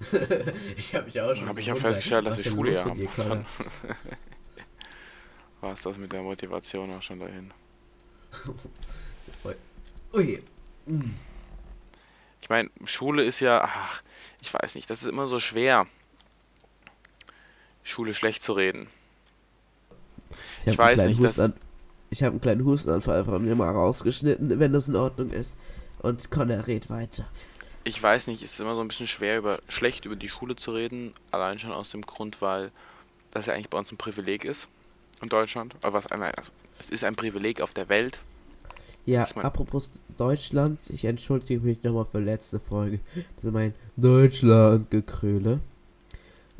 ich 0.78 0.96
habe 0.96 1.06
mich 1.06 1.22
auch 1.22 1.36
schon. 1.36 1.48
Hab 1.48 1.58
ich 1.58 1.66
ja 1.68 1.76
festgestellt, 1.76 2.26
dass 2.26 2.38
denn 2.42 2.54
Schule 2.54 2.74
ja 2.74 2.84
haben. 2.86 3.46
War 5.62 5.74
es 5.74 5.82
das 5.84 5.98
mit 5.98 6.12
der 6.12 6.22
Motivation 6.24 6.92
auch 6.92 7.02
schon 7.02 7.20
dahin. 7.20 7.52
Ui. 10.14 10.44
Ich 12.42 12.50
meine, 12.50 12.70
Schule 12.86 13.24
ist 13.24 13.40
ja, 13.40 13.62
ach, 13.64 14.02
ich 14.42 14.54
weiß 14.54 14.76
nicht, 14.76 14.90
das 14.90 15.04
ist 15.04 15.08
immer 15.10 15.28
so 15.28 15.40
schwer, 15.40 15.86
Schule 17.84 18.14
schlecht 18.14 18.44
zu 18.44 18.54
reden. 18.54 18.88
Ich 20.66 20.72
hab 20.74 20.78
weiß 20.80 21.00
einen 21.02 21.10
nicht, 21.10 21.20
kleinen 21.20 21.24
das- 21.24 21.38
Hustenan- 21.38 21.54
Ich 22.10 22.24
habe 22.24 22.32
einen 22.32 22.42
kleinen 22.42 22.66
Hustenanfall 22.66 23.24
von 23.26 23.46
mir 23.46 23.56
mal 23.56 23.72
rausgeschnitten, 23.72 24.60
wenn 24.60 24.74
das 24.74 24.90
in 24.90 24.96
Ordnung 24.96 25.30
ist. 25.30 25.58
Und 26.00 26.30
Connor 26.32 26.66
redet 26.68 26.90
weiter. 26.90 27.28
Ich 27.84 28.02
weiß 28.02 28.28
nicht, 28.28 28.44
es 28.44 28.54
ist 28.54 28.60
immer 28.60 28.76
so 28.76 28.82
ein 28.82 28.88
bisschen 28.88 29.08
schwer, 29.08 29.38
über 29.40 29.60
schlecht 29.68 30.06
über 30.06 30.16
die 30.16 30.30
Schule 30.30 30.56
zu 30.56 30.72
reden. 30.74 31.14
Allein 31.32 31.58
schon 31.60 31.72
aus 31.72 31.90
dem 31.90 32.02
Grund, 32.04 32.42
weil 32.42 32.72
das 33.32 33.48
ja 33.48 33.54
eigentlich 33.54 33.70
bei 33.70 33.78
uns 33.80 33.92
ein 33.92 33.98
Privileg 33.98 34.46
ist 34.46 34.70
in 35.22 35.30
Deutschland. 35.30 35.76
Aber 35.82 35.94
was, 36.04 36.10
nein, 36.10 36.34
also, 36.36 36.52
es 36.80 36.90
ist 36.90 37.04
ein 37.04 37.16
Privileg 37.16 37.60
auf 37.62 37.74
der 37.74 37.90
Welt. 37.90 38.22
Ja, 39.08 39.24
apropos 39.24 39.90
Deutschland, 40.18 40.80
ich 40.90 41.06
entschuldige 41.06 41.62
mich 41.62 41.82
nochmal 41.82 42.06
für 42.06 42.20
letzte 42.20 42.60
Folge. 42.60 43.00
Das 43.36 43.46
ist 43.46 43.52
mein 43.52 43.74
Deutschland-Gekröle. 43.98 45.60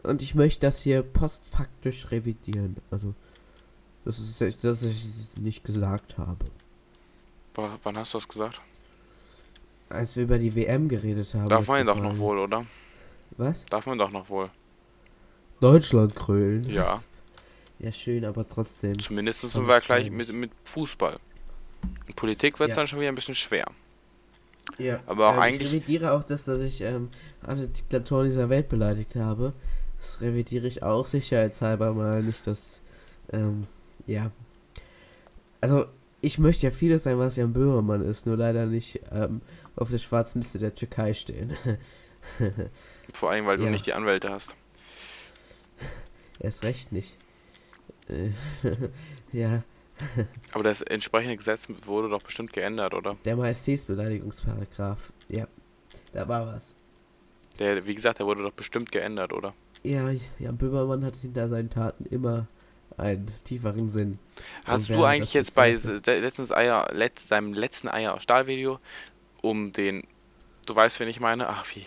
Und 0.02 0.24
ich 0.24 0.34
möchte 0.34 0.62
das 0.62 0.82
hier 0.82 1.04
postfaktisch 1.04 2.10
revidieren. 2.10 2.78
Also, 2.90 3.14
das 4.06 4.18
ist, 4.18 4.64
dass 4.64 4.82
ich 4.82 5.06
es 5.06 5.38
nicht 5.38 5.64
gesagt 5.64 6.18
habe. 6.18 6.46
Wa- 7.54 7.78
Wann 7.84 7.98
hast 7.98 8.16
du 8.16 8.18
das 8.18 8.28
gesagt? 8.28 8.60
Als 9.92 10.16
wir 10.16 10.24
über 10.24 10.38
die 10.38 10.56
WM 10.56 10.88
geredet 10.88 11.34
haben. 11.34 11.48
Darf 11.48 11.68
man 11.68 11.86
doch 11.86 12.00
noch 12.02 12.18
wohl, 12.18 12.40
oder? 12.40 12.66
Was? 13.38 13.66
Darf 13.66 13.86
man 13.86 13.98
doch 13.98 14.12
noch 14.12 14.30
wohl. 14.30 14.50
Deutschland 15.60 16.16
krölen. 16.16 16.64
Ja, 16.70 17.02
Ja, 17.80 17.92
schön, 17.92 18.26
aber 18.26 18.48
trotzdem. 18.48 18.98
zumindest 19.00 19.42
sind 19.42 19.68
wir 19.68 19.80
gleich 19.80 20.10
mit, 20.12 20.32
mit 20.34 20.52
Fußball. 20.66 21.18
In 22.08 22.14
Politik 22.14 22.60
wird 22.60 22.70
es 22.70 22.76
Ja. 22.76 22.82
dann 22.82 22.88
schon 22.88 23.00
wieder 23.00 23.10
ein 23.10 23.16
bisschen 23.16 23.36
schwer. 23.36 23.66
Ja, 24.78 25.00
Aber 25.08 25.30
auch 25.30 25.34
ähm, 25.36 25.40
eigentlich- 25.42 25.68
Ich 25.70 25.74
revidiere 25.82 26.12
auch 26.14 26.24
das, 26.24 26.46
dass 26.46 26.62
ich 26.62 26.82
ähm, 26.82 27.10
alle 27.42 27.68
Diktatoren 27.68 28.26
dieser 28.26 28.50
Welt 28.50 28.70
beleidigt 28.70 29.16
habe. 29.16 29.54
Das 29.98 30.22
revidiere 30.22 30.68
ich 30.68 30.84
auch 30.84 31.06
sicherheitshalber 31.08 31.94
mal 31.94 32.22
nicht, 32.24 32.46
dass. 32.48 32.82
Ähm, 33.32 33.68
ja. 34.08 34.32
Also, 35.60 35.86
ich 36.22 36.38
möchte 36.40 36.68
ja 36.68 36.72
vieles 36.72 37.04
sein, 37.04 37.18
was 37.18 37.36
Jan 37.36 37.54
Böhmermann 37.54 38.02
ist, 38.04 38.26
nur 38.26 38.38
leider 38.38 38.66
nicht 38.68 39.00
ähm, 39.12 39.42
auf 39.76 39.90
der 39.90 39.98
schwarzen 39.98 40.42
Liste 40.42 40.60
der 40.60 40.76
Türkei 40.76 41.14
stehen. 41.14 41.56
Vor 43.14 43.32
allem, 43.32 43.46
weil 43.48 43.58
du 43.58 43.66
Ja. 43.66 43.70
nicht 43.72 43.86
die 43.86 43.94
Anwälte 43.94 44.30
hast. 44.30 44.56
Erst 46.40 46.64
recht 46.64 46.92
nicht. 46.92 47.18
Ja, 49.32 49.64
Aber 50.54 50.64
das 50.64 50.82
entsprechende 50.82 51.38
Gesetz 51.38 51.68
wurde 51.86 52.10
doch 52.10 52.22
bestimmt 52.24 52.52
geändert, 52.52 52.94
oder? 52.94 53.16
der 53.24 53.36
Majestätsbeleidigungsparagraf. 53.38 55.14
Ja, 55.30 55.48
da 56.12 56.28
war 56.28 56.48
was. 56.48 56.76
Der, 57.60 57.86
wie 57.88 57.96
gesagt, 57.96 58.20
der 58.20 58.26
wurde 58.26 58.42
doch 58.44 58.52
bestimmt 58.52 58.92
geändert, 58.92 59.32
oder? 59.32 59.54
Ja, 59.84 60.10
Jan 60.40 60.58
Böhmermann 60.58 61.06
hat 61.06 61.16
hinter 61.16 61.48
seinen 61.48 61.70
Taten 61.70 62.06
immer 62.06 62.48
einen 63.02 63.32
tieferen 63.44 63.90
Sinn. 63.90 64.20
Hast 64.66 64.90
du 64.90 65.04
eigentlich 65.04 65.34
das 65.34 65.48
jetzt 65.48 65.56
bei 65.56 65.72
letztens 65.72 66.52
Eier, 66.52 66.88
letzt, 66.94 67.28
seinem 67.28 67.54
letzten 67.54 67.90
Eier 67.90 68.14
aus 68.16 68.24
Stahl-Video 68.24 68.80
um 69.42 69.72
den, 69.72 70.04
du 70.66 70.76
weißt, 70.76 71.00
wen 71.00 71.08
ich 71.10 71.20
meine? 71.20 71.50
Ach, 71.50 71.66
wie? 71.76 71.86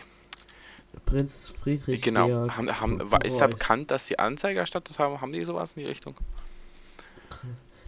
Prinz 1.06 1.52
Friedrich 1.60 2.02
genau. 2.02 2.26
Georg 2.26 2.56
Haben, 2.56 2.80
haben, 2.80 3.10
war, 3.10 3.24
ist 3.24 3.38
da 3.38 3.46
bekannt, 3.48 3.90
dass 3.90 4.06
die 4.06 4.18
Anzeige 4.18 4.60
erstattet 4.60 4.98
haben? 4.98 5.20
Haben 5.20 5.32
die 5.32 5.44
sowas 5.44 5.72
in 5.74 5.82
die 5.82 5.88
Richtung? 5.88 6.14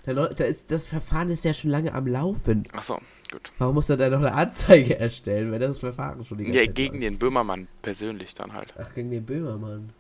Der 0.07 0.15
Leu- 0.15 0.33
da 0.35 0.45
ist, 0.45 0.71
das 0.71 0.87
Verfahren 0.89 1.31
ist 1.31 1.45
ja 1.45 1.53
schon 1.53 1.71
lange 1.71 1.93
am 1.93 2.07
Laufen. 2.07 2.65
Achso, 2.73 2.99
gut. 3.31 3.53
Warum 3.59 3.75
muss 3.75 3.91
er 3.91 3.97
da 3.97 4.09
noch 4.09 4.19
eine 4.19 4.33
Anzeige 4.33 4.99
erstellen, 4.99 5.51
wenn 5.53 5.61
das 5.61 5.79
Verfahren 5.79 6.25
schon 6.25 6.39
die 6.39 6.45
ganze 6.45 6.59
Ja, 6.59 6.65
Zeit 6.67 6.75
gegen 6.75 6.95
läuft? 6.95 7.05
den 7.05 7.19
Böhmermann 7.19 7.69
persönlich 7.83 8.35
dann 8.35 8.53
halt. 8.53 8.75
Ach, 8.79 8.95
gegen 8.95 9.11
den 9.11 9.25
Böhmermann. 9.27 9.91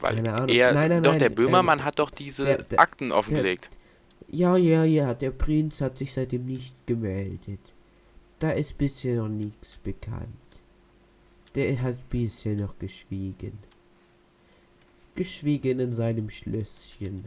Weil 0.00 0.16
Keine 0.16 0.32
Ahnung. 0.34 0.48
er, 0.48 0.72
Nein, 0.72 0.88
nein, 0.90 1.02
doch, 1.02 1.10
nein, 1.12 1.18
der 1.18 1.28
ähm, 1.28 1.34
Böhmermann 1.34 1.84
hat 1.84 1.98
doch 1.98 2.10
diese 2.10 2.44
der- 2.44 2.62
der- 2.62 2.80
Akten 2.80 3.12
offengelegt. 3.12 3.70
Ja, 4.28 4.56
ja, 4.56 4.84
ja, 4.84 5.14
der 5.14 5.30
Prinz 5.30 5.80
hat 5.80 5.98
sich 5.98 6.12
seitdem 6.12 6.46
nicht 6.46 6.74
gemeldet. 6.86 7.60
Da 8.38 8.50
ist 8.50 8.76
bisher 8.78 9.16
noch 9.16 9.28
nichts 9.28 9.76
bekannt. 9.82 10.28
Der 11.54 11.80
hat 11.82 12.08
bisher 12.08 12.54
noch 12.56 12.78
geschwiegen. 12.78 13.58
Geschwiegen 15.14 15.78
in 15.78 15.92
seinem 15.92 16.28
Schlösschen. 16.30 17.24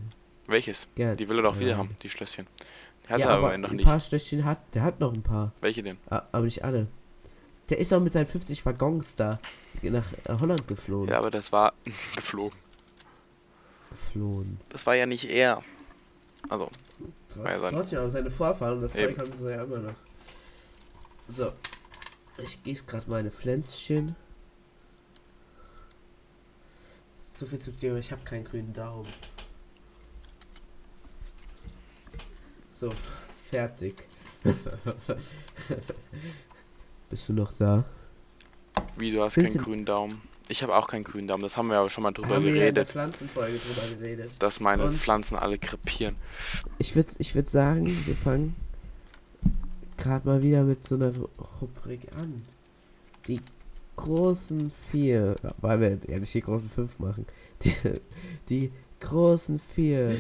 Welches? 0.48 0.88
Gerd, 0.96 1.20
Die 1.20 1.30
will 1.30 1.38
er 1.38 1.44
doch 1.44 1.60
wieder 1.60 1.78
haben, 1.78 1.96
die 2.04 2.10
Schlösschen. 2.10 2.48
Hat 3.08 3.20
ja, 3.22 3.28
er 3.28 3.32
aber 3.38 3.48
aber 3.48 3.58
noch 3.58 3.70
ein 3.70 3.78
nicht. 3.78 3.86
paar 3.86 4.00
Schlösschen 4.02 4.44
hat, 4.44 4.60
der 4.74 4.82
hat 4.84 5.00
noch 5.00 5.14
ein 5.14 5.22
paar. 5.24 5.54
Welche 5.62 5.84
denn? 5.84 5.98
Aber 6.10 6.42
nicht 6.42 6.64
alle. 6.64 6.88
Der 7.70 7.80
ist 7.80 7.94
auch 7.94 8.00
mit 8.00 8.14
seinen 8.14 8.28
50 8.28 8.66
Waggons 8.66 9.16
da 9.16 9.40
nach 9.82 10.06
äh, 10.26 10.40
Holland 10.40 10.68
geflohen. 10.68 11.10
Ja, 11.10 11.18
aber 11.18 11.30
das 11.30 11.52
war 11.52 11.74
geflogen. 12.16 12.58
Geflohen. 13.90 14.60
Das 14.70 14.86
war 14.86 14.96
ja 14.96 15.06
nicht 15.06 15.30
er. 15.30 15.64
Also, 16.50 16.70
Trotz, 17.30 17.46
Ja, 17.46 17.70
trotzdem, 17.70 18.00
aber 18.00 18.10
seine 18.10 18.32
Vorfahren 18.32 18.78
und 18.78 18.84
das. 18.84 18.94
Zeug 18.94 19.18
haben 19.18 19.32
sie 19.38 19.50
ja 19.50 19.64
immer 19.64 19.80
noch. 19.80 19.96
So. 21.28 21.52
Ich 22.38 22.64
gieße 22.64 22.86
gerade 22.86 23.10
meine 23.10 23.32
Pflänzchen. 23.32 24.16
So 27.36 27.46
viel 27.46 27.60
zu 27.60 27.72
dir, 27.72 27.96
ich 27.98 28.12
habe 28.12 28.24
keinen 28.24 28.46
grünen 28.46 28.74
Daumen. 28.74 29.12
So, 32.72 32.94
fertig. 33.50 34.08
Bist 37.10 37.30
du 37.30 37.34
noch 37.34 37.52
da? 37.58 37.84
wie, 38.98 39.12
du 39.12 39.24
hast 39.24 39.34
Sind 39.36 39.46
keinen 39.54 39.64
grünen 39.64 39.86
Daumen. 39.86 40.22
Ich 40.50 40.64
habe 40.64 40.76
auch 40.76 40.88
keinen 40.88 41.04
grünen 41.04 41.28
Daumen, 41.28 41.44
das 41.44 41.58
haben 41.58 41.70
wir 41.70 41.78
aber 41.78 41.90
schon 41.90 42.04
mal 42.04 42.12
drüber 42.12 42.36
haben 42.36 42.44
wir 42.46 42.50
ja 42.56 42.68
in 42.68 42.74
der 42.76 42.84
geredet, 42.86 42.88
Pflanzenfolge 42.90 43.58
drüber 43.58 43.96
geredet. 44.00 44.32
dass 44.40 44.60
meine 44.60 44.84
Und- 44.86 44.96
Pflanzen 44.98 45.36
alle 45.36 45.58
krepieren. 45.58 46.16
Ich 46.78 46.96
würde 46.96 47.12
ich 47.18 47.36
würd 47.36 47.50
sagen, 47.50 47.86
wir 47.88 48.16
fangen 48.16 48.56
gerade 49.98 50.28
mal 50.28 50.42
wieder 50.44 50.64
mit 50.64 50.86
so 50.86 50.96
einer 50.96 51.12
Ru- 51.12 51.30
Rubrik 51.62 52.02
an. 52.16 52.46
Die 53.28 53.42
großen 53.98 54.72
vier, 54.92 55.36
weil 55.60 55.80
wir 55.82 56.00
ja 56.08 56.20
nicht 56.20 56.34
die 56.34 56.42
großen 56.42 56.70
fünf 56.70 56.98
machen. 57.00 57.26
Die, 57.64 57.74
die 58.50 58.72
großen 59.00 59.60
vier. 59.60 60.18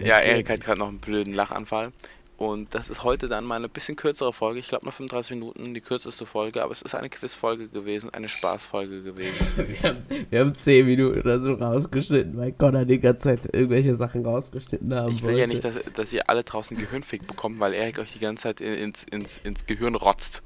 Ja, 0.00 0.18
Erik 0.18 0.48
hat 0.50 0.60
gerade 0.60 0.78
noch 0.80 0.88
einen 0.88 0.98
blöden 0.98 1.34
Lachanfall. 1.34 1.92
Und 2.36 2.74
das 2.74 2.90
ist 2.90 3.04
heute 3.04 3.28
dann 3.28 3.44
mal 3.44 3.56
eine 3.56 3.68
bisschen 3.68 3.94
kürzere 3.94 4.32
Folge. 4.32 4.58
Ich 4.58 4.66
glaube, 4.68 4.84
nur 4.84 4.92
35 4.92 5.36
Minuten, 5.36 5.72
die 5.72 5.80
kürzeste 5.80 6.26
Folge. 6.26 6.62
Aber 6.64 6.72
es 6.72 6.82
ist 6.82 6.94
eine 6.94 7.08
Quizfolge 7.08 7.68
gewesen, 7.68 8.10
eine 8.12 8.28
Spaßfolge 8.28 9.02
gewesen. 9.02 9.34
wir, 9.56 9.82
haben, 9.88 9.98
wir 10.30 10.40
haben 10.40 10.54
zehn 10.54 10.84
Minuten 10.86 11.20
oder 11.20 11.38
so 11.38 11.52
rausgeschnitten, 11.54 12.36
weil 12.36 12.50
Connor 12.52 12.84
die 12.84 12.98
ganze 12.98 13.28
Zeit 13.38 13.54
irgendwelche 13.54 13.94
Sachen 13.94 14.26
rausgeschnitten 14.26 14.92
haben 14.94 15.12
Ich 15.12 15.22
will 15.22 15.28
wollte. 15.28 15.40
ja 15.40 15.46
nicht, 15.46 15.62
dass, 15.64 15.76
dass 15.94 16.12
ihr 16.12 16.28
alle 16.28 16.42
draußen 16.42 16.76
Gehirnfick 16.76 17.26
bekommt, 17.26 17.60
weil 17.60 17.72
Erik 17.72 18.00
euch 18.00 18.12
die 18.14 18.18
ganze 18.18 18.42
Zeit 18.44 18.60
in- 18.60 18.74
ins, 18.74 19.04
ins, 19.04 19.38
ins 19.38 19.66
Gehirn 19.66 19.94
rotzt. 19.94 20.42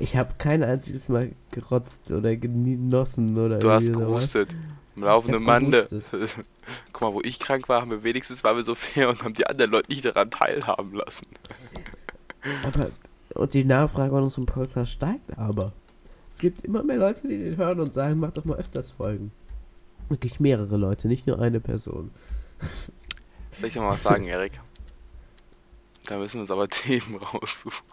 Ich 0.00 0.16
habe 0.16 0.34
kein 0.38 0.62
einziges 0.62 1.10
Mal 1.10 1.32
gerotzt 1.52 2.10
oder 2.10 2.34
genossen 2.34 3.36
oder 3.36 3.58
Du 3.58 3.70
hast 3.70 3.92
gehustet. 3.92 4.48
Am 4.96 5.02
laufenden 5.02 5.42
Mande. 5.42 5.86
Guck 6.92 7.02
mal, 7.02 7.12
wo 7.12 7.20
ich 7.20 7.38
krank 7.38 7.68
war, 7.68 7.82
haben 7.82 7.90
wir 7.90 8.02
wenigstens 8.02 8.42
waren 8.42 8.56
wir 8.56 8.64
so 8.64 8.74
fair 8.74 9.10
und 9.10 9.22
haben 9.22 9.34
die 9.34 9.46
anderen 9.46 9.70
Leute 9.70 9.90
nicht 9.90 10.04
daran 10.04 10.30
teilhaben 10.30 10.94
lassen. 10.94 11.26
Aber, 12.64 12.90
und 13.34 13.54
die 13.54 13.64
Nachfrage 13.64 14.16
an 14.16 14.22
unserem 14.22 14.46
Podcast 14.46 14.92
steigt 14.92 15.38
aber. 15.38 15.72
Es 16.30 16.38
gibt 16.38 16.64
immer 16.64 16.82
mehr 16.82 16.96
Leute, 16.96 17.28
die 17.28 17.36
den 17.36 17.56
hören 17.58 17.80
und 17.80 17.92
sagen, 17.92 18.18
mach 18.18 18.30
doch 18.30 18.46
mal 18.46 18.56
öfters 18.56 18.90
Folgen. 18.92 19.30
Wirklich 20.08 20.40
mehrere 20.40 20.78
Leute, 20.78 21.06
nicht 21.06 21.26
nur 21.26 21.38
eine 21.38 21.60
Person. 21.60 22.10
Soll 23.58 23.68
ich 23.68 23.76
mal 23.76 23.90
was 23.90 24.02
sagen, 24.02 24.26
Erik? 24.26 24.58
Da 26.06 26.16
müssen 26.16 26.36
wir 26.36 26.40
uns 26.42 26.50
aber 26.50 26.66
Themen 26.70 27.16
raussuchen. 27.16 27.84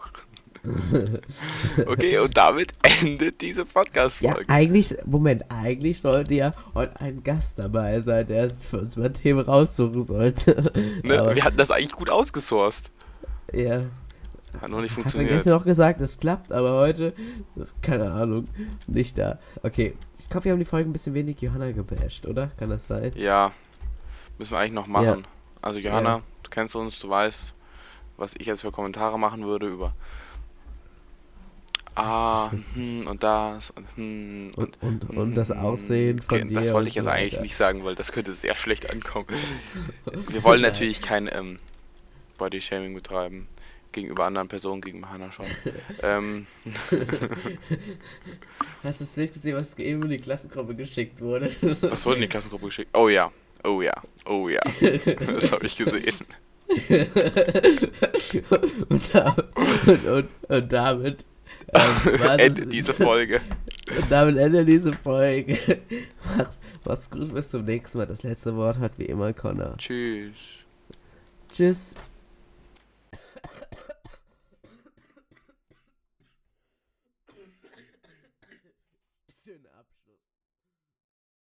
Okay, 1.86 2.18
und 2.18 2.36
damit 2.36 2.72
endet 3.02 3.40
diese 3.40 3.62
Ja, 3.62 3.66
Podcast-Folge. 3.72 4.48
eigentlich, 4.48 4.96
Moment, 5.06 5.44
eigentlich 5.50 6.00
sollte 6.00 6.34
ja 6.34 6.52
heute 6.74 7.00
ein 7.00 7.22
Gast 7.22 7.58
dabei 7.58 8.00
sein, 8.00 8.26
der 8.26 8.50
für 8.50 8.80
uns 8.80 8.96
mal 8.96 9.12
Themen 9.12 9.40
raussuchen 9.40 10.02
sollte. 10.02 10.72
ne? 11.02 11.34
Wir 11.34 11.44
hatten 11.44 11.56
das 11.56 11.70
eigentlich 11.70 11.92
gut 11.92 12.10
ausgesourced. 12.10 12.90
ja, 13.52 13.82
Hat 14.60 14.70
noch 14.70 14.80
nicht 14.80 14.90
hat 14.92 14.98
er 14.98 15.02
funktioniert. 15.02 15.30
gestern 15.30 15.52
noch 15.54 15.64
gesagt, 15.64 16.00
es 16.00 16.18
klappt, 16.18 16.52
aber 16.52 16.72
heute, 16.80 17.12
keine 17.82 18.10
Ahnung, 18.12 18.46
nicht 18.86 19.18
da. 19.18 19.38
Okay, 19.62 19.94
ich 20.18 20.28
glaube, 20.28 20.46
wir 20.46 20.52
haben 20.52 20.58
die 20.58 20.64
Folge 20.64 20.88
ein 20.88 20.92
bisschen 20.92 21.14
wenig 21.14 21.40
Johanna 21.40 21.70
gebasht, 21.72 22.26
oder? 22.26 22.48
Kann 22.58 22.70
das 22.70 22.86
sein? 22.86 23.12
Ja, 23.14 23.52
müssen 24.38 24.52
wir 24.52 24.58
eigentlich 24.58 24.72
noch 24.72 24.86
machen. 24.86 25.06
Ja. 25.06 25.28
Also 25.62 25.78
Johanna, 25.80 26.16
Ja. 26.16 26.22
du 26.42 26.50
kennst 26.50 26.74
uns, 26.76 26.98
du 27.00 27.08
weißt, 27.08 27.52
was 28.16 28.34
ich 28.38 28.46
jetzt 28.46 28.62
für 28.62 28.72
Kommentare 28.72 29.18
machen 29.18 29.44
würde 29.44 29.68
über 29.68 29.92
ah, 31.98 32.50
hm, 32.74 33.06
und 33.06 33.22
das 33.22 33.70
und 33.70 33.86
hm, 33.96 34.50
und, 34.56 34.82
Und, 34.82 35.08
und, 35.08 35.16
und 35.18 35.34
das 35.34 35.50
hm, 35.50 35.58
Aussehen 35.58 36.18
von 36.20 36.38
okay, 36.38 36.48
dir. 36.48 36.54
Das 36.54 36.72
wollte 36.72 36.88
ich 36.88 36.94
jetzt 36.94 37.08
eigentlich 37.08 37.34
weiter. 37.34 37.42
nicht 37.42 37.56
sagen, 37.56 37.84
weil 37.84 37.94
das 37.94 38.12
könnte 38.12 38.32
sehr 38.32 38.56
schlecht 38.58 38.90
ankommen. 38.90 39.26
Wir 40.30 40.42
wollen 40.44 40.62
natürlich 40.62 41.02
kein 41.02 41.28
ähm, 41.32 41.58
Body-Shaming 42.38 42.94
betreiben. 42.94 43.48
Gegenüber 43.90 44.26
anderen 44.26 44.48
Personen, 44.48 44.82
gegenüber 44.82 45.10
Hannah 45.10 45.32
schon. 45.32 45.46
ähm, 46.02 46.46
Hast 48.82 49.00
du 49.00 49.04
das 49.04 49.12
Bild 49.14 49.32
gesehen, 49.32 49.56
was 49.56 49.76
eben 49.78 50.02
in 50.04 50.10
die 50.10 50.18
Klassengruppe 50.18 50.74
geschickt 50.74 51.20
wurde? 51.20 51.50
was 51.80 52.04
wurde 52.06 52.16
in 52.16 52.22
die 52.22 52.28
Klassengruppe 52.28 52.66
geschickt? 52.66 52.90
Oh 52.94 53.08
ja, 53.08 53.32
oh 53.64 53.80
ja, 53.82 53.94
oh 54.26 54.48
ja. 54.48 54.60
Das 54.80 55.50
habe 55.52 55.66
ich 55.66 55.76
gesehen. 55.76 56.14
und, 58.90 59.14
da, 59.14 59.34
und, 59.86 60.04
und, 60.06 60.28
und 60.48 60.72
damit 60.72 61.24
ähm, 61.72 62.20
Ende 62.38 62.66
diese 62.66 62.94
Folge. 62.94 63.40
Und 63.96 64.04
damit 64.10 64.36
Ende 64.36 64.64
diese 64.64 64.92
Folge. 64.92 65.58
Macht, 66.36 66.54
macht's 66.84 67.10
gut, 67.10 67.32
bis 67.32 67.50
zum 67.50 67.64
nächsten 67.64 67.98
Mal. 67.98 68.06
Das 68.06 68.22
letzte 68.22 68.56
Wort 68.56 68.78
hat 68.78 68.92
wie 68.98 69.06
immer 69.06 69.32
Connor. 69.32 69.76
Tschüss. 69.78 70.32
Tschüss. 71.52 71.94